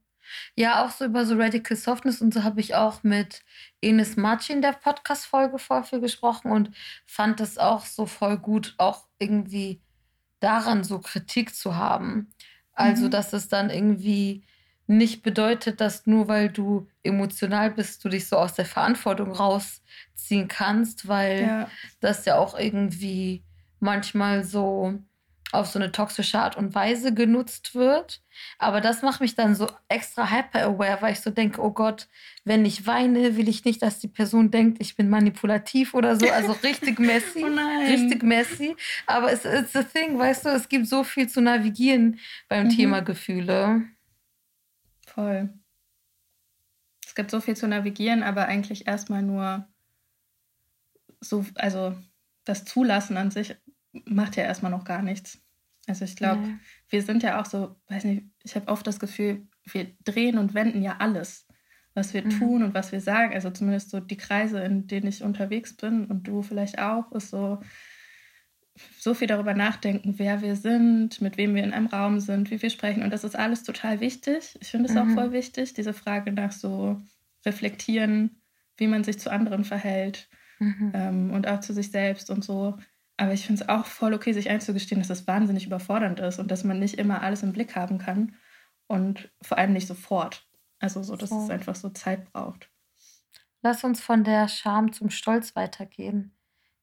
Ja, 0.55 0.85
auch 0.85 0.91
so 0.91 1.05
über 1.05 1.27
so 1.27 1.37
Radical 1.37 1.77
Softness 1.77 2.21
und 2.21 2.35
so 2.35 2.43
habe 2.43 2.61
ich 2.61 2.75
auch 2.75 3.03
mit 3.03 3.43
Enes 3.81 4.17
Marci 4.17 4.53
in 4.53 4.63
der 4.63 4.73
Podcast-Folge 4.73 5.59
voll 5.59 5.85
viel 5.85 6.01
gesprochen 6.01 6.51
und 6.51 6.71
fand 7.07 7.41
das 7.41 7.59
auch 7.59 7.85
so 7.85 8.07
voll 8.07 8.39
gut, 8.39 8.75
auch 8.79 9.07
irgendwie 9.19 9.81
daran 10.41 10.85
so 10.85 10.99
Kritik 10.99 11.55
zu 11.55 11.77
haben. 11.77 12.33
Also, 12.73 13.07
mhm. 13.07 13.11
dass 13.11 13.33
es 13.33 13.49
dann 13.49 13.71
irgendwie 13.71 14.45
nicht 14.87 15.23
bedeutet, 15.23 15.81
dass 15.81 16.07
nur 16.07 16.29
weil 16.29 16.49
du 16.49 16.89
emotional 17.03 17.71
bist, 17.71 18.05
du 18.05 18.09
dich 18.09 18.29
so 18.29 18.37
aus 18.37 18.55
der 18.55 18.65
Verantwortung 18.65 19.33
rausziehen 19.33 20.49
kannst, 20.49 21.09
weil 21.09 21.43
ja. 21.43 21.69
das 22.01 22.25
ja 22.25 22.37
auch 22.37 22.59
irgendwie 22.59 23.45
manchmal 23.81 24.45
so 24.45 24.99
auf 25.53 25.67
so 25.69 25.79
eine 25.79 25.93
toxische 25.93 26.39
Art 26.39 26.57
und 26.57 26.75
Weise 26.75 27.13
genutzt 27.13 27.75
wird. 27.75 28.23
Aber 28.59 28.81
das 28.81 29.03
macht 29.03 29.21
mich 29.21 29.35
dann 29.35 29.55
so 29.55 29.69
extra 29.89 30.31
hyper-aware, 30.31 31.03
weil 31.03 31.13
ich 31.13 31.21
so 31.21 31.31
denke, 31.31 31.63
oh 31.63 31.71
Gott, 31.71 32.09
wenn 32.45 32.65
ich 32.65 32.87
weine, 32.87 33.37
will 33.37 33.49
ich 33.49 33.65
nicht, 33.65 33.83
dass 33.83 33.99
die 33.99 34.09
Person 34.09 34.51
denkt, 34.51 34.81
ich 34.81 34.97
bin 34.97 35.11
manipulativ 35.11 35.93
oder 35.93 36.17
so. 36.17 36.29
Also 36.29 36.53
richtig 36.63 36.99
messy. 36.99 37.45
oh 37.45 37.87
richtig 37.87 38.23
messy. 38.23 38.75
Aber 39.07 39.31
es 39.31 39.45
ist 39.45 39.75
the 39.75 39.85
thing, 39.85 40.19
weißt 40.19 40.47
du, 40.47 40.49
es 40.49 40.69
gibt 40.71 40.87
so 40.87 41.05
viel 41.05 41.29
zu 41.29 41.43
navigieren 41.43 42.19
beim 42.49 42.65
mhm. 42.65 42.71
Thema 42.71 43.01
Gefühle. 43.01 43.83
Voll. 45.07 45.51
Es 47.07 47.15
gibt 47.15 47.31
so 47.31 47.43
viel 47.43 47.57
zu 47.57 47.69
navigieren, 47.69 48.23
aber 48.23 48.47
eigentlich 48.47 48.87
erstmal 48.87 49.23
nur 49.23 49.69
so, 51.21 51.45
also 51.57 51.95
das 52.45 52.65
Zulassen 52.65 53.19
an 53.19 53.31
sich 53.31 53.55
macht 54.07 54.37
ja 54.37 54.45
erstmal 54.45 54.71
noch 54.71 54.85
gar 54.85 55.03
nichts. 55.03 55.42
Also 55.87 56.05
ich 56.05 56.17
glaube, 56.17 56.43
ja. 56.43 56.59
wir 56.89 57.03
sind 57.03 57.23
ja 57.23 57.41
auch 57.41 57.47
so, 57.47 57.77
weiß 57.89 58.05
nicht, 58.05 58.25
ich 58.45 58.55
habe 58.55 58.69
oft 58.69 58.87
das 58.87 59.01
Gefühl, 59.01 59.47
wir 59.65 59.89
drehen 60.05 60.39
und 60.39 60.55
wenden 60.55 60.83
ja 60.83 60.97
alles, 60.99 61.47
was 61.95 62.15
wir 62.15 62.25
mhm. 62.25 62.31
tun 62.31 62.63
und 62.63 62.75
was 62.75 62.93
wir 62.93 63.01
sagen. 63.01 63.35
Also 63.35 63.51
zumindest 63.51 63.91
so 63.91 64.01
die 64.01 64.17
Kreise, 64.17 64.61
in 64.61 64.87
denen 64.87 65.09
ich 65.09 65.23
unterwegs 65.23 65.77
bin 65.77 66.07
und 66.07 66.25
du 66.29 66.43
vielleicht 66.43 66.79
auch, 66.79 67.11
ist 67.13 67.31
so, 67.31 67.61
so 68.99 69.15
viel 69.15 69.27
darüber 69.27 69.55
nachdenken, 69.55 70.19
wer 70.19 70.41
wir 70.41 70.57
sind, 70.57 71.21
mit 71.21 71.37
wem 71.37 71.55
wir 71.55 71.65
in 71.65 71.73
einem 71.73 71.87
Raum 71.87 72.21
sind, 72.21 72.51
wie 72.51 72.63
wir 72.63 72.71
sprechen. 72.71 73.03
Und 73.03 73.13
das 73.13 73.25
ist 73.25 73.37
alles 73.37 73.65
total 73.65 74.01
wichtig. 74.01 74.57
Ich 74.61 74.69
finde 74.69 74.89
es 74.89 74.95
mhm. 74.95 75.01
auch 75.01 75.15
voll 75.15 75.33
wichtig, 75.33 75.75
diese 75.75 75.93
Frage 75.93 76.33
nach 76.33 76.53
so 76.53 77.03
reflektieren, 77.45 78.41
wie 78.77 78.87
man 78.87 79.05
sich 79.05 79.19
zu 79.19 79.31
anderen 79.31 79.65
verhält 79.65 80.29
mhm. 80.59 80.93
ähm, 80.95 81.31
und 81.33 81.47
auch 81.47 81.61
zu 81.61 81.73
sich 81.73 81.91
selbst 81.91 82.31
und 82.31 82.45
so. 82.45 82.79
Aber 83.23 83.35
ich 83.35 83.47
finde 83.47 83.63
es 83.63 83.69
auch 83.69 83.87
voll 83.87 84.15
okay, 84.15 84.33
sich 84.33 84.51
einzugestehen, 84.51 85.01
dass 85.01 85.07
das 85.07 85.29
wahnsinnig 85.29 85.65
überfordernd 85.65 86.19
ist 86.19 86.41
und 86.41 86.51
dass 86.51 86.65
man 86.65 86.81
nicht 86.81 86.99
immer 86.99 87.23
alles 87.23 87.45
im 87.45 87.53
Blick 87.53 87.77
haben 87.77 87.99
kann 87.99 88.35
und 88.89 89.31
vor 89.41 89.59
allem 89.59 89.73
nicht 89.73 89.87
sofort. 89.87 90.45
Also 90.81 91.05
so, 91.05 91.15
dass 91.15 91.31
so. 91.31 91.45
es 91.45 91.49
einfach 91.49 91.77
so 91.77 91.91
Zeit 91.91 92.33
braucht. 92.33 92.69
Lass 93.63 93.85
uns 93.85 94.01
von 94.01 94.25
der 94.25 94.49
Scham 94.49 94.93
zum 94.93 95.09
Stolz 95.09 95.55
weitergehen. 95.55 96.35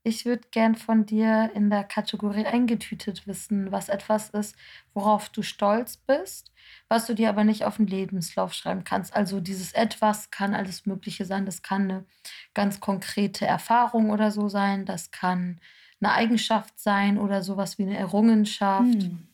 Ich 0.04 0.23
würde 0.23 0.47
gern 0.52 0.75
von 0.75 1.06
dir 1.06 1.52
in 1.56 1.69
der 1.69 1.84
Kategorie 1.84 2.45
eingetütet 2.45 3.28
wissen, 3.28 3.73
was 3.73 3.89
etwas 3.89 4.30
ist, 4.30 4.56
worauf 4.93 5.28
du 5.28 5.41
stolz 5.41 5.97
bist, 5.97 6.54
was 6.88 7.06
du 7.06 7.15
dir 7.15 7.28
aber 7.28 7.43
nicht 7.43 7.65
auf 7.65 7.75
den 7.75 7.88
Lebenslauf 7.88 8.54
schreiben 8.54 8.86
kannst. 8.86 9.13
Also 9.13 9.41
dieses 9.41 9.73
etwas 9.73 10.32
kann 10.32 10.56
alles 10.56 10.86
Mögliche 10.86 11.25
sein. 11.25 11.45
Das 11.45 11.63
kann 11.63 11.82
eine 11.82 12.06
ganz 12.54 12.80
konkrete 12.80 13.45
Erfahrung 13.45 14.10
oder 14.10 14.32
so 14.32 14.47
sein. 14.47 14.86
Das 14.86 15.12
kann 15.12 15.60
eine 16.02 16.14
Eigenschaft 16.14 16.80
sein 16.80 17.18
oder 17.18 17.44
sowas 17.44 17.78
wie 17.78 17.84
eine 17.84 17.98
Errungenschaft. 17.98 19.04
Hm. 19.04 19.28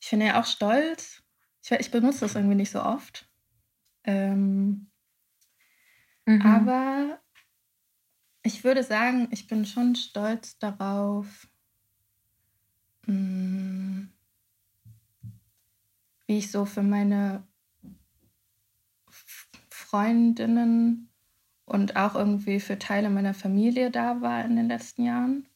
Ich 0.00 0.08
finde 0.08 0.26
ja 0.26 0.40
auch 0.40 0.46
stolz. 0.46 1.22
Ich, 1.62 1.70
ich, 1.72 1.90
benutze 1.90 2.20
das 2.20 2.34
irgendwie 2.34 2.54
nicht 2.54 2.70
so 2.70 2.82
oft. 2.82 3.28
Ähm, 4.04 4.90
mhm. 6.24 6.42
Aber 6.42 7.20
ich 8.42 8.64
würde 8.64 8.82
sagen, 8.82 9.28
ich 9.30 9.46
bin 9.46 9.66
schon 9.66 9.94
stolz 9.94 10.58
darauf, 10.58 11.48
hm, 13.04 14.10
wie 16.26 16.38
ich 16.38 16.50
so 16.50 16.64
für 16.64 16.82
meine 16.82 17.46
Freundinnen 19.68 21.09
und 21.70 21.94
auch 21.94 22.16
irgendwie 22.16 22.58
für 22.58 22.80
Teile 22.80 23.10
meiner 23.10 23.32
Familie 23.32 23.92
da 23.92 24.20
war 24.20 24.44
in 24.44 24.56
den 24.56 24.66
letzten 24.66 25.04
Jahren. 25.04 25.46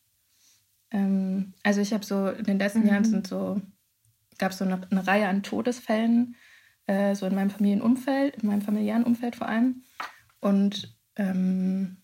Ähm, 0.93 1.55
also 1.65 1.81
ich 1.81 1.93
habe 1.93 2.05
so, 2.05 2.29
in 2.29 2.45
den 2.45 2.59
letzten 2.59 2.83
mhm. 2.83 2.87
Jahren 2.87 3.05
sind 3.05 3.27
so, 3.27 3.61
gab 4.39 4.53
es 4.53 4.59
so 4.59 4.65
eine, 4.65 4.81
eine, 4.89 5.05
Reihe 5.05 5.27
an 5.27 5.43
Todesfällen, 5.43 6.37
äh, 6.87 7.17
so 7.17 7.27
in 7.27 7.35
meinem 7.35 7.51
Familienumfeld, 7.51 8.37
in 8.37 8.49
meinem 8.49 8.63
familiären 8.63 9.03
Umfeld 9.03 9.35
vor 9.35 9.49
allem. 9.49 9.83
Und 10.39 10.97
ähm, 11.17 11.97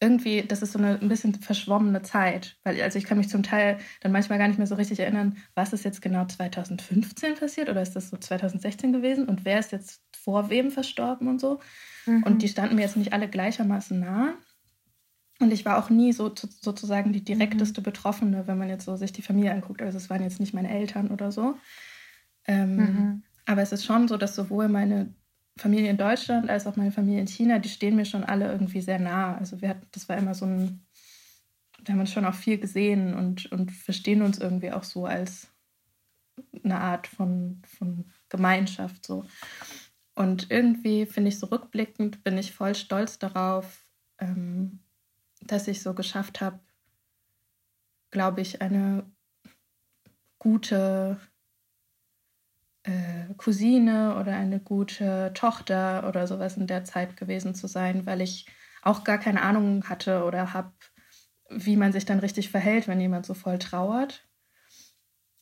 irgendwie, 0.00 0.42
das 0.42 0.62
ist 0.62 0.72
so 0.72 0.78
eine 0.78 0.98
ein 1.00 1.08
bisschen 1.08 1.34
verschwommene 1.34 2.02
Zeit, 2.02 2.56
weil 2.64 2.80
also 2.82 2.98
ich 2.98 3.04
kann 3.04 3.18
mich 3.18 3.28
zum 3.28 3.42
Teil 3.42 3.78
dann 4.00 4.12
manchmal 4.12 4.38
gar 4.38 4.48
nicht 4.48 4.58
mehr 4.58 4.66
so 4.66 4.74
richtig 4.74 5.00
erinnern, 5.00 5.36
was 5.54 5.72
ist 5.72 5.84
jetzt 5.84 6.02
genau 6.02 6.24
2015 6.24 7.36
passiert 7.36 7.68
oder 7.68 7.82
ist 7.82 7.96
das 7.96 8.10
so 8.10 8.16
2016 8.16 8.92
gewesen 8.92 9.28
und 9.28 9.44
wer 9.44 9.58
ist 9.58 9.72
jetzt 9.72 10.02
vor 10.16 10.50
wem 10.50 10.70
verstorben 10.70 11.28
und 11.28 11.40
so. 11.40 11.60
Mhm. 12.06 12.22
Und 12.24 12.42
die 12.42 12.48
standen 12.48 12.76
mir 12.76 12.82
jetzt 12.82 12.96
nicht 12.96 13.12
alle 13.12 13.28
gleichermaßen 13.28 13.98
nah. 13.98 14.34
Und 15.38 15.52
ich 15.52 15.64
war 15.64 15.78
auch 15.78 15.90
nie 15.90 16.12
so 16.12 16.32
sozusagen 16.34 17.12
die 17.12 17.22
direkteste 17.22 17.80
mhm. 17.80 17.84
Betroffene, 17.84 18.46
wenn 18.46 18.58
man 18.58 18.68
jetzt 18.68 18.86
so 18.86 18.96
sich 18.96 19.12
die 19.12 19.22
Familie 19.22 19.52
anguckt. 19.52 19.82
Also 19.82 19.98
es 19.98 20.08
waren 20.08 20.22
jetzt 20.22 20.40
nicht 20.40 20.54
meine 20.54 20.70
Eltern 20.70 21.10
oder 21.10 21.30
so. 21.30 21.56
Ähm, 22.46 22.76
mhm. 22.76 23.22
Aber 23.44 23.62
es 23.62 23.72
ist 23.72 23.84
schon 23.84 24.08
so, 24.08 24.16
dass 24.16 24.34
sowohl 24.34 24.68
meine 24.68 25.14
Familie 25.58 25.90
in 25.90 25.96
Deutschland 25.96 26.50
als 26.50 26.66
auch 26.66 26.76
meine 26.76 26.92
Familie 26.92 27.20
in 27.20 27.26
China, 27.26 27.58
die 27.58 27.68
stehen 27.68 27.96
mir 27.96 28.04
schon 28.04 28.24
alle 28.24 28.50
irgendwie 28.50 28.80
sehr 28.80 28.98
nah. 28.98 29.36
Also 29.38 29.60
wir 29.62 29.70
hatten, 29.70 29.86
das 29.92 30.08
war 30.08 30.16
immer 30.16 30.34
so 30.34 30.44
ein, 30.44 30.86
wir 31.82 31.94
haben 31.94 32.00
uns 32.00 32.12
schon 32.12 32.26
auch 32.26 32.34
viel 32.34 32.58
gesehen 32.58 33.14
und, 33.14 33.50
und 33.52 33.72
verstehen 33.72 34.22
uns 34.22 34.38
irgendwie 34.38 34.72
auch 34.72 34.84
so 34.84 35.06
als 35.06 35.48
eine 36.62 36.78
Art 36.78 37.06
von, 37.06 37.62
von 37.66 38.04
Gemeinschaft. 38.28 39.06
So. 39.06 39.24
Und 40.14 40.50
irgendwie 40.50 41.06
finde 41.06 41.28
ich 41.28 41.38
so 41.38 41.46
rückblickend, 41.46 42.22
bin 42.22 42.36
ich 42.36 42.52
voll 42.52 42.74
stolz 42.74 43.18
darauf, 43.18 43.82
ähm, 44.18 44.80
dass 45.40 45.68
ich 45.68 45.82
so 45.82 45.94
geschafft 45.94 46.40
habe, 46.40 46.60
glaube 48.10 48.42
ich, 48.42 48.60
eine 48.60 49.10
gute 50.38 51.18
äh, 52.86 53.34
Cousine 53.36 54.16
oder 54.20 54.36
eine 54.36 54.60
gute 54.60 55.32
Tochter 55.34 56.08
oder 56.08 56.26
sowas 56.26 56.56
in 56.56 56.66
der 56.66 56.84
Zeit 56.84 57.16
gewesen 57.16 57.54
zu 57.54 57.66
sein, 57.66 58.06
weil 58.06 58.20
ich 58.20 58.46
auch 58.82 59.02
gar 59.02 59.18
keine 59.18 59.42
Ahnung 59.42 59.88
hatte 59.88 60.24
oder 60.24 60.52
habe, 60.52 60.72
wie 61.50 61.76
man 61.76 61.92
sich 61.92 62.04
dann 62.04 62.20
richtig 62.20 62.50
verhält, 62.50 62.86
wenn 62.86 63.00
jemand 63.00 63.26
so 63.26 63.34
voll 63.34 63.58
trauert. 63.58 64.24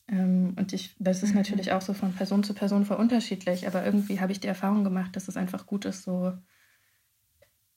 Ähm, 0.07 0.55
und 0.57 0.73
ich, 0.73 0.95
das 0.99 1.21
ist 1.21 1.29
mhm. 1.29 1.37
natürlich 1.37 1.71
auch 1.71 1.81
so 1.81 1.93
von 1.93 2.13
Person 2.13 2.43
zu 2.43 2.55
Person 2.55 2.85
voll 2.85 2.97
unterschiedlich, 2.97 3.67
aber 3.67 3.85
irgendwie 3.85 4.19
habe 4.19 4.31
ich 4.31 4.39
die 4.39 4.47
Erfahrung 4.47 4.83
gemacht, 4.83 5.15
dass 5.15 5.27
es 5.27 5.37
einfach 5.37 5.67
gut 5.67 5.85
ist, 5.85 6.03
so 6.03 6.33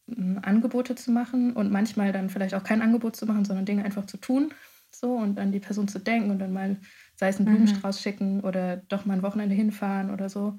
ähm, 0.09 0.41
Angebote 0.43 0.95
zu 0.95 1.11
machen 1.11 1.55
und 1.55 1.71
manchmal 1.71 2.13
dann 2.13 2.31
vielleicht 2.31 2.55
auch 2.55 2.65
kein 2.65 2.81
Angebot 2.81 3.17
zu 3.17 3.27
machen, 3.27 3.45
sondern 3.45 3.67
Dinge 3.67 3.85
einfach 3.85 4.07
zu 4.07 4.17
tun. 4.17 4.55
So 4.91 5.13
und 5.13 5.39
an 5.39 5.53
die 5.53 5.61
Person 5.61 5.87
zu 5.87 5.99
denken 5.99 6.31
und 6.31 6.39
dann 6.39 6.55
mal 6.55 6.79
sei 7.19 7.29
es 7.29 7.37
einen 7.37 7.49
mhm. 7.49 7.57
Blumenstrauß 7.57 8.01
schicken 8.01 8.41
oder 8.41 8.77
doch 8.77 9.05
mal 9.05 9.15
ein 9.15 9.23
Wochenende 9.23 9.55
hinfahren 9.55 10.11
oder 10.11 10.29
so 10.29 10.59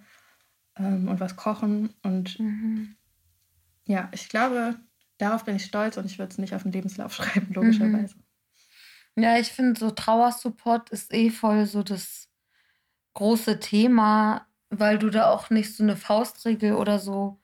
ähm, 0.78 1.08
und 1.08 1.20
was 1.20 1.38
kochen. 1.38 1.94
Und 2.04 2.38
mhm. 2.38 2.98
ja, 3.86 4.10
ich 4.12 4.28
glaube, 4.28 4.76
darauf 5.18 5.46
bin 5.46 5.56
ich 5.56 5.64
stolz 5.64 5.96
und 5.96 6.06
ich 6.06 6.20
würde 6.20 6.32
es 6.32 6.38
nicht 6.38 6.54
auf 6.54 6.64
den 6.64 6.74
Lebenslauf 6.74 7.14
schreiben, 7.16 7.54
logischerweise. 7.54 8.16
Mhm. 9.16 9.24
Ja, 9.24 9.38
ich 9.38 9.48
finde, 9.48 9.80
so 9.80 9.90
Trauersupport 9.92 10.90
ist 10.90 11.14
eh 11.14 11.30
voll 11.30 11.66
so 11.66 11.82
das 11.82 12.30
große 13.14 13.60
Thema, 13.60 14.46
weil 14.70 15.00
du 15.00 15.10
da 15.10 15.32
auch 15.32 15.50
nicht 15.50 15.74
so 15.74 15.84
eine 15.84 15.96
Faustregel 15.96 16.74
oder 16.74 17.00
so 17.00 17.42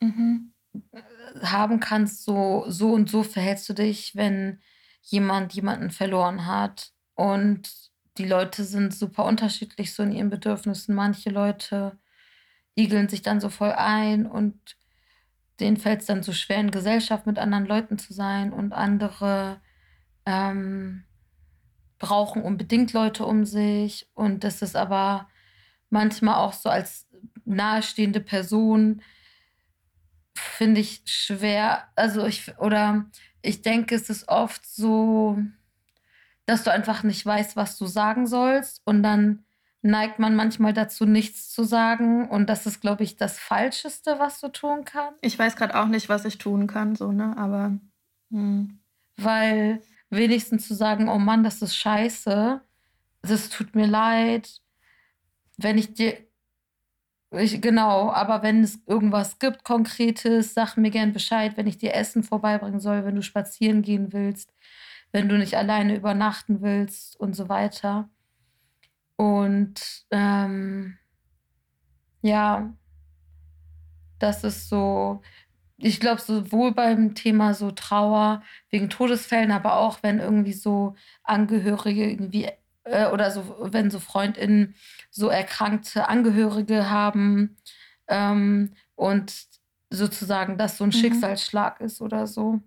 mhm. 0.00 0.52
haben 1.40 1.78
kannst, 1.78 2.24
so, 2.24 2.64
so 2.66 2.92
und 2.92 3.08
so 3.08 3.22
verhältst 3.22 3.68
du 3.68 3.74
dich, 3.74 4.16
wenn 4.16 4.60
jemand 5.02 5.52
jemanden 5.52 5.90
verloren 5.90 6.46
hat. 6.46 6.92
Und 7.14 7.85
die 8.18 8.24
Leute 8.24 8.64
sind 8.64 8.94
super 8.94 9.24
unterschiedlich 9.24 9.94
so 9.94 10.02
in 10.02 10.12
ihren 10.12 10.30
Bedürfnissen. 10.30 10.94
Manche 10.94 11.30
Leute 11.30 11.98
igeln 12.74 13.08
sich 13.08 13.22
dann 13.22 13.40
so 13.40 13.48
voll 13.48 13.72
ein 13.72 14.26
und 14.26 14.76
denen 15.60 15.76
fällt 15.76 16.00
es 16.00 16.06
dann 16.06 16.22
so 16.22 16.32
schwer, 16.32 16.58
in 16.58 16.70
Gesellschaft 16.70 17.26
mit 17.26 17.38
anderen 17.38 17.66
Leuten 17.66 17.98
zu 17.98 18.12
sein. 18.12 18.52
Und 18.52 18.72
andere 18.72 19.60
ähm, 20.26 21.04
brauchen 21.98 22.42
unbedingt 22.42 22.92
Leute 22.92 23.24
um 23.24 23.44
sich. 23.44 24.08
Und 24.14 24.44
das 24.44 24.62
ist 24.62 24.76
aber 24.76 25.28
manchmal 25.88 26.36
auch 26.36 26.52
so 26.52 26.68
als 26.68 27.08
nahestehende 27.44 28.20
Person 28.20 29.02
finde 30.34 30.80
ich 30.80 31.02
schwer, 31.06 31.88
also 31.94 32.26
ich 32.26 32.58
oder 32.58 33.06
ich 33.42 33.62
denke, 33.62 33.94
es 33.94 34.10
ist 34.10 34.28
oft 34.28 34.66
so 34.66 35.38
dass 36.46 36.62
du 36.62 36.72
einfach 36.72 37.02
nicht 37.02 37.26
weißt, 37.26 37.56
was 37.56 37.76
du 37.76 37.86
sagen 37.86 38.26
sollst. 38.26 38.80
Und 38.84 39.02
dann 39.02 39.44
neigt 39.82 40.18
man 40.18 40.34
manchmal 40.34 40.72
dazu, 40.72 41.04
nichts 41.04 41.50
zu 41.50 41.64
sagen. 41.64 42.28
Und 42.28 42.48
das 42.48 42.66
ist, 42.66 42.80
glaube 42.80 43.02
ich, 43.02 43.16
das 43.16 43.38
Falscheste, 43.38 44.18
was 44.18 44.40
du 44.40 44.48
tun 44.48 44.84
kannst. 44.84 45.18
Ich 45.22 45.38
weiß 45.38 45.56
gerade 45.56 45.78
auch 45.78 45.88
nicht, 45.88 46.08
was 46.08 46.24
ich 46.24 46.38
tun 46.38 46.66
kann, 46.66 46.94
so, 46.94 47.12
ne? 47.12 47.36
Aber. 47.36 47.76
Hm. 48.30 48.78
Weil 49.16 49.82
wenigstens 50.10 50.68
zu 50.68 50.74
sagen, 50.74 51.08
oh 51.08 51.18
Mann, 51.18 51.42
das 51.42 51.62
ist 51.62 51.76
scheiße, 51.76 52.60
das 53.22 53.48
tut 53.48 53.74
mir 53.74 53.86
leid. 53.86 54.60
Wenn 55.56 55.78
ich 55.78 55.94
dir. 55.94 56.18
Ich, 57.32 57.60
genau, 57.60 58.12
aber 58.12 58.42
wenn 58.42 58.62
es 58.62 58.78
irgendwas 58.86 59.40
gibt, 59.40 59.64
Konkretes, 59.64 60.54
sag 60.54 60.76
mir 60.76 60.90
gern 60.90 61.12
Bescheid, 61.12 61.56
wenn 61.56 61.66
ich 61.66 61.76
dir 61.76 61.92
Essen 61.92 62.22
vorbeibringen 62.22 62.78
soll, 62.78 63.04
wenn 63.04 63.16
du 63.16 63.22
spazieren 63.22 63.82
gehen 63.82 64.12
willst 64.12 64.55
wenn 65.16 65.30
du 65.30 65.38
nicht 65.38 65.56
alleine 65.56 65.96
übernachten 65.96 66.60
willst 66.60 67.18
und 67.18 67.34
so 67.34 67.48
weiter. 67.48 68.10
Und 69.16 70.04
ähm, 70.10 70.98
ja, 72.20 72.70
das 74.18 74.44
ist 74.44 74.68
so, 74.68 75.22
ich 75.78 76.00
glaube, 76.00 76.20
sowohl 76.20 76.74
beim 76.74 77.14
Thema 77.14 77.54
so 77.54 77.70
Trauer 77.70 78.42
wegen 78.68 78.90
Todesfällen, 78.90 79.52
aber 79.52 79.78
auch 79.78 80.02
wenn 80.02 80.18
irgendwie 80.18 80.52
so 80.52 80.96
Angehörige 81.22 82.10
irgendwie 82.10 82.50
äh, 82.84 83.06
oder 83.06 83.30
so, 83.30 83.56
wenn 83.72 83.90
so 83.90 84.00
FreundInnen 84.00 84.74
so 85.10 85.28
erkrankte 85.28 86.10
Angehörige 86.10 86.90
haben 86.90 87.56
ähm, 88.06 88.74
und 88.96 89.32
sozusagen 89.88 90.58
das 90.58 90.76
so 90.76 90.84
ein 90.84 90.88
mhm. 90.88 90.92
Schicksalsschlag 90.92 91.80
ist 91.80 92.02
oder 92.02 92.26
so 92.26 92.60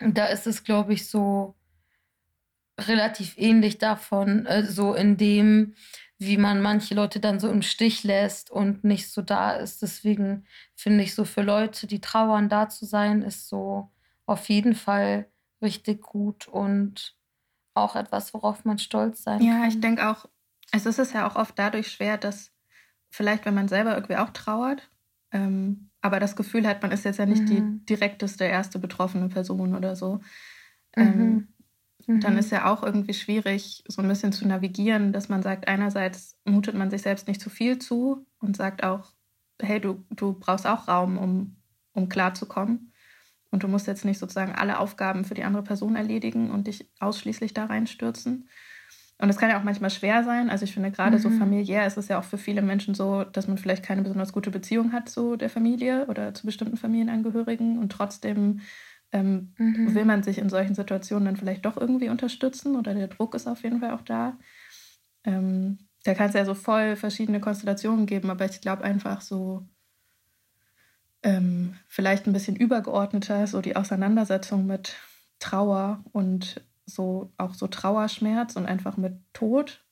da 0.00 0.26
ist 0.26 0.46
es, 0.46 0.64
glaube 0.64 0.92
ich, 0.92 1.08
so 1.08 1.54
relativ 2.78 3.36
ähnlich 3.36 3.78
davon, 3.78 4.46
äh, 4.46 4.64
so 4.64 4.94
in 4.94 5.16
dem, 5.16 5.74
wie 6.18 6.36
man 6.36 6.62
manche 6.62 6.94
Leute 6.94 7.20
dann 7.20 7.40
so 7.40 7.50
im 7.50 7.62
Stich 7.62 8.04
lässt 8.04 8.50
und 8.50 8.84
nicht 8.84 9.10
so 9.10 9.22
da 9.22 9.52
ist. 9.52 9.82
Deswegen 9.82 10.46
finde 10.74 11.04
ich 11.04 11.14
so 11.14 11.24
für 11.24 11.42
Leute, 11.42 11.86
die 11.86 12.00
trauern, 12.00 12.48
da 12.48 12.68
zu 12.68 12.86
sein, 12.86 13.22
ist 13.22 13.48
so 13.48 13.90
auf 14.26 14.48
jeden 14.48 14.74
Fall 14.74 15.28
richtig 15.62 16.02
gut 16.02 16.46
und 16.48 17.16
auch 17.74 17.96
etwas, 17.96 18.34
worauf 18.34 18.64
man 18.64 18.78
stolz 18.78 19.22
sein 19.22 19.40
ja, 19.40 19.52
kann. 19.52 19.62
Ja, 19.62 19.68
ich 19.68 19.80
denke 19.80 20.08
auch, 20.08 20.26
also 20.72 20.88
es 20.88 20.98
ist 20.98 21.14
ja 21.14 21.26
auch 21.28 21.36
oft 21.36 21.58
dadurch 21.58 21.90
schwer, 21.90 22.18
dass 22.18 22.52
vielleicht, 23.10 23.44
wenn 23.46 23.54
man 23.54 23.68
selber 23.68 23.94
irgendwie 23.94 24.16
auch 24.16 24.30
trauert, 24.30 24.90
ähm, 25.32 25.87
aber 26.00 26.20
das 26.20 26.36
Gefühl 26.36 26.66
hat, 26.66 26.82
man 26.82 26.92
ist 26.92 27.04
jetzt 27.04 27.18
ja 27.18 27.26
nicht 27.26 27.42
mhm. 27.42 27.46
die 27.46 27.86
direkteste 27.86 28.44
erste 28.44 28.78
betroffene 28.78 29.28
Person 29.28 29.74
oder 29.74 29.96
so. 29.96 30.20
Mhm. 30.96 31.02
Ähm, 31.02 31.48
mhm. 32.06 32.20
Dann 32.20 32.38
ist 32.38 32.52
ja 32.52 32.70
auch 32.72 32.82
irgendwie 32.82 33.14
schwierig, 33.14 33.84
so 33.88 34.02
ein 34.02 34.08
bisschen 34.08 34.32
zu 34.32 34.46
navigieren, 34.46 35.12
dass 35.12 35.28
man 35.28 35.42
sagt, 35.42 35.68
einerseits 35.68 36.36
mutet 36.44 36.74
man 36.74 36.90
sich 36.90 37.02
selbst 37.02 37.28
nicht 37.28 37.40
zu 37.40 37.50
viel 37.50 37.78
zu 37.78 38.26
und 38.38 38.56
sagt 38.56 38.84
auch, 38.84 39.12
hey, 39.60 39.80
du, 39.80 40.04
du 40.10 40.34
brauchst 40.34 40.66
auch 40.66 40.88
Raum, 40.88 41.18
um, 41.18 41.56
um 41.92 42.08
klarzukommen. 42.08 42.92
Und 43.50 43.62
du 43.62 43.68
musst 43.68 43.86
jetzt 43.86 44.04
nicht 44.04 44.18
sozusagen 44.18 44.52
alle 44.52 44.78
Aufgaben 44.78 45.24
für 45.24 45.34
die 45.34 45.44
andere 45.44 45.62
Person 45.62 45.96
erledigen 45.96 46.50
und 46.50 46.66
dich 46.66 46.86
ausschließlich 47.00 47.54
da 47.54 47.64
reinstürzen. 47.64 48.48
Und 49.20 49.28
es 49.28 49.36
kann 49.36 49.50
ja 49.50 49.58
auch 49.58 49.64
manchmal 49.64 49.90
schwer 49.90 50.22
sein. 50.22 50.48
Also 50.48 50.64
ich 50.64 50.72
finde 50.72 50.92
gerade 50.92 51.16
mhm. 51.16 51.20
so 51.20 51.30
familiär 51.30 51.86
ist 51.86 51.96
es 51.96 52.06
ja 52.08 52.18
auch 52.18 52.24
für 52.24 52.38
viele 52.38 52.62
Menschen 52.62 52.94
so, 52.94 53.24
dass 53.24 53.48
man 53.48 53.58
vielleicht 53.58 53.82
keine 53.82 54.02
besonders 54.02 54.32
gute 54.32 54.50
Beziehung 54.50 54.92
hat 54.92 55.08
zu 55.08 55.36
der 55.36 55.50
Familie 55.50 56.06
oder 56.06 56.34
zu 56.34 56.46
bestimmten 56.46 56.76
Familienangehörigen 56.76 57.78
und 57.78 57.90
trotzdem 57.90 58.60
ähm, 59.10 59.54
mhm. 59.58 59.94
will 59.94 60.04
man 60.04 60.22
sich 60.22 60.38
in 60.38 60.48
solchen 60.48 60.76
Situationen 60.76 61.24
dann 61.24 61.36
vielleicht 61.36 61.64
doch 61.64 61.76
irgendwie 61.76 62.10
unterstützen 62.10 62.76
oder 62.76 62.94
der 62.94 63.08
Druck 63.08 63.34
ist 63.34 63.48
auf 63.48 63.62
jeden 63.64 63.80
Fall 63.80 63.92
auch 63.92 64.02
da. 64.02 64.38
Ähm, 65.24 65.78
da 66.04 66.14
kann 66.14 66.28
es 66.28 66.34
ja 66.34 66.44
so 66.44 66.54
voll 66.54 66.94
verschiedene 66.94 67.40
Konstellationen 67.40 68.06
geben, 68.06 68.30
aber 68.30 68.44
ich 68.44 68.60
glaube 68.60 68.84
einfach 68.84 69.20
so 69.20 69.66
ähm, 71.24 71.74
vielleicht 71.88 72.26
ein 72.26 72.32
bisschen 72.32 72.54
übergeordneter, 72.54 73.46
so 73.48 73.60
die 73.60 73.74
Auseinandersetzung 73.74 74.66
mit 74.66 74.94
Trauer 75.40 76.04
und 76.12 76.62
so 76.88 77.32
auch 77.36 77.54
so 77.54 77.66
Trauerschmerz 77.66 78.56
und 78.56 78.66
einfach 78.66 78.96
mit 78.96 79.14
Tod 79.32 79.84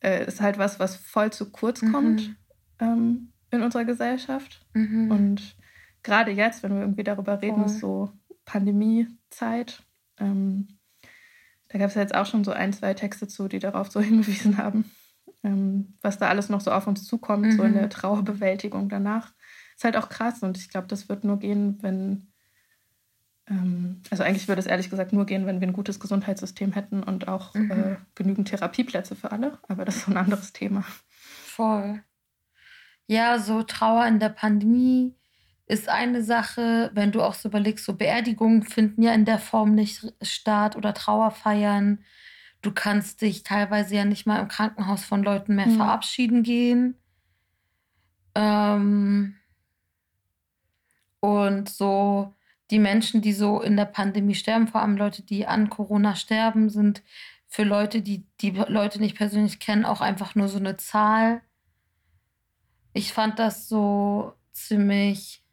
äh, 0.00 0.26
ist 0.26 0.40
halt 0.40 0.58
was, 0.58 0.78
was 0.78 0.96
voll 0.96 1.32
zu 1.32 1.50
kurz 1.50 1.82
mhm. 1.82 1.92
kommt 1.92 2.36
ähm, 2.80 3.32
in 3.50 3.62
unserer 3.62 3.84
Gesellschaft. 3.84 4.66
Mhm. 4.74 5.10
Und 5.10 5.56
gerade 6.02 6.30
jetzt, 6.30 6.62
wenn 6.62 6.74
wir 6.74 6.80
irgendwie 6.80 7.04
darüber 7.04 7.40
reden, 7.40 7.56
voll. 7.56 7.66
ist 7.66 7.78
so 7.78 8.12
Pandemiezeit. 8.44 9.82
Ähm, 10.18 10.78
da 11.68 11.78
gab 11.78 11.88
es 11.88 11.94
ja 11.94 12.02
jetzt 12.02 12.14
auch 12.14 12.26
schon 12.26 12.44
so 12.44 12.52
ein, 12.52 12.72
zwei 12.72 12.94
Texte 12.94 13.28
zu, 13.28 13.48
die 13.48 13.58
darauf 13.58 13.90
so 13.90 14.00
hingewiesen 14.02 14.58
haben, 14.58 14.90
ähm, 15.42 15.96
was 16.00 16.18
da 16.18 16.28
alles 16.28 16.48
noch 16.48 16.60
so 16.60 16.70
auf 16.70 16.86
uns 16.86 17.04
zukommt, 17.04 17.46
mhm. 17.46 17.52
so 17.52 17.62
in 17.62 17.74
der 17.74 17.84
mhm. 17.84 17.90
Trauerbewältigung 17.90 18.88
danach 18.88 19.32
ist 19.76 19.84
halt 19.84 19.96
auch 19.96 20.08
krass 20.08 20.42
und 20.42 20.58
ich 20.58 20.68
glaube, 20.68 20.86
das 20.86 21.08
wird 21.08 21.24
nur 21.24 21.38
gehen, 21.38 21.78
wenn, 21.82 22.31
also 24.10 24.22
eigentlich 24.22 24.48
würde 24.48 24.60
es 24.60 24.66
ehrlich 24.66 24.90
gesagt 24.90 25.12
nur 25.12 25.26
gehen, 25.26 25.46
wenn 25.46 25.60
wir 25.60 25.68
ein 25.68 25.72
gutes 25.72 26.00
Gesundheitssystem 26.00 26.72
hätten 26.72 27.02
und 27.02 27.28
auch 27.28 27.54
mhm. 27.54 27.70
äh, 27.70 27.96
genügend 28.14 28.48
Therapieplätze 28.48 29.16
für 29.16 29.32
alle, 29.32 29.58
aber 29.68 29.84
das 29.84 29.96
ist 29.96 30.04
so 30.06 30.10
ein 30.10 30.16
anderes 30.16 30.52
Thema. 30.52 30.84
Voll. 31.44 32.02
Ja, 33.06 33.38
so 33.38 33.62
Trauer 33.62 34.06
in 34.06 34.20
der 34.20 34.30
Pandemie 34.30 35.14
ist 35.66 35.88
eine 35.88 36.22
Sache, 36.22 36.90
wenn 36.94 37.12
du 37.12 37.22
auch 37.22 37.34
so 37.34 37.48
überlegst, 37.48 37.84
so 37.84 37.94
Beerdigungen 37.94 38.62
finden 38.62 39.02
ja 39.02 39.12
in 39.12 39.24
der 39.24 39.38
Form 39.38 39.74
nicht 39.74 40.12
statt 40.20 40.76
oder 40.76 40.94
Trauerfeiern. 40.94 42.04
Du 42.62 42.72
kannst 42.72 43.22
dich 43.22 43.42
teilweise 43.42 43.96
ja 43.96 44.04
nicht 44.04 44.26
mal 44.26 44.40
im 44.40 44.48
Krankenhaus 44.48 45.04
von 45.04 45.22
Leuten 45.22 45.54
mehr 45.54 45.66
mhm. 45.66 45.76
verabschieden 45.76 46.42
gehen. 46.42 46.96
Ähm, 48.34 49.36
und 51.20 51.68
so 51.68 52.34
die 52.72 52.78
Menschen, 52.78 53.20
die 53.20 53.34
so 53.34 53.60
in 53.60 53.76
der 53.76 53.84
Pandemie 53.84 54.34
sterben, 54.34 54.66
vor 54.66 54.80
allem 54.80 54.96
Leute, 54.96 55.22
die 55.22 55.46
an 55.46 55.68
Corona 55.68 56.16
sterben, 56.16 56.70
sind 56.70 57.02
für 57.46 57.64
Leute, 57.64 58.00
die 58.00 58.24
die 58.40 58.50
Leute 58.50 58.98
nicht 58.98 59.14
persönlich 59.14 59.60
kennen, 59.60 59.84
auch 59.84 60.00
einfach 60.00 60.34
nur 60.34 60.48
so 60.48 60.56
eine 60.56 60.78
Zahl. 60.78 61.42
Ich 62.94 63.12
fand 63.12 63.38
das 63.38 63.68
so 63.68 64.32
ziemlich 64.52 65.44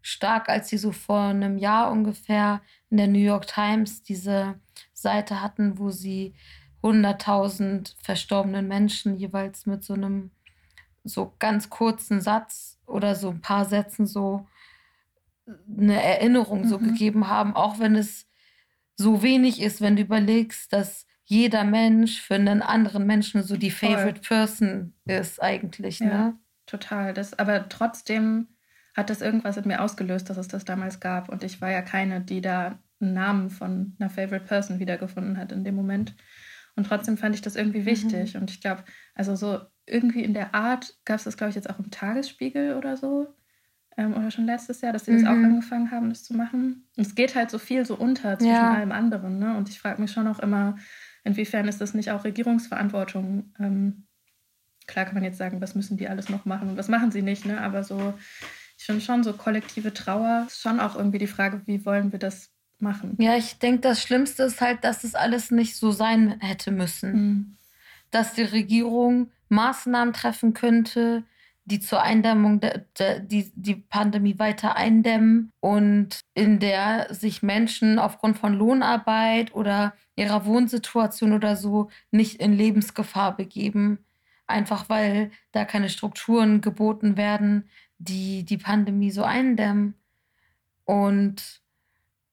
stark, 0.00 0.48
als 0.48 0.70
sie 0.70 0.78
so 0.78 0.90
vor 0.90 1.20
einem 1.20 1.58
Jahr 1.58 1.92
ungefähr 1.92 2.62
in 2.88 2.96
der 2.96 3.08
New 3.08 3.18
York 3.18 3.46
Times 3.46 4.02
diese 4.02 4.58
Seite 4.94 5.42
hatten, 5.42 5.78
wo 5.78 5.90
sie 5.90 6.34
100.000 6.82 7.94
verstorbenen 8.02 8.66
Menschen 8.66 9.18
jeweils 9.18 9.66
mit 9.66 9.84
so 9.84 9.92
einem 9.92 10.30
so 11.04 11.34
ganz 11.38 11.68
kurzen 11.68 12.22
Satz 12.22 12.80
oder 12.86 13.16
so 13.16 13.28
ein 13.28 13.42
paar 13.42 13.66
Sätzen 13.66 14.06
so 14.06 14.46
eine 15.46 16.02
Erinnerung 16.02 16.66
so 16.66 16.78
mhm. 16.78 16.88
gegeben 16.88 17.28
haben, 17.28 17.54
auch 17.54 17.78
wenn 17.78 17.96
es 17.96 18.26
so 18.96 19.22
wenig 19.22 19.60
ist, 19.60 19.80
wenn 19.80 19.96
du 19.96 20.02
überlegst, 20.02 20.72
dass 20.72 21.06
jeder 21.24 21.64
Mensch 21.64 22.20
für 22.20 22.34
einen 22.34 22.62
anderen 22.62 23.06
Menschen 23.06 23.42
so 23.42 23.56
die 23.56 23.70
Favorite 23.70 24.20
Voll. 24.22 24.36
Person 24.36 24.94
ist 25.06 25.42
eigentlich. 25.42 25.98
Ja, 26.00 26.06
ne? 26.06 26.38
total. 26.66 27.14
Das, 27.14 27.38
aber 27.38 27.68
trotzdem 27.68 28.48
hat 28.94 29.08
das 29.08 29.22
irgendwas 29.22 29.56
in 29.56 29.66
mir 29.66 29.80
ausgelöst, 29.80 30.28
dass 30.28 30.36
es 30.36 30.48
das 30.48 30.64
damals 30.64 31.00
gab. 31.00 31.28
Und 31.28 31.42
ich 31.42 31.60
war 31.60 31.70
ja 31.70 31.82
keine, 31.82 32.20
die 32.20 32.40
da 32.40 32.78
einen 33.00 33.14
Namen 33.14 33.50
von 33.50 33.96
einer 33.98 34.10
Favorite 34.10 34.44
Person 34.44 34.78
wiedergefunden 34.78 35.38
hat 35.38 35.52
in 35.52 35.64
dem 35.64 35.74
Moment. 35.74 36.14
Und 36.76 36.86
trotzdem 36.86 37.16
fand 37.16 37.34
ich 37.34 37.42
das 37.42 37.56
irgendwie 37.56 37.80
mhm. 37.80 37.86
wichtig. 37.86 38.34
Mhm. 38.34 38.42
Und 38.42 38.50
ich 38.50 38.60
glaube, 38.60 38.84
also 39.14 39.34
so 39.34 39.60
irgendwie 39.86 40.22
in 40.22 40.34
der 40.34 40.54
Art 40.54 40.96
gab 41.04 41.16
es 41.16 41.24
das, 41.24 41.36
glaube 41.36 41.50
ich, 41.50 41.56
jetzt 41.56 41.70
auch 41.70 41.78
im 41.78 41.90
Tagesspiegel 41.90 42.76
oder 42.76 42.96
so 42.96 43.34
ähm, 43.96 44.14
oder 44.14 44.30
schon 44.30 44.46
letztes 44.46 44.80
Jahr, 44.80 44.92
dass 44.92 45.04
sie 45.04 45.12
das 45.12 45.24
auch 45.24 45.34
mhm. 45.34 45.44
angefangen 45.44 45.90
haben, 45.90 46.08
das 46.08 46.24
zu 46.24 46.34
machen. 46.34 46.88
Und 46.96 47.06
es 47.06 47.14
geht 47.14 47.34
halt 47.34 47.50
so 47.50 47.58
viel 47.58 47.84
so 47.84 47.96
unter 47.96 48.38
zwischen 48.38 48.52
ja. 48.52 48.74
allem 48.74 48.92
anderen. 48.92 49.38
Ne? 49.38 49.56
Und 49.56 49.68
ich 49.68 49.78
frage 49.78 50.00
mich 50.00 50.12
schon 50.12 50.26
auch 50.26 50.38
immer, 50.38 50.76
inwiefern 51.24 51.68
ist 51.68 51.80
das 51.80 51.94
nicht 51.94 52.10
auch 52.10 52.24
Regierungsverantwortung? 52.24 53.52
Ähm, 53.58 54.06
klar 54.86 55.04
kann 55.04 55.14
man 55.14 55.24
jetzt 55.24 55.38
sagen, 55.38 55.60
was 55.60 55.74
müssen 55.74 55.96
die 55.96 56.08
alles 56.08 56.28
noch 56.28 56.44
machen 56.44 56.70
und 56.70 56.76
was 56.76 56.88
machen 56.88 57.10
sie 57.10 57.22
nicht, 57.22 57.46
ne? 57.46 57.60
aber 57.60 57.84
so, 57.84 58.14
ich 58.78 58.84
finde 58.84 59.00
schon 59.00 59.22
so 59.22 59.32
kollektive 59.32 59.92
Trauer 59.92 60.44
ist 60.48 60.60
schon 60.60 60.80
auch 60.80 60.96
irgendwie 60.96 61.18
die 61.18 61.26
Frage, 61.26 61.62
wie 61.66 61.84
wollen 61.84 62.12
wir 62.12 62.18
das 62.18 62.50
machen? 62.78 63.16
Ja, 63.20 63.36
ich 63.36 63.58
denke, 63.58 63.80
das 63.80 64.02
Schlimmste 64.02 64.42
ist 64.42 64.60
halt, 64.60 64.82
dass 64.84 65.04
es 65.04 65.14
alles 65.14 65.50
nicht 65.50 65.76
so 65.76 65.92
sein 65.92 66.40
hätte 66.40 66.72
müssen. 66.72 67.12
Mhm. 67.12 67.56
Dass 68.10 68.34
die 68.34 68.42
Regierung 68.42 69.30
Maßnahmen 69.48 70.12
treffen 70.12 70.52
könnte, 70.52 71.22
die 71.64 71.80
zur 71.80 72.02
Eindämmung 72.02 72.60
der, 72.60 72.86
der, 72.98 73.20
die, 73.20 73.52
die 73.54 73.76
Pandemie 73.76 74.38
weiter 74.38 74.76
eindämmen 74.76 75.52
und 75.60 76.20
in 76.34 76.58
der 76.58 77.12
sich 77.14 77.42
Menschen 77.42 77.98
aufgrund 77.98 78.38
von 78.38 78.54
Lohnarbeit 78.54 79.54
oder 79.54 79.94
ihrer 80.16 80.44
Wohnsituation 80.44 81.32
oder 81.32 81.56
so 81.56 81.88
nicht 82.10 82.40
in 82.40 82.52
Lebensgefahr 82.52 83.36
begeben. 83.36 83.98
Einfach 84.46 84.88
weil 84.88 85.30
da 85.52 85.64
keine 85.64 85.88
Strukturen 85.88 86.60
geboten 86.60 87.16
werden, 87.16 87.68
die 87.98 88.44
die 88.44 88.58
Pandemie 88.58 89.12
so 89.12 89.22
eindämmen. 89.22 89.94
Und 90.84 91.62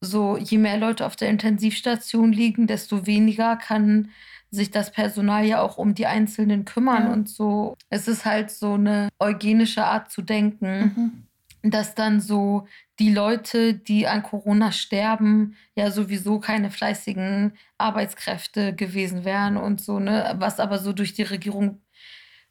so, 0.01 0.37
je 0.37 0.57
mehr 0.57 0.77
Leute 0.77 1.05
auf 1.05 1.15
der 1.15 1.29
Intensivstation 1.29 2.31
liegen, 2.31 2.67
desto 2.67 3.05
weniger 3.05 3.57
kann 3.57 4.09
sich 4.51 4.71
das 4.71 4.91
Personal 4.91 5.45
ja 5.45 5.61
auch 5.61 5.77
um 5.77 5.93
die 5.93 6.07
Einzelnen 6.07 6.65
kümmern 6.65 7.05
ja. 7.05 7.13
und 7.13 7.29
so. 7.29 7.75
Es 7.89 8.07
ist 8.07 8.25
halt 8.25 8.51
so 8.51 8.73
eine 8.73 9.09
eugenische 9.19 9.85
Art 9.85 10.11
zu 10.11 10.21
denken, 10.21 11.27
mhm. 11.61 11.71
dass 11.71 11.95
dann 11.95 12.19
so 12.19 12.67
die 12.99 13.13
Leute, 13.13 13.73
die 13.73 14.07
an 14.07 14.23
Corona 14.23 14.71
sterben, 14.71 15.55
ja 15.75 15.91
sowieso 15.91 16.39
keine 16.39 16.71
fleißigen 16.71 17.53
Arbeitskräfte 17.77 18.75
gewesen 18.75 19.23
wären 19.23 19.55
und 19.57 19.81
so, 19.81 19.99
ne? 19.99 20.35
Was 20.39 20.59
aber 20.59 20.79
so 20.79 20.93
durch 20.93 21.13
die 21.13 21.23
Regierung 21.23 21.81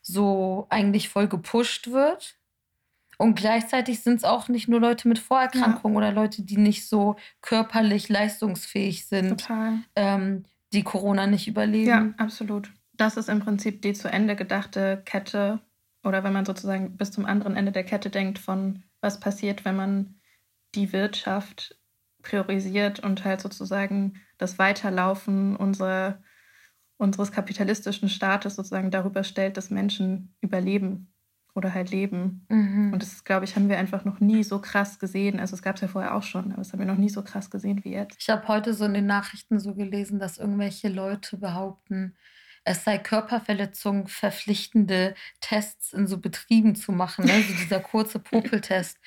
so 0.00 0.66
eigentlich 0.70 1.08
voll 1.08 1.28
gepusht 1.28 1.90
wird. 1.90 2.36
Und 3.18 3.34
gleichzeitig 3.34 4.00
sind 4.00 4.18
es 4.18 4.24
auch 4.24 4.48
nicht 4.48 4.68
nur 4.68 4.80
Leute 4.80 5.08
mit 5.08 5.18
Vorerkrankungen 5.18 5.94
ja. 5.94 5.98
oder 5.98 6.12
Leute, 6.12 6.42
die 6.42 6.56
nicht 6.56 6.88
so 6.88 7.16
körperlich 7.42 8.08
leistungsfähig 8.08 9.06
sind, 9.06 9.48
ähm, 9.96 10.44
die 10.72 10.82
Corona 10.82 11.26
nicht 11.26 11.48
überleben. 11.48 11.88
Ja, 11.88 12.14
absolut. 12.18 12.72
Das 12.92 13.16
ist 13.16 13.28
im 13.28 13.40
Prinzip 13.40 13.82
die 13.82 13.92
zu 13.92 14.08
Ende 14.08 14.36
gedachte 14.36 15.02
Kette 15.04 15.60
oder 16.04 16.24
wenn 16.24 16.32
man 16.32 16.44
sozusagen 16.44 16.96
bis 16.96 17.10
zum 17.10 17.26
anderen 17.26 17.56
Ende 17.56 17.72
der 17.72 17.84
Kette 17.84 18.10
denkt 18.10 18.38
von 18.38 18.84
was 19.00 19.20
passiert, 19.20 19.64
wenn 19.64 19.76
man 19.76 20.20
die 20.74 20.92
Wirtschaft 20.92 21.78
priorisiert 22.22 23.00
und 23.00 23.24
halt 23.24 23.40
sozusagen 23.40 24.20
das 24.38 24.58
Weiterlaufen 24.58 25.56
unserer, 25.56 26.22
unseres 26.96 27.32
kapitalistischen 27.32 28.08
Staates 28.08 28.56
sozusagen 28.56 28.90
darüber 28.90 29.24
stellt, 29.24 29.56
dass 29.56 29.70
Menschen 29.70 30.36
überleben 30.40 31.12
oder 31.54 31.74
halt 31.74 31.90
leben. 31.90 32.46
Mhm. 32.48 32.92
Und 32.92 33.02
das, 33.02 33.24
glaube 33.24 33.44
ich, 33.44 33.56
haben 33.56 33.68
wir 33.68 33.78
einfach 33.78 34.04
noch 34.04 34.20
nie 34.20 34.44
so 34.44 34.60
krass 34.60 34.98
gesehen. 34.98 35.40
Also 35.40 35.56
es 35.56 35.62
gab 35.62 35.76
es 35.76 35.82
ja 35.82 35.88
vorher 35.88 36.14
auch 36.14 36.22
schon, 36.22 36.52
aber 36.52 36.62
das 36.62 36.72
haben 36.72 36.80
wir 36.80 36.86
noch 36.86 36.96
nie 36.96 37.08
so 37.08 37.22
krass 37.22 37.50
gesehen 37.50 37.84
wie 37.84 37.92
jetzt. 37.92 38.16
Ich 38.20 38.30
habe 38.30 38.46
heute 38.48 38.74
so 38.74 38.84
in 38.84 38.94
den 38.94 39.06
Nachrichten 39.06 39.58
so 39.58 39.74
gelesen, 39.74 40.18
dass 40.18 40.38
irgendwelche 40.38 40.88
Leute 40.88 41.36
behaupten, 41.36 42.16
es 42.64 42.84
sei 42.84 42.98
Körperverletzung 42.98 44.08
verpflichtende 44.08 45.14
Tests 45.40 45.92
in 45.92 46.06
so 46.06 46.18
Betrieben 46.18 46.74
zu 46.74 46.92
machen, 46.92 47.24
ne? 47.24 47.42
so 47.42 47.54
dieser 47.54 47.80
kurze 47.80 48.18
Popeltest. 48.18 48.98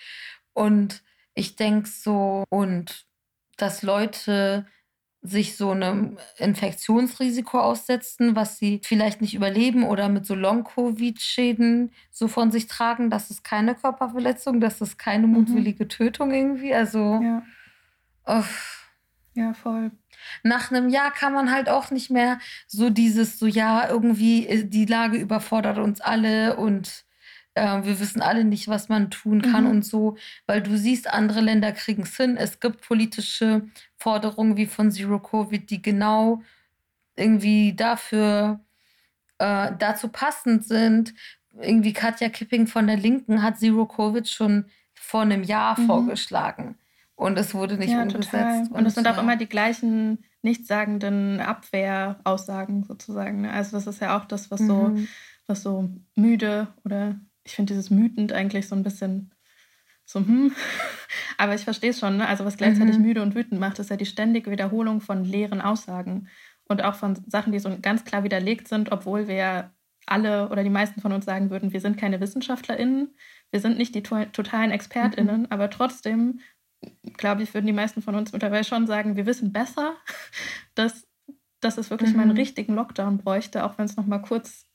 Und 0.53 1.03
ich 1.33 1.55
denke 1.55 1.87
so, 1.87 2.43
und 2.49 3.05
dass 3.57 3.83
Leute 3.83 4.65
sich 5.23 5.55
so 5.55 5.71
einem 5.71 6.17
Infektionsrisiko 6.37 7.59
aussetzen, 7.59 8.35
was 8.35 8.57
sie 8.57 8.81
vielleicht 8.83 9.21
nicht 9.21 9.35
überleben 9.35 9.83
oder 9.83 10.09
mit 10.09 10.25
so 10.25 10.33
Long-Covid-Schäden 10.33 11.91
so 12.09 12.27
von 12.27 12.51
sich 12.51 12.67
tragen. 12.67 13.11
Das 13.11 13.29
ist 13.29 13.43
keine 13.43 13.75
Körperverletzung, 13.75 14.59
das 14.59 14.81
ist 14.81 14.97
keine 14.97 15.27
mhm. 15.27 15.33
mutwillige 15.33 15.87
Tötung 15.87 16.31
irgendwie. 16.31 16.73
Also. 16.73 17.19
Ja. 17.21 17.43
Uff. 18.25 18.77
Ja, 19.33 19.53
voll. 19.53 19.91
Nach 20.43 20.71
einem 20.71 20.89
Jahr 20.89 21.11
kann 21.11 21.33
man 21.33 21.51
halt 21.51 21.69
auch 21.69 21.89
nicht 21.89 22.11
mehr 22.11 22.39
so 22.67 22.89
dieses, 22.89 23.39
so 23.39 23.47
ja, 23.47 23.87
irgendwie 23.87 24.45
äh, 24.47 24.65
die 24.65 24.85
Lage 24.85 25.17
überfordert 25.17 25.77
uns 25.77 26.01
alle 26.01 26.57
und 26.57 27.05
äh, 27.53 27.83
wir 27.83 27.99
wissen 27.99 28.21
alle 28.21 28.43
nicht, 28.43 28.67
was 28.67 28.89
man 28.89 29.09
tun 29.09 29.41
kann 29.41 29.65
mhm. 29.65 29.71
und 29.71 29.85
so, 29.85 30.17
weil 30.45 30.61
du 30.61 30.77
siehst, 30.77 31.11
andere 31.11 31.41
Länder 31.41 31.71
kriegen 31.71 32.03
es 32.03 32.15
hin. 32.15 32.37
Es 32.37 32.59
gibt 32.59 32.81
politische 32.81 33.63
Forderungen 33.97 34.57
wie 34.57 34.65
von 34.65 34.91
Zero 34.91 35.19
Covid, 35.19 35.69
die 35.69 35.81
genau 35.81 36.41
irgendwie 37.15 37.73
dafür 37.75 38.61
äh, 39.37 39.71
dazu 39.77 40.07
passend 40.07 40.65
sind. 40.65 41.13
Irgendwie 41.59 41.93
Katja 41.93 42.29
Kipping 42.29 42.67
von 42.67 42.87
der 42.87 42.97
Linken 42.97 43.43
hat 43.43 43.59
Zero 43.59 43.85
Covid 43.85 44.27
schon 44.29 44.65
vor 44.93 45.21
einem 45.21 45.43
Jahr 45.43 45.79
mhm. 45.79 45.87
vorgeschlagen. 45.87 46.75
Und 47.15 47.37
es 47.37 47.53
wurde 47.53 47.77
nicht 47.77 47.91
ja, 47.91 48.01
umgesetzt. 48.01 48.71
Und, 48.71 48.71
und 48.71 48.85
es 48.85 48.95
sind 48.95 49.07
auch 49.07 49.17
immer 49.17 49.35
die 49.35 49.49
gleichen 49.49 50.23
nichtssagenden 50.41 51.39
Abwehraussagen 51.39 52.83
sozusagen. 52.83 53.41
Ne? 53.41 53.51
Also 53.51 53.77
das 53.77 53.85
ist 53.85 54.01
ja 54.01 54.17
auch 54.17 54.25
das, 54.25 54.49
was 54.49 54.59
so, 54.59 54.87
mhm. 54.87 55.07
was 55.45 55.61
so 55.61 55.89
müde 56.15 56.67
oder 56.83 57.19
ich 57.43 57.55
finde 57.55 57.73
dieses 57.73 57.89
mütend 57.89 58.33
eigentlich 58.33 58.67
so 58.67 58.75
ein 58.75 58.83
bisschen 58.83 59.33
so, 60.05 60.19
hm. 60.19 60.53
Aber 61.37 61.55
ich 61.55 61.63
verstehe 61.63 61.91
es 61.91 61.99
schon, 61.99 62.17
ne? 62.17 62.27
Also 62.27 62.45
was 62.45 62.57
gleichzeitig 62.57 62.97
mhm. 62.97 63.03
müde 63.03 63.21
und 63.21 63.33
wütend 63.33 63.59
macht, 63.59 63.79
ist 63.79 63.89
ja 63.89 63.95
die 63.95 64.05
ständige 64.05 64.51
Wiederholung 64.51 65.01
von 65.01 65.23
leeren 65.23 65.61
Aussagen 65.61 66.27
und 66.67 66.83
auch 66.83 66.95
von 66.95 67.15
Sachen, 67.27 67.51
die 67.51 67.59
so 67.59 67.75
ganz 67.81 68.03
klar 68.05 68.23
widerlegt 68.23 68.67
sind, 68.67 68.91
obwohl 68.91 69.27
wir 69.27 69.71
alle 70.05 70.49
oder 70.49 70.63
die 70.63 70.69
meisten 70.69 71.01
von 71.01 71.13
uns 71.13 71.25
sagen 71.25 71.49
würden, 71.49 71.73
wir 71.73 71.81
sind 71.81 71.97
keine 71.97 72.19
WissenschaftlerInnen, 72.19 73.15
wir 73.51 73.59
sind 73.59 73.77
nicht 73.77 73.95
die 73.95 74.03
to 74.03 74.25
totalen 74.25 74.71
ExpertInnen, 74.71 75.41
mhm. 75.41 75.47
aber 75.49 75.69
trotzdem, 75.69 76.39
glaube 77.17 77.43
ich, 77.43 77.53
würden 77.53 77.67
die 77.67 77.73
meisten 77.73 78.01
von 78.01 78.15
uns 78.15 78.33
mittlerweile 78.33 78.63
schon 78.63 78.87
sagen, 78.87 79.15
wir 79.15 79.25
wissen 79.25 79.51
besser, 79.51 79.95
dass, 80.75 81.07
dass 81.59 81.77
es 81.77 81.89
wirklich 81.89 82.11
mhm. 82.11 82.17
mal 82.17 82.23
einen 82.23 82.37
richtigen 82.37 82.75
Lockdown 82.75 83.17
bräuchte, 83.17 83.63
auch 83.63 83.77
wenn 83.77 83.85
es 83.85 83.95
nochmal 83.95 84.21
kurz, 84.21 84.67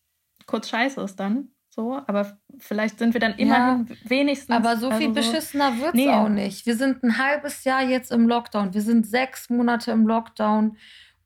kurz 0.47 0.69
scheiße 0.69 1.01
ist 1.01 1.17
dann. 1.17 1.49
So, 1.77 2.01
aber 2.07 2.39
vielleicht 2.59 2.99
sind 2.99 3.13
wir 3.13 3.21
dann 3.21 3.35
immerhin 3.35 3.87
ja, 3.87 4.11
wenigstens. 4.11 4.57
Aber 4.57 4.79
so 4.79 4.91
viel 4.93 5.09
also 5.09 5.13
beschissener 5.13 5.79
wird 5.79 5.95
es 5.95 5.95
nee. 5.95 6.09
auch 6.09 6.31
nicht. 6.31 6.65
Wir 6.65 6.75
sind 6.75 7.03
ein 7.05 7.19
halbes 7.19 7.65
Jahr 7.65 7.83
jetzt 7.83 8.11
im 8.11 8.27
Lockdown. 8.27 8.73
Wir 8.73 8.81
sind 8.81 9.07
sechs 9.07 9.51
Monate 9.51 9.91
im 9.91 10.07
Lockdown. 10.07 10.79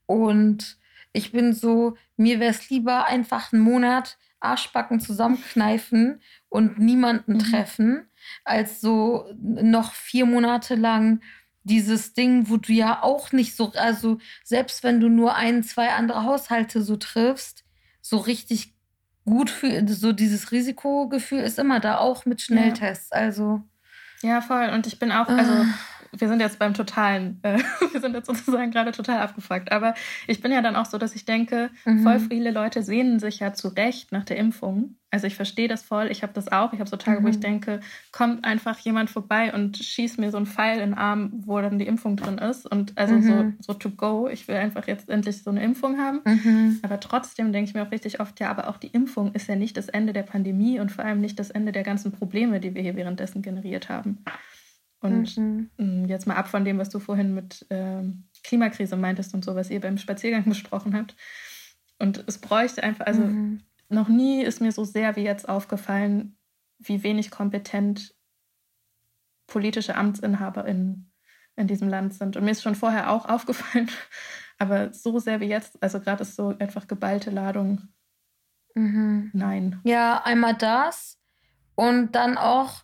Und 0.07 0.77
ich 1.13 1.31
bin 1.31 1.53
so, 1.53 1.97
mir 2.17 2.41
wäre 2.41 2.51
es 2.51 2.69
lieber 2.69 3.07
einfach 3.07 3.53
einen 3.53 3.63
Monat 3.63 4.19
Arschbacken 4.41 4.99
zusammenkneifen 4.99 6.21
und 6.49 6.81
niemanden 6.81 7.35
mhm. 7.35 7.39
treffen, 7.39 8.09
als 8.45 8.81
so 8.81 9.33
noch 9.39 9.93
vier 9.93 10.27
Monate 10.27 10.75
lang 10.75 11.21
dieses 11.63 12.13
Ding, 12.15 12.49
wo 12.49 12.57
du 12.57 12.73
ja 12.73 13.05
auch 13.05 13.31
nicht 13.31 13.55
so, 13.55 13.71
also 13.77 14.19
selbst 14.43 14.83
wenn 14.83 14.99
du 14.99 15.09
nur 15.09 15.37
ein, 15.37 15.63
zwei 15.63 15.91
andere 15.91 16.25
Haushalte 16.25 16.83
so 16.83 16.97
triffst, 16.97 17.65
so 18.01 18.17
richtig 18.17 18.75
gut 19.25 19.51
fühlen. 19.51 19.89
So 19.89 20.13
dieses 20.13 20.53
Risikogefühl 20.53 21.41
ist 21.41 21.59
immer 21.59 21.81
da, 21.81 21.99
auch 21.99 22.25
mit 22.25 22.41
Schnelltests. 22.41 23.11
Ja. 23.13 23.19
Also. 23.19 23.63
Ja, 24.23 24.41
voll. 24.41 24.71
Und 24.71 24.87
ich 24.87 24.99
bin 24.99 25.13
auch, 25.13 25.29
also 25.29 25.53
ah 25.53 25.67
wir 26.17 26.29
sind 26.29 26.41
jetzt 26.41 26.59
beim 26.59 26.75
totalen, 26.75 27.39
äh, 27.43 27.59
wir 27.93 28.01
sind 28.01 28.15
jetzt 28.15 28.27
sozusagen 28.27 28.71
gerade 28.71 28.93
total 28.93 29.21
abgefuckt. 29.21 29.73
Aber 29.73 29.95
ich 30.27 30.41
bin 30.41 30.53
ja 30.53 30.63
dann 30.63 30.77
auch 30.77 30.87
so, 30.87 30.99
dass 30.99 31.15
ich 31.15 31.25
denke, 31.25 31.71
mhm. 31.85 32.03
voll 32.03 32.21
viele 32.21 32.51
Leute 32.51 32.83
sehnen 32.83 33.21
sich 33.21 33.41
ja 33.41 33.53
zu 33.53 33.69
Recht 33.69 34.13
nach 34.13 34.25
der 34.25 34.37
Impfung. 34.37 34.97
Also 35.13 35.27
ich 35.27 35.35
verstehe 35.35 35.67
das 35.67 35.83
voll, 35.83 36.09
ich 36.11 36.23
habe 36.23 36.33
das 36.33 36.53
auch. 36.53 36.73
Ich 36.73 36.79
habe 36.79 36.89
so 36.89 36.97
Tage, 36.97 37.21
mhm. 37.21 37.25
wo 37.25 37.29
ich 37.29 37.37
mhm. 37.37 37.43
denke, 37.43 37.81
kommt 38.13 38.45
einfach 38.45 38.79
jemand 38.79 39.11
vorbei 39.11 39.53
und 39.53 39.77
schießt 39.77 40.19
mir 40.19 40.31
so 40.31 40.37
einen 40.37 40.47
Pfeil 40.47 40.79
in 40.79 40.91
den 40.91 40.95
Arm, 40.99 41.33
wo 41.45 41.61
dann 41.61 41.79
die 41.79 41.87
Impfung 41.87 42.17
drin 42.17 42.39
ist. 42.39 42.65
Und 42.71 42.97
also 42.97 43.15
mhm. 43.15 43.57
so, 43.59 43.73
so 43.73 43.75
to 43.75 43.91
go, 43.91 44.29
ich 44.29 44.47
will 44.47 44.57
einfach 44.57 44.87
jetzt 44.87 45.09
endlich 45.09 45.43
so 45.43 45.51
eine 45.51 45.63
Impfung 45.63 45.99
haben. 45.99 46.21
Mhm. 46.25 46.79
Aber 46.83 47.01
trotzdem 47.01 47.53
denke 47.53 47.69
ich 47.69 47.75
mir 47.75 47.83
auch 47.83 47.91
richtig 47.91 48.21
oft, 48.21 48.39
ja, 48.39 48.51
aber 48.51 48.69
auch 48.69 48.77
die 48.77 48.89
Impfung 48.89 49.33
ist 49.33 49.49
ja 49.49 49.57
nicht 49.57 49.77
das 49.77 49.89
Ende 49.89 50.13
der 50.13 50.23
Pandemie 50.23 50.79
und 50.79 50.93
vor 50.93 51.05
allem 51.05 51.21
nicht 51.21 51.39
das 51.39 51.51
Ende 51.51 51.73
der 51.73 51.83
ganzen 51.83 52.13
Probleme, 52.13 52.61
die 52.61 52.75
wir 52.75 52.83
hier 52.83 52.95
währenddessen 52.95 53.43
generiert 53.43 53.89
haben. 53.89 54.25
Und 55.01 55.37
mhm. 55.37 55.71
Mm, 55.79 56.05
jetzt 56.07 56.27
mal 56.27 56.37
ab 56.37 56.49
von 56.49 56.65
dem, 56.65 56.79
was 56.79 56.91
du 56.91 56.99
vorhin 56.99 57.35
mit 57.35 57.67
äh, 57.71 58.03
Klimakrise 58.45 58.97
meintest 58.97 59.35
und 59.35 59.45
so, 59.45 59.55
was 59.55 59.71
ihr 59.71 59.81
beim 59.81 59.99
Spaziergang 59.99 60.45
besprochen 60.49 60.95
habt. 60.95 61.17
Und 61.99 62.25
es 62.27 62.39
bräuchte 62.39 62.83
einfach, 62.83 63.07
also 63.07 63.23
mhm. 63.23 63.63
noch 63.89 64.09
nie 64.09 64.43
ist 64.43 64.61
mir 64.61 64.73
so 64.73 64.85
sehr 64.85 65.17
wie 65.17 65.23
jetzt 65.23 65.49
aufgefallen, 65.49 66.37
wie 66.79 67.03
wenig 67.03 67.31
kompetent 67.31 68.15
politische 69.47 69.97
AmtsinhaberInnen 69.97 71.13
in 71.57 71.67
diesem 71.67 71.89
Land 71.89 72.15
sind. 72.15 72.37
Und 72.37 72.45
mir 72.45 72.53
ist 72.53 72.63
schon 72.63 72.75
vorher 72.75 73.11
auch 73.11 73.25
aufgefallen, 73.29 73.91
aber 74.59 74.93
so 74.93 75.19
sehr 75.19 75.41
wie 75.41 75.49
jetzt, 75.49 75.83
also 75.83 76.01
gerade 76.01 76.23
ist 76.23 76.37
so 76.37 76.55
einfach 76.59 76.87
geballte 76.87 77.31
Ladung. 77.31 77.89
Mhm. 78.75 79.31
Nein. 79.33 79.81
Ja, 79.85 80.23
einmal 80.25 80.55
das 80.55 81.19
und 81.75 82.13
dann 82.15 82.37
auch 82.37 82.83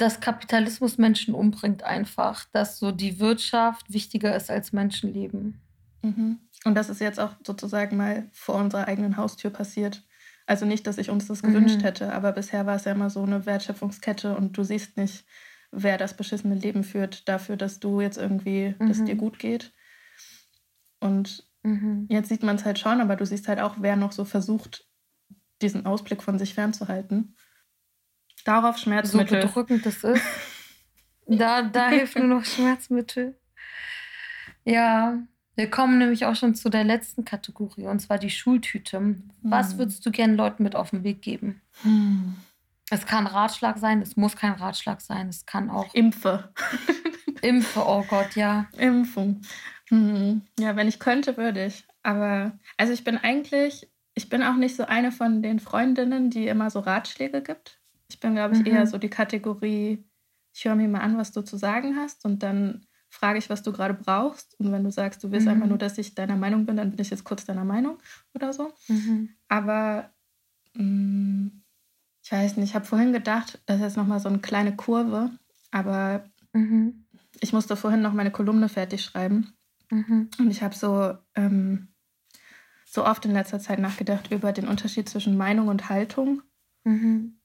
dass 0.00 0.20
Kapitalismus 0.20 0.96
Menschen 0.96 1.34
umbringt 1.34 1.82
einfach, 1.82 2.46
dass 2.52 2.78
so 2.78 2.90
die 2.90 3.20
Wirtschaft 3.20 3.92
wichtiger 3.92 4.34
ist 4.34 4.50
als 4.50 4.72
Menschenleben. 4.72 5.60
Mhm. 6.02 6.38
Und 6.64 6.74
das 6.74 6.88
ist 6.88 7.00
jetzt 7.00 7.20
auch 7.20 7.34
sozusagen 7.46 7.98
mal 7.98 8.28
vor 8.32 8.54
unserer 8.54 8.88
eigenen 8.88 9.18
Haustür 9.18 9.50
passiert. 9.50 10.02
Also 10.46 10.64
nicht, 10.64 10.86
dass 10.86 10.96
ich 10.96 11.10
uns 11.10 11.26
das 11.26 11.42
gewünscht 11.42 11.78
mhm. 11.78 11.82
hätte, 11.82 12.12
aber 12.14 12.32
bisher 12.32 12.64
war 12.64 12.76
es 12.76 12.84
ja 12.84 12.92
immer 12.92 13.10
so 13.10 13.22
eine 13.22 13.44
Wertschöpfungskette 13.44 14.34
und 14.34 14.56
du 14.56 14.64
siehst 14.64 14.96
nicht, 14.96 15.24
wer 15.70 15.98
das 15.98 16.16
beschissene 16.16 16.54
Leben 16.54 16.82
führt, 16.82 17.28
dafür, 17.28 17.56
dass 17.56 17.78
du 17.78 18.00
jetzt 18.00 18.16
irgendwie, 18.16 18.74
mhm. 18.78 18.88
dass 18.88 19.04
dir 19.04 19.16
gut 19.16 19.38
geht. 19.38 19.72
Und 20.98 21.46
mhm. 21.62 22.06
jetzt 22.08 22.30
sieht 22.30 22.42
man 22.42 22.56
es 22.56 22.64
halt 22.64 22.78
schon, 22.78 23.02
aber 23.02 23.16
du 23.16 23.26
siehst 23.26 23.48
halt 23.48 23.60
auch, 23.60 23.76
wer 23.80 23.96
noch 23.96 24.12
so 24.12 24.24
versucht, 24.24 24.88
diesen 25.60 25.84
Ausblick 25.84 26.22
von 26.22 26.38
sich 26.38 26.54
fernzuhalten. 26.54 27.36
Darauf 28.44 28.78
Schmerzmittel. 28.78 29.42
So 29.42 29.46
bedrückend 29.48 29.86
das 29.86 30.04
ist. 30.04 30.22
Da, 31.26 31.62
da 31.62 31.88
hilft 31.90 32.18
nur 32.18 32.26
noch 32.26 32.44
Schmerzmittel. 32.44 33.38
Ja, 34.64 35.18
wir 35.56 35.70
kommen 35.70 35.98
nämlich 35.98 36.24
auch 36.24 36.34
schon 36.34 36.54
zu 36.54 36.70
der 36.70 36.84
letzten 36.84 37.24
Kategorie, 37.24 37.86
und 37.86 38.00
zwar 38.00 38.18
die 38.18 38.30
Schultüte. 38.30 39.16
Was 39.42 39.72
hm. 39.72 39.78
würdest 39.78 40.04
du 40.04 40.10
gerne 40.10 40.34
Leuten 40.34 40.62
mit 40.62 40.74
auf 40.74 40.90
den 40.90 41.04
Weg 41.04 41.22
geben? 41.22 41.60
Hm. 41.82 42.36
Es 42.90 43.06
kann 43.06 43.26
Ratschlag 43.26 43.78
sein, 43.78 44.02
es 44.02 44.16
muss 44.16 44.36
kein 44.36 44.52
Ratschlag 44.52 45.00
sein, 45.00 45.28
es 45.28 45.46
kann 45.46 45.70
auch. 45.70 45.94
Impfe. 45.94 46.52
Impfe, 47.42 47.80
oh 47.86 48.04
Gott, 48.08 48.34
ja. 48.34 48.66
Impfung. 48.76 49.42
Hm. 49.88 50.42
Ja, 50.58 50.76
wenn 50.76 50.88
ich 50.88 50.98
könnte, 50.98 51.36
würde 51.36 51.66
ich. 51.66 51.84
Aber, 52.02 52.58
also 52.76 52.92
ich 52.92 53.04
bin 53.04 53.18
eigentlich, 53.18 53.88
ich 54.14 54.28
bin 54.28 54.42
auch 54.42 54.56
nicht 54.56 54.76
so 54.76 54.86
eine 54.86 55.12
von 55.12 55.42
den 55.42 55.60
Freundinnen, 55.60 56.30
die 56.30 56.48
immer 56.48 56.70
so 56.70 56.80
Ratschläge 56.80 57.42
gibt. 57.42 57.79
Ich 58.10 58.20
bin, 58.20 58.34
glaube 58.34 58.54
ich, 58.54 58.60
mhm. 58.60 58.66
eher 58.66 58.86
so 58.86 58.98
die 58.98 59.08
Kategorie, 59.08 60.04
ich 60.52 60.64
höre 60.64 60.74
mir 60.74 60.88
mal 60.88 61.00
an, 61.00 61.16
was 61.16 61.32
du 61.32 61.42
zu 61.42 61.56
sagen 61.56 61.96
hast 61.96 62.24
und 62.24 62.42
dann 62.42 62.86
frage 63.08 63.38
ich, 63.38 63.50
was 63.50 63.62
du 63.62 63.72
gerade 63.72 63.94
brauchst. 63.94 64.58
Und 64.58 64.72
wenn 64.72 64.84
du 64.84 64.90
sagst, 64.90 65.22
du 65.22 65.30
willst 65.30 65.46
mhm. 65.46 65.54
einfach 65.54 65.66
nur, 65.66 65.78
dass 65.78 65.98
ich 65.98 66.14
deiner 66.14 66.36
Meinung 66.36 66.66
bin, 66.66 66.76
dann 66.76 66.90
bin 66.90 67.00
ich 67.00 67.10
jetzt 67.10 67.24
kurz 67.24 67.44
deiner 67.44 67.64
Meinung 67.64 67.98
oder 68.34 68.52
so. 68.52 68.72
Mhm. 68.88 69.30
Aber 69.48 70.10
mh, 70.74 70.82
mm, 70.84 71.62
ich 72.22 72.32
weiß 72.32 72.56
nicht, 72.56 72.70
ich 72.70 72.74
habe 72.74 72.84
vorhin 72.84 73.12
gedacht, 73.12 73.60
das 73.66 73.76
ist 73.76 73.82
jetzt 73.82 73.96
nochmal 73.96 74.20
so 74.20 74.28
eine 74.28 74.40
kleine 74.40 74.76
Kurve, 74.76 75.30
aber 75.70 76.24
mhm. 76.52 77.06
ich 77.40 77.52
musste 77.52 77.76
vorhin 77.76 78.02
noch 78.02 78.12
meine 78.12 78.30
Kolumne 78.30 78.68
fertig 78.68 79.02
schreiben. 79.02 79.54
Mhm. 79.90 80.30
Und 80.38 80.50
ich 80.50 80.62
habe 80.62 80.74
so, 80.74 81.16
ähm, 81.34 81.88
so 82.84 83.04
oft 83.04 83.24
in 83.24 83.32
letzter 83.32 83.60
Zeit 83.60 83.78
nachgedacht 83.78 84.30
über 84.30 84.52
den 84.52 84.68
Unterschied 84.68 85.08
zwischen 85.08 85.36
Meinung 85.36 85.68
und 85.68 85.88
Haltung. 85.88 86.42
Mhm 86.84 87.39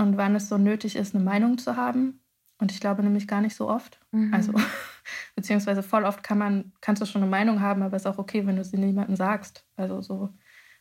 und 0.00 0.16
wann 0.16 0.34
es 0.34 0.48
so 0.48 0.56
nötig 0.56 0.96
ist, 0.96 1.14
eine 1.14 1.22
Meinung 1.22 1.58
zu 1.58 1.76
haben. 1.76 2.22
Und 2.58 2.72
ich 2.72 2.80
glaube 2.80 3.02
nämlich 3.02 3.28
gar 3.28 3.40
nicht 3.40 3.54
so 3.54 3.68
oft. 3.68 4.00
Mhm. 4.12 4.32
Also, 4.32 4.52
beziehungsweise 5.36 5.82
voll 5.82 6.04
oft 6.04 6.22
kann 6.22 6.38
man, 6.38 6.72
kannst 6.80 7.02
du 7.02 7.06
schon 7.06 7.22
eine 7.22 7.30
Meinung 7.30 7.60
haben, 7.60 7.82
aber 7.82 7.96
es 7.96 8.02
ist 8.02 8.06
auch 8.06 8.18
okay, 8.18 8.46
wenn 8.46 8.56
du 8.56 8.64
sie 8.64 8.78
niemandem 8.78 9.16
sagst. 9.16 9.66
Also 9.76 10.00
so, 10.00 10.30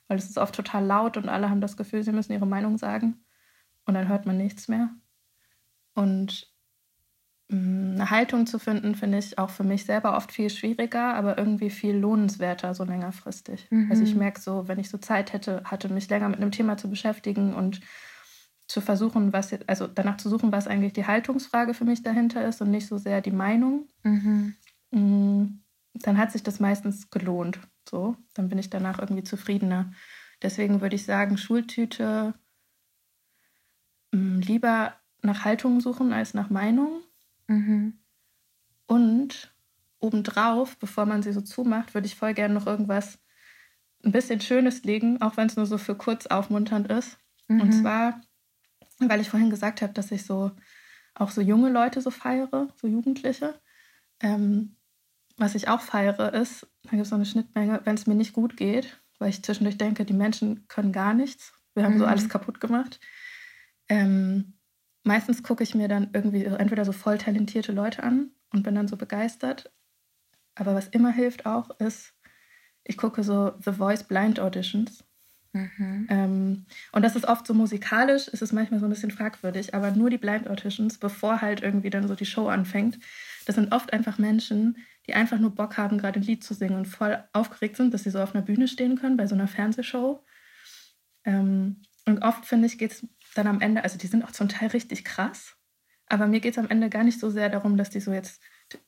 weil 0.07 0.17
es 0.17 0.30
ist 0.30 0.38
oft 0.38 0.55
total 0.55 0.86
laut 0.86 1.17
und 1.17 1.30
alle 1.30 1.49
haben 1.49 1.61
das 1.61 1.78
Gefühl, 1.78 2.03
sie 2.03 2.11
müssen 2.11 2.34
ihre 2.34 2.47
Meinung 2.47 2.78
sagen. 2.78 3.26
Und 3.86 3.93
dann 3.93 4.07
hört 4.07 4.26
man 4.26 4.38
nichts 4.38 4.67
mehr. 4.67 4.89
Und 5.95 6.53
mm, 7.49 7.95
eine 7.95 8.09
Haltung 8.09 8.45
zu 8.45 8.57
finden, 8.57 8.95
finde 8.95 9.17
ich 9.17 9.38
auch 9.38 9.49
für 9.49 9.63
mich 9.63 9.86
selber 9.86 10.15
oft 10.15 10.32
viel 10.32 10.49
schwieriger, 10.49 11.13
aber 11.13 11.38
irgendwie 11.38 11.70
viel 11.70 11.95
lohnenswerter, 11.95 12.74
so 12.74 12.86
längerfristig. 12.86 13.67
Mhm. 13.70 13.89
Also 13.89 14.03
ich 14.03 14.13
mhm. 14.13 14.20
merke 14.20 14.39
so, 14.39 14.67
wenn 14.67 14.80
ich 14.80 14.89
so 14.89 14.97
Zeit 14.97 15.34
hätte, 15.34 15.63
hatte, 15.65 15.89
mich 15.89 16.09
länger 16.09 16.30
mit 16.30 16.41
einem 16.41 16.51
Thema 16.51 16.78
zu 16.78 16.89
beschäftigen 16.89 17.53
und 17.53 17.82
zu 18.70 18.82
versuchen, 18.82 19.34
was 19.34 19.51
also 19.67 19.88
danach 19.88 20.17
zu 20.17 20.30
suchen, 20.30 20.51
was 20.51 20.67
eigentlich 20.67 20.93
die 20.93 21.07
Haltungsfrage 21.07 21.74
für 21.74 21.86
mich 21.86 22.03
dahinter 22.03 22.47
ist 22.47 22.61
und 22.61 22.70
nicht 22.70 22.88
so 22.88 22.99
sehr 22.99 23.20
die 23.20 23.32
Meinung. 23.32 23.88
Mhm. 24.03 24.55
Mm, 24.91 25.61
dann 25.95 26.17
hat 26.20 26.32
sich 26.32 26.43
das 26.43 26.59
meistens 26.59 27.09
gelohnt. 27.09 27.59
So, 27.89 28.15
dann 28.36 28.47
bin 28.47 28.59
ich 28.59 28.70
danach 28.70 28.99
irgendwie 28.99 29.24
zufriedener. 29.24 29.91
Deswegen 30.43 30.82
würde 30.82 30.95
ich 30.95 31.03
sagen, 31.03 31.38
Schultüte 31.38 32.36
mm, 34.11 34.38
lieber 34.39 34.93
nach 35.24 35.45
Haltung 35.45 35.82
suchen 35.82 36.13
als 36.13 36.36
nach 36.36 36.51
Meinung. 36.51 37.01
Mhm. 37.47 37.97
Und 38.86 39.51
obendrauf, 39.99 40.78
bevor 40.78 41.07
man 41.07 41.24
sie 41.24 41.34
so 41.34 41.41
zumacht, 41.41 41.95
würde 41.95 42.05
ich 42.05 42.15
voll 42.15 42.36
gerne 42.36 42.53
noch 42.53 42.67
irgendwas 42.67 43.17
ein 44.05 44.11
bisschen 44.11 44.41
Schönes 44.41 44.84
legen, 44.84 45.24
auch 45.24 45.38
wenn 45.38 45.47
es 45.47 45.55
nur 45.55 45.65
so 45.65 45.80
für 45.80 45.95
kurz 45.95 46.28
aufmunternd 46.28 46.88
ist. 46.88 47.17
Mhm. 47.47 47.61
Und 47.61 47.72
zwar, 47.72 48.22
weil 49.00 49.22
ich 49.22 49.30
vorhin 49.30 49.50
gesagt 49.50 49.82
habe, 49.82 49.93
dass 49.93 50.12
ich 50.12 50.26
so 50.26 50.52
auch 51.16 51.32
so 51.32 51.41
junge 51.41 51.70
Leute 51.70 52.02
so 52.02 52.12
feiere, 52.12 52.70
so 52.80 52.88
Jugendliche. 52.88 53.60
Ähm, 54.22 54.76
was 55.38 55.56
ich 55.56 55.68
auch 55.68 55.82
feiere, 55.82 56.34
ist, 56.34 56.68
da 56.84 56.91
gibt 56.91 57.04
es 57.04 57.10
so 57.10 57.16
eine 57.16 57.26
Schnittmenge, 57.26 57.82
wenn 57.86 57.95
es 57.95 58.08
mir 58.08 58.16
nicht 58.16 58.34
gut 58.34 58.58
geht, 58.58 59.02
weil 59.20 59.30
ich 59.30 59.43
zwischendurch 59.43 59.78
denke, 59.78 60.06
die 60.06 60.14
Menschen 60.14 60.68
können 60.68 60.91
gar 60.91 61.14
nichts. 61.14 61.54
Wir 61.74 61.84
haben 61.84 61.95
mhm. 61.95 62.00
so 62.00 62.06
alles 62.06 62.30
kaputt 62.30 62.60
gemacht. 62.60 63.00
Ähm, 63.88 64.60
meistens 65.04 65.43
gucke 65.43 65.64
ich 65.64 65.76
mir 65.76 65.88
dann 65.88 66.10
irgendwie 66.14 66.45
entweder 66.45 66.86
so 66.86 66.91
voll 66.91 67.18
talentierte 67.18 67.72
Leute 67.72 68.04
an 68.04 68.32
und 68.52 68.64
bin 68.64 68.76
dann 68.76 68.88
so 68.88 68.97
begeistert. 68.97 69.72
Aber 70.56 70.76
was 70.76 70.88
immer 70.89 71.12
hilft 71.12 71.45
auch, 71.45 71.70
ist, 71.80 72.14
ich 72.84 72.97
gucke 72.97 73.24
so 73.24 73.54
The 73.64 73.72
Voice 73.72 74.04
Blind 74.04 74.39
Auditions. 74.39 75.06
Mhm. 75.54 76.08
Ähm, 76.10 76.66
und 76.91 77.02
das 77.02 77.16
ist 77.16 77.26
oft 77.28 77.47
so 77.47 77.56
musikalisch, 77.56 78.28
ist 78.28 78.41
es 78.43 78.52
manchmal 78.52 78.80
so 78.80 78.86
ein 78.86 78.91
bisschen 78.91 79.10
fragwürdig, 79.10 79.74
aber 79.74 79.91
nur 79.91 80.12
die 80.12 80.20
Blind 80.20 80.47
Auditions, 80.47 81.00
bevor 81.00 81.41
halt 81.41 81.64
irgendwie 81.64 81.89
dann 81.89 82.08
so 82.08 82.14
die 82.16 82.28
Show 82.28 82.47
anfängt, 82.50 83.00
das 83.47 83.56
sind 83.56 83.74
oft 83.74 83.91
einfach 83.91 84.20
Menschen, 84.20 84.78
die 85.08 85.16
einfach 85.16 85.39
nur 85.39 85.56
Bock 85.56 85.78
haben, 85.78 85.97
gerade 85.97 86.20
ein 86.20 86.24
Lied 86.24 86.43
zu 86.43 86.54
singen 86.54 86.76
und 86.76 86.86
voll 86.86 87.24
aufgeregt 87.34 87.78
sind, 87.78 87.93
dass 87.93 88.04
sie 88.04 88.12
so 88.12 88.22
auf 88.22 88.36
einer 88.36 88.45
Bühne 88.45 88.68
stehen 88.68 88.95
können 89.00 89.18
bei 89.18 89.26
so 89.26 89.34
einer 89.34 89.47
Fernsehshow. 89.47 90.24
Ähm, 91.26 91.82
und 92.06 92.24
oft, 92.24 92.45
finde 92.45 92.68
ich, 92.68 92.78
geht 92.78 92.91
es 92.91 93.08
dann 93.36 93.47
am 93.47 93.62
Ende, 93.62 93.84
also 93.84 93.97
die 93.97 94.08
sind 94.08 94.24
auch 94.24 94.32
zum 94.32 94.50
Teil 94.50 94.70
richtig 94.70 95.04
krass, 95.04 95.56
aber 96.08 96.28
mir 96.28 96.39
geht 96.39 96.54
es 96.54 96.60
am 96.60 96.70
Ende 96.70 96.89
gar 96.89 97.04
nicht 97.04 97.20
so 97.20 97.30
sehr 97.30 97.50
darum, 97.50 97.78
dass 97.78 97.89
die 97.89 98.00
so 98.00 98.14
jetzt 98.14 98.41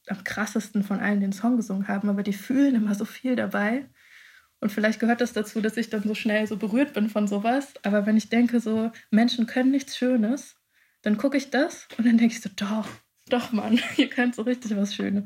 am 0.08 0.24
krassesten 0.24 0.84
von 0.84 1.00
allen 1.00 1.22
den 1.22 1.34
Song 1.34 1.58
gesungen 1.58 1.88
haben, 1.88 2.10
aber 2.10 2.24
die 2.24 2.34
fühlen 2.34 2.76
immer 2.76 2.96
so 2.96 3.06
viel 3.06 3.36
dabei. 3.36 3.90
Und 4.62 4.72
vielleicht 4.72 5.00
gehört 5.00 5.22
das 5.22 5.34
dazu, 5.34 5.60
dass 5.60 5.76
ich 5.76 5.90
dann 5.90 6.04
so 6.04 6.14
schnell 6.14 6.46
so 6.48 6.56
berührt 6.56 6.94
bin 6.94 7.10
von 7.10 7.28
sowas. 7.28 7.74
Aber 7.82 8.06
wenn 8.06 8.16
ich 8.16 8.30
denke, 8.30 8.60
so 8.60 8.92
Menschen 9.10 9.48
können 9.48 9.72
nichts 9.72 9.98
Schönes, 9.98 10.56
dann 11.02 11.18
gucke 11.18 11.36
ich 11.36 11.50
das 11.50 11.88
und 11.98 12.06
dann 12.06 12.18
denke 12.18 12.36
ich 12.36 12.42
so, 12.42 12.50
doch, 12.56 12.88
doch, 13.28 13.52
Mann, 13.52 13.80
ihr 13.98 14.10
könnt 14.10 14.36
so 14.36 14.44
richtig 14.44 14.76
was 14.78 14.94
Schönes. 14.96 15.26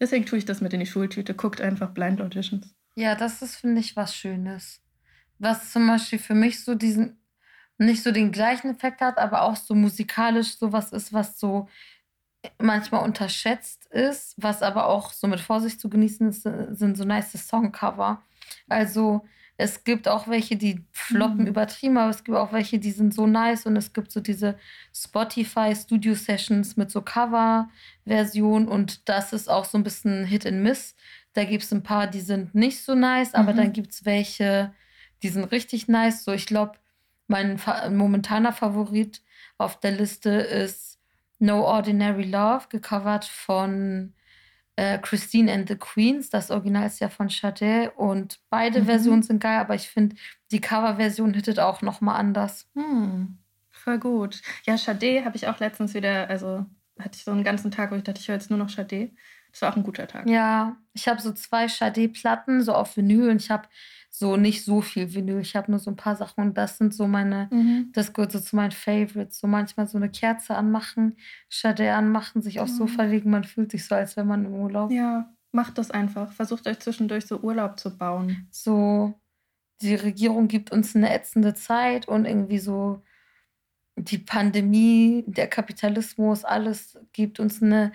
Deswegen 0.00 0.26
tue 0.26 0.38
ich 0.38 0.44
das 0.44 0.60
mit 0.60 0.72
in 0.72 0.80
die 0.80 0.86
Schultüte. 0.86 1.34
Guckt 1.34 1.60
einfach 1.60 1.90
Blind 1.90 2.20
Auditions. 2.20 2.74
Ja, 2.96 3.14
das 3.14 3.40
ist, 3.40 3.56
finde 3.56 3.80
ich, 3.80 3.94
was 3.94 4.14
Schönes. 4.14 4.80
Was 5.38 5.72
zum 5.72 5.86
Beispiel 5.86 6.18
für 6.18 6.34
mich 6.34 6.64
so 6.64 6.74
diesen, 6.74 7.20
nicht 7.78 8.02
so 8.02 8.10
den 8.10 8.32
gleichen 8.32 8.70
Effekt 8.70 9.00
hat, 9.00 9.18
aber 9.18 9.42
auch 9.42 9.56
so 9.56 9.76
musikalisch 9.76 10.56
sowas 10.58 10.92
ist, 10.92 11.12
was 11.12 11.38
so 11.38 11.68
manchmal 12.58 13.04
unterschätzt 13.04 13.86
ist, 13.86 14.34
was 14.36 14.62
aber 14.62 14.86
auch 14.86 15.12
so 15.12 15.26
mit 15.26 15.40
Vorsicht 15.40 15.80
zu 15.80 15.88
genießen 15.88 16.28
ist, 16.28 16.42
sind 16.42 16.96
so 16.96 17.04
nice 17.04 17.32
Songcover. 17.32 18.22
Also 18.68 19.24
es 19.60 19.82
gibt 19.82 20.06
auch 20.06 20.28
welche, 20.28 20.56
die 20.56 20.84
floppen 20.92 21.42
mhm. 21.42 21.48
übertrieben, 21.48 21.98
aber 21.98 22.10
es 22.10 22.22
gibt 22.22 22.38
auch 22.38 22.52
welche, 22.52 22.78
die 22.78 22.92
sind 22.92 23.12
so 23.12 23.26
nice 23.26 23.66
und 23.66 23.76
es 23.76 23.92
gibt 23.92 24.12
so 24.12 24.20
diese 24.20 24.56
Spotify 24.94 25.74
Studio 25.74 26.14
Sessions 26.14 26.76
mit 26.76 26.92
so 26.92 27.02
Cover-Version 27.02 28.68
und 28.68 29.08
das 29.08 29.32
ist 29.32 29.50
auch 29.50 29.64
so 29.64 29.76
ein 29.76 29.82
bisschen 29.82 30.24
Hit 30.24 30.46
and 30.46 30.62
Miss. 30.62 30.94
Da 31.32 31.42
gibt 31.44 31.64
es 31.64 31.72
ein 31.72 31.82
paar, 31.82 32.06
die 32.06 32.20
sind 32.20 32.54
nicht 32.54 32.82
so 32.82 32.94
nice, 32.94 33.34
aber 33.34 33.52
mhm. 33.52 33.56
dann 33.56 33.72
gibt 33.72 33.92
es 33.92 34.04
welche, 34.04 34.72
die 35.24 35.28
sind 35.28 35.44
richtig 35.44 35.88
nice. 35.88 36.22
So, 36.22 36.32
ich 36.32 36.46
glaube, 36.46 36.78
mein 37.26 37.60
momentaner 37.90 38.52
Favorit 38.52 39.22
auf 39.58 39.80
der 39.80 39.90
Liste 39.90 40.30
ist 40.30 40.97
No 41.38 41.64
Ordinary 41.64 42.24
Love, 42.24 42.66
gecovert 42.68 43.24
von 43.24 44.14
äh, 44.76 44.98
Christine 44.98 45.52
and 45.52 45.68
the 45.68 45.76
Queens. 45.76 46.30
Das 46.30 46.50
Original 46.50 46.86
ist 46.86 47.00
ja 47.00 47.08
von 47.08 47.28
Sade 47.28 47.90
und 47.96 48.40
beide 48.48 48.80
mhm. 48.80 48.84
Versionen 48.86 49.22
sind 49.22 49.40
geil, 49.40 49.58
aber 49.58 49.74
ich 49.74 49.88
finde, 49.88 50.16
die 50.52 50.60
Coverversion 50.60 51.34
hittet 51.34 51.58
auch 51.58 51.82
nochmal 51.82 52.16
anders. 52.16 52.68
Hm. 52.74 53.38
Voll 53.70 53.98
gut. 53.98 54.40
Ja, 54.64 54.78
Sade 54.78 55.24
habe 55.24 55.36
ich 55.36 55.48
auch 55.48 55.58
letztens 55.58 55.94
wieder, 55.94 56.28
also 56.28 56.64
hatte 56.98 57.16
ich 57.16 57.24
so 57.24 57.30
einen 57.32 57.44
ganzen 57.44 57.70
Tag, 57.70 57.90
wo 57.90 57.96
ich 57.96 58.04
dachte, 58.04 58.20
ich 58.20 58.28
höre 58.28 58.36
jetzt 58.36 58.50
nur 58.50 58.58
noch 58.58 58.68
Sade. 58.68 59.10
Das 59.58 59.62
war 59.62 59.72
auch 59.72 59.76
ein 59.76 59.82
guter 59.82 60.06
Tag. 60.06 60.28
Ja, 60.28 60.76
ich 60.92 61.08
habe 61.08 61.20
so 61.20 61.32
zwei 61.32 61.66
Sade-Platten, 61.66 62.62
so 62.62 62.74
auf 62.74 62.96
Vinyl 62.96 63.28
und 63.28 63.42
ich 63.42 63.50
habe 63.50 63.66
so 64.08 64.36
nicht 64.36 64.64
so 64.64 64.82
viel 64.82 65.12
Vinyl. 65.12 65.40
Ich 65.40 65.56
habe 65.56 65.68
nur 65.68 65.80
so 65.80 65.90
ein 65.90 65.96
paar 65.96 66.14
Sachen 66.14 66.44
und 66.44 66.56
das 66.56 66.78
sind 66.78 66.94
so 66.94 67.08
meine, 67.08 67.48
mhm. 67.50 67.90
das 67.92 68.12
gehört 68.12 68.30
so 68.30 68.38
zu 68.38 68.54
meinen 68.54 68.70
Favorites. 68.70 69.40
So 69.40 69.48
manchmal 69.48 69.88
so 69.88 69.98
eine 69.98 70.10
Kerze 70.10 70.54
anmachen, 70.54 71.16
Sade 71.48 71.92
anmachen, 71.92 72.40
sich 72.40 72.60
aufs 72.60 72.74
mhm. 72.74 72.86
Sofa 72.86 73.02
legen, 73.02 73.30
man 73.30 73.42
fühlt 73.42 73.72
sich 73.72 73.84
so, 73.84 73.96
als 73.96 74.16
wäre 74.16 74.26
man 74.26 74.44
im 74.44 74.54
Urlaub. 74.54 74.92
Ja, 74.92 75.34
macht 75.50 75.76
das 75.76 75.90
einfach. 75.90 76.30
Versucht 76.30 76.68
euch 76.68 76.78
zwischendurch 76.78 77.26
so 77.26 77.40
Urlaub 77.40 77.80
zu 77.80 77.98
bauen. 77.98 78.46
So, 78.52 79.20
die 79.82 79.96
Regierung 79.96 80.46
gibt 80.46 80.70
uns 80.70 80.94
eine 80.94 81.12
ätzende 81.12 81.54
Zeit 81.54 82.06
und 82.06 82.26
irgendwie 82.26 82.58
so 82.58 83.02
die 83.96 84.18
Pandemie, 84.18 85.24
der 85.26 85.48
Kapitalismus, 85.48 86.44
alles 86.44 86.96
gibt 87.12 87.40
uns 87.40 87.60
eine 87.60 87.90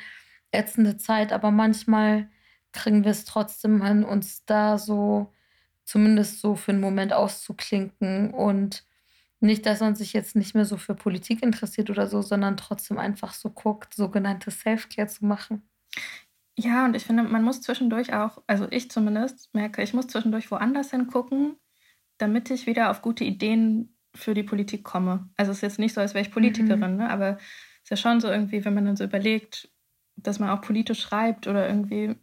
ätzende 0.53 0.97
Zeit, 0.97 1.33
aber 1.33 1.51
manchmal 1.51 2.29
kriegen 2.71 3.03
wir 3.03 3.11
es 3.11 3.25
trotzdem 3.25 3.83
hin, 3.85 4.03
uns 4.03 4.45
da 4.45 4.77
so 4.77 5.31
zumindest 5.83 6.39
so 6.41 6.55
für 6.55 6.71
einen 6.71 6.81
Moment 6.81 7.13
auszuklinken 7.13 8.33
und 8.33 8.85
nicht, 9.39 9.65
dass 9.65 9.81
man 9.81 9.95
sich 9.95 10.13
jetzt 10.13 10.35
nicht 10.35 10.55
mehr 10.55 10.65
so 10.65 10.77
für 10.77 10.95
Politik 10.95 11.43
interessiert 11.43 11.89
oder 11.89 12.07
so, 12.07 12.21
sondern 12.21 12.55
trotzdem 12.55 12.97
einfach 12.97 13.33
so 13.33 13.49
guckt, 13.49 13.93
sogenannte 13.93 14.51
Self-Care 14.51 15.07
zu 15.07 15.25
machen. 15.25 15.63
Ja, 16.57 16.85
und 16.85 16.95
ich 16.95 17.03
finde, 17.03 17.23
man 17.23 17.43
muss 17.43 17.61
zwischendurch 17.61 18.13
auch, 18.13 18.41
also 18.47 18.67
ich 18.69 18.89
zumindest 18.89 19.53
merke, 19.53 19.81
ich 19.83 19.93
muss 19.93 20.07
zwischendurch 20.07 20.49
woanders 20.49 20.91
hingucken, 20.91 21.57
damit 22.17 22.49
ich 22.51 22.67
wieder 22.67 22.89
auf 22.89 23.01
gute 23.01 23.25
Ideen 23.25 23.97
für 24.15 24.33
die 24.33 24.43
Politik 24.43 24.83
komme. 24.83 25.29
Also 25.35 25.51
es 25.51 25.57
ist 25.57 25.63
jetzt 25.63 25.79
nicht 25.79 25.93
so, 25.93 25.99
als 25.99 26.13
wäre 26.13 26.25
ich 26.25 26.31
Politikerin, 26.31 26.93
mhm. 26.93 26.97
ne? 26.97 27.09
aber 27.09 27.37
es 27.37 27.83
ist 27.83 27.89
ja 27.89 27.97
schon 27.97 28.21
so 28.21 28.29
irgendwie, 28.29 28.63
wenn 28.63 28.73
man 28.73 28.85
dann 28.85 28.95
so 28.95 29.03
überlegt, 29.03 29.69
dass 30.15 30.39
man 30.39 30.49
auch 30.49 30.61
politisch 30.61 31.01
schreibt 31.01 31.47
oder 31.47 31.67
irgendwie 31.67 32.15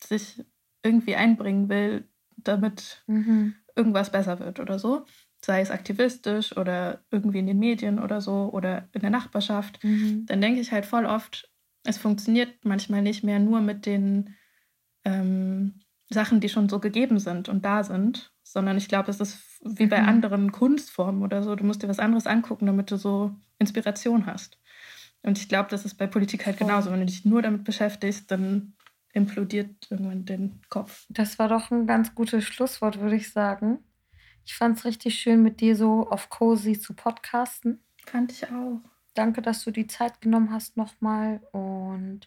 sich 0.00 0.44
irgendwie 0.82 1.16
einbringen 1.16 1.68
will, 1.68 2.08
damit 2.36 3.02
mhm. 3.06 3.54
irgendwas 3.74 4.10
besser 4.10 4.38
wird 4.38 4.60
oder 4.60 4.78
so. 4.78 5.04
Sei 5.44 5.60
es 5.60 5.70
aktivistisch 5.70 6.56
oder 6.56 7.04
irgendwie 7.10 7.38
in 7.38 7.46
den 7.46 7.58
Medien 7.58 7.98
oder 7.98 8.20
so 8.20 8.50
oder 8.52 8.88
in 8.92 9.00
der 9.00 9.10
Nachbarschaft. 9.10 9.82
Mhm. 9.84 10.26
Dann 10.26 10.40
denke 10.40 10.60
ich 10.60 10.72
halt 10.72 10.86
voll 10.86 11.06
oft, 11.06 11.50
es 11.84 11.98
funktioniert 11.98 12.64
manchmal 12.64 13.02
nicht 13.02 13.22
mehr 13.22 13.38
nur 13.38 13.60
mit 13.60 13.86
den 13.86 14.34
ähm, 15.04 15.80
Sachen, 16.10 16.40
die 16.40 16.48
schon 16.48 16.68
so 16.68 16.80
gegeben 16.80 17.18
sind 17.18 17.48
und 17.48 17.64
da 17.64 17.84
sind, 17.84 18.32
sondern 18.42 18.76
ich 18.76 18.88
glaube, 18.88 19.10
es 19.10 19.20
ist 19.20 19.38
wie 19.62 19.86
bei 19.86 20.00
mhm. 20.00 20.08
anderen 20.08 20.52
Kunstformen 20.52 21.22
oder 21.22 21.42
so. 21.42 21.54
Du 21.54 21.64
musst 21.64 21.82
dir 21.82 21.88
was 21.88 21.98
anderes 21.98 22.26
angucken, 22.26 22.66
damit 22.66 22.90
du 22.90 22.96
so 22.96 23.34
Inspiration 23.58 24.26
hast. 24.26 24.58
Und 25.28 25.36
ich 25.36 25.46
glaube, 25.46 25.68
das 25.68 25.84
ist 25.84 25.96
bei 25.96 26.06
Politik 26.06 26.46
halt 26.46 26.56
genauso. 26.56 26.90
Wenn 26.90 27.00
du 27.00 27.06
dich 27.06 27.26
nur 27.26 27.42
damit 27.42 27.62
beschäftigst, 27.62 28.30
dann 28.30 28.72
implodiert 29.12 29.86
irgendwann 29.90 30.24
den 30.24 30.62
Kopf. 30.70 31.04
Das 31.10 31.38
war 31.38 31.48
doch 31.48 31.70
ein 31.70 31.86
ganz 31.86 32.14
gutes 32.14 32.44
Schlusswort, 32.44 32.98
würde 32.98 33.16
ich 33.16 33.30
sagen. 33.30 33.80
Ich 34.46 34.54
fand 34.54 34.78
es 34.78 34.86
richtig 34.86 35.18
schön, 35.18 35.42
mit 35.42 35.60
dir 35.60 35.76
so 35.76 36.08
auf 36.08 36.30
Cozy 36.30 36.80
zu 36.80 36.94
podcasten. 36.94 37.84
Fand 38.06 38.32
ich 38.32 38.46
auch. 38.46 38.80
Danke, 39.12 39.42
dass 39.42 39.64
du 39.64 39.70
die 39.70 39.86
Zeit 39.86 40.22
genommen 40.22 40.50
hast 40.50 40.78
nochmal. 40.78 41.42
Und 41.52 42.20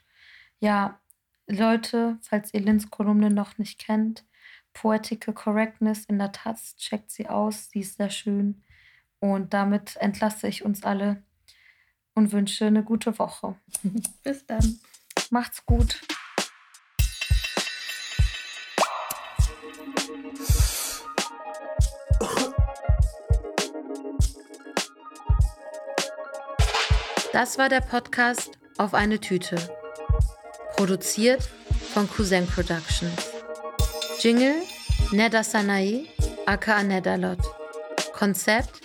ja, 0.59 0.99
Leute, 1.47 2.19
falls 2.21 2.53
ihr 2.53 2.61
Lins 2.61 2.91
Kolumne 2.91 3.31
noch 3.31 3.57
nicht 3.57 3.79
kennt, 3.79 4.25
Poetical 4.73 5.33
Correctness 5.33 6.05
in 6.05 6.19
der 6.19 6.33
Taz, 6.33 6.75
checkt 6.75 7.09
sie 7.09 7.27
aus, 7.27 7.71
sie 7.71 7.79
ist 7.79 7.97
sehr 7.97 8.11
schön. 8.11 8.61
Und 9.19 9.55
damit 9.55 9.97
entlasse 9.97 10.47
ich 10.47 10.63
uns 10.63 10.83
alle 10.83 11.23
und 12.13 12.31
wünsche 12.31 12.65
eine 12.65 12.83
gute 12.83 13.17
Woche. 13.19 13.55
Bis 14.23 14.45
dann. 14.45 14.79
Macht's 15.29 15.65
gut. 15.65 16.01
Das 27.33 27.57
war 27.57 27.69
der 27.69 27.79
Podcast 27.79 28.51
auf 28.77 28.93
eine 28.93 29.19
Tüte. 29.19 29.55
Produziert 30.75 31.41
von 31.93 32.09
Cousin 32.09 32.45
Productions. 32.45 33.31
Jingle 34.19 34.55
Neda 35.11 35.43
Sanae, 35.43 36.07
aka 36.45 36.83
Nedalot. 36.83 37.39
Konzept, 38.13 38.80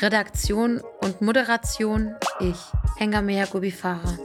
Redaktion 0.00 0.82
und 1.00 1.22
Moderation 1.22 2.14
ich, 2.40 2.56
Hengamea 2.98 3.46
Gubifara. 3.46 4.18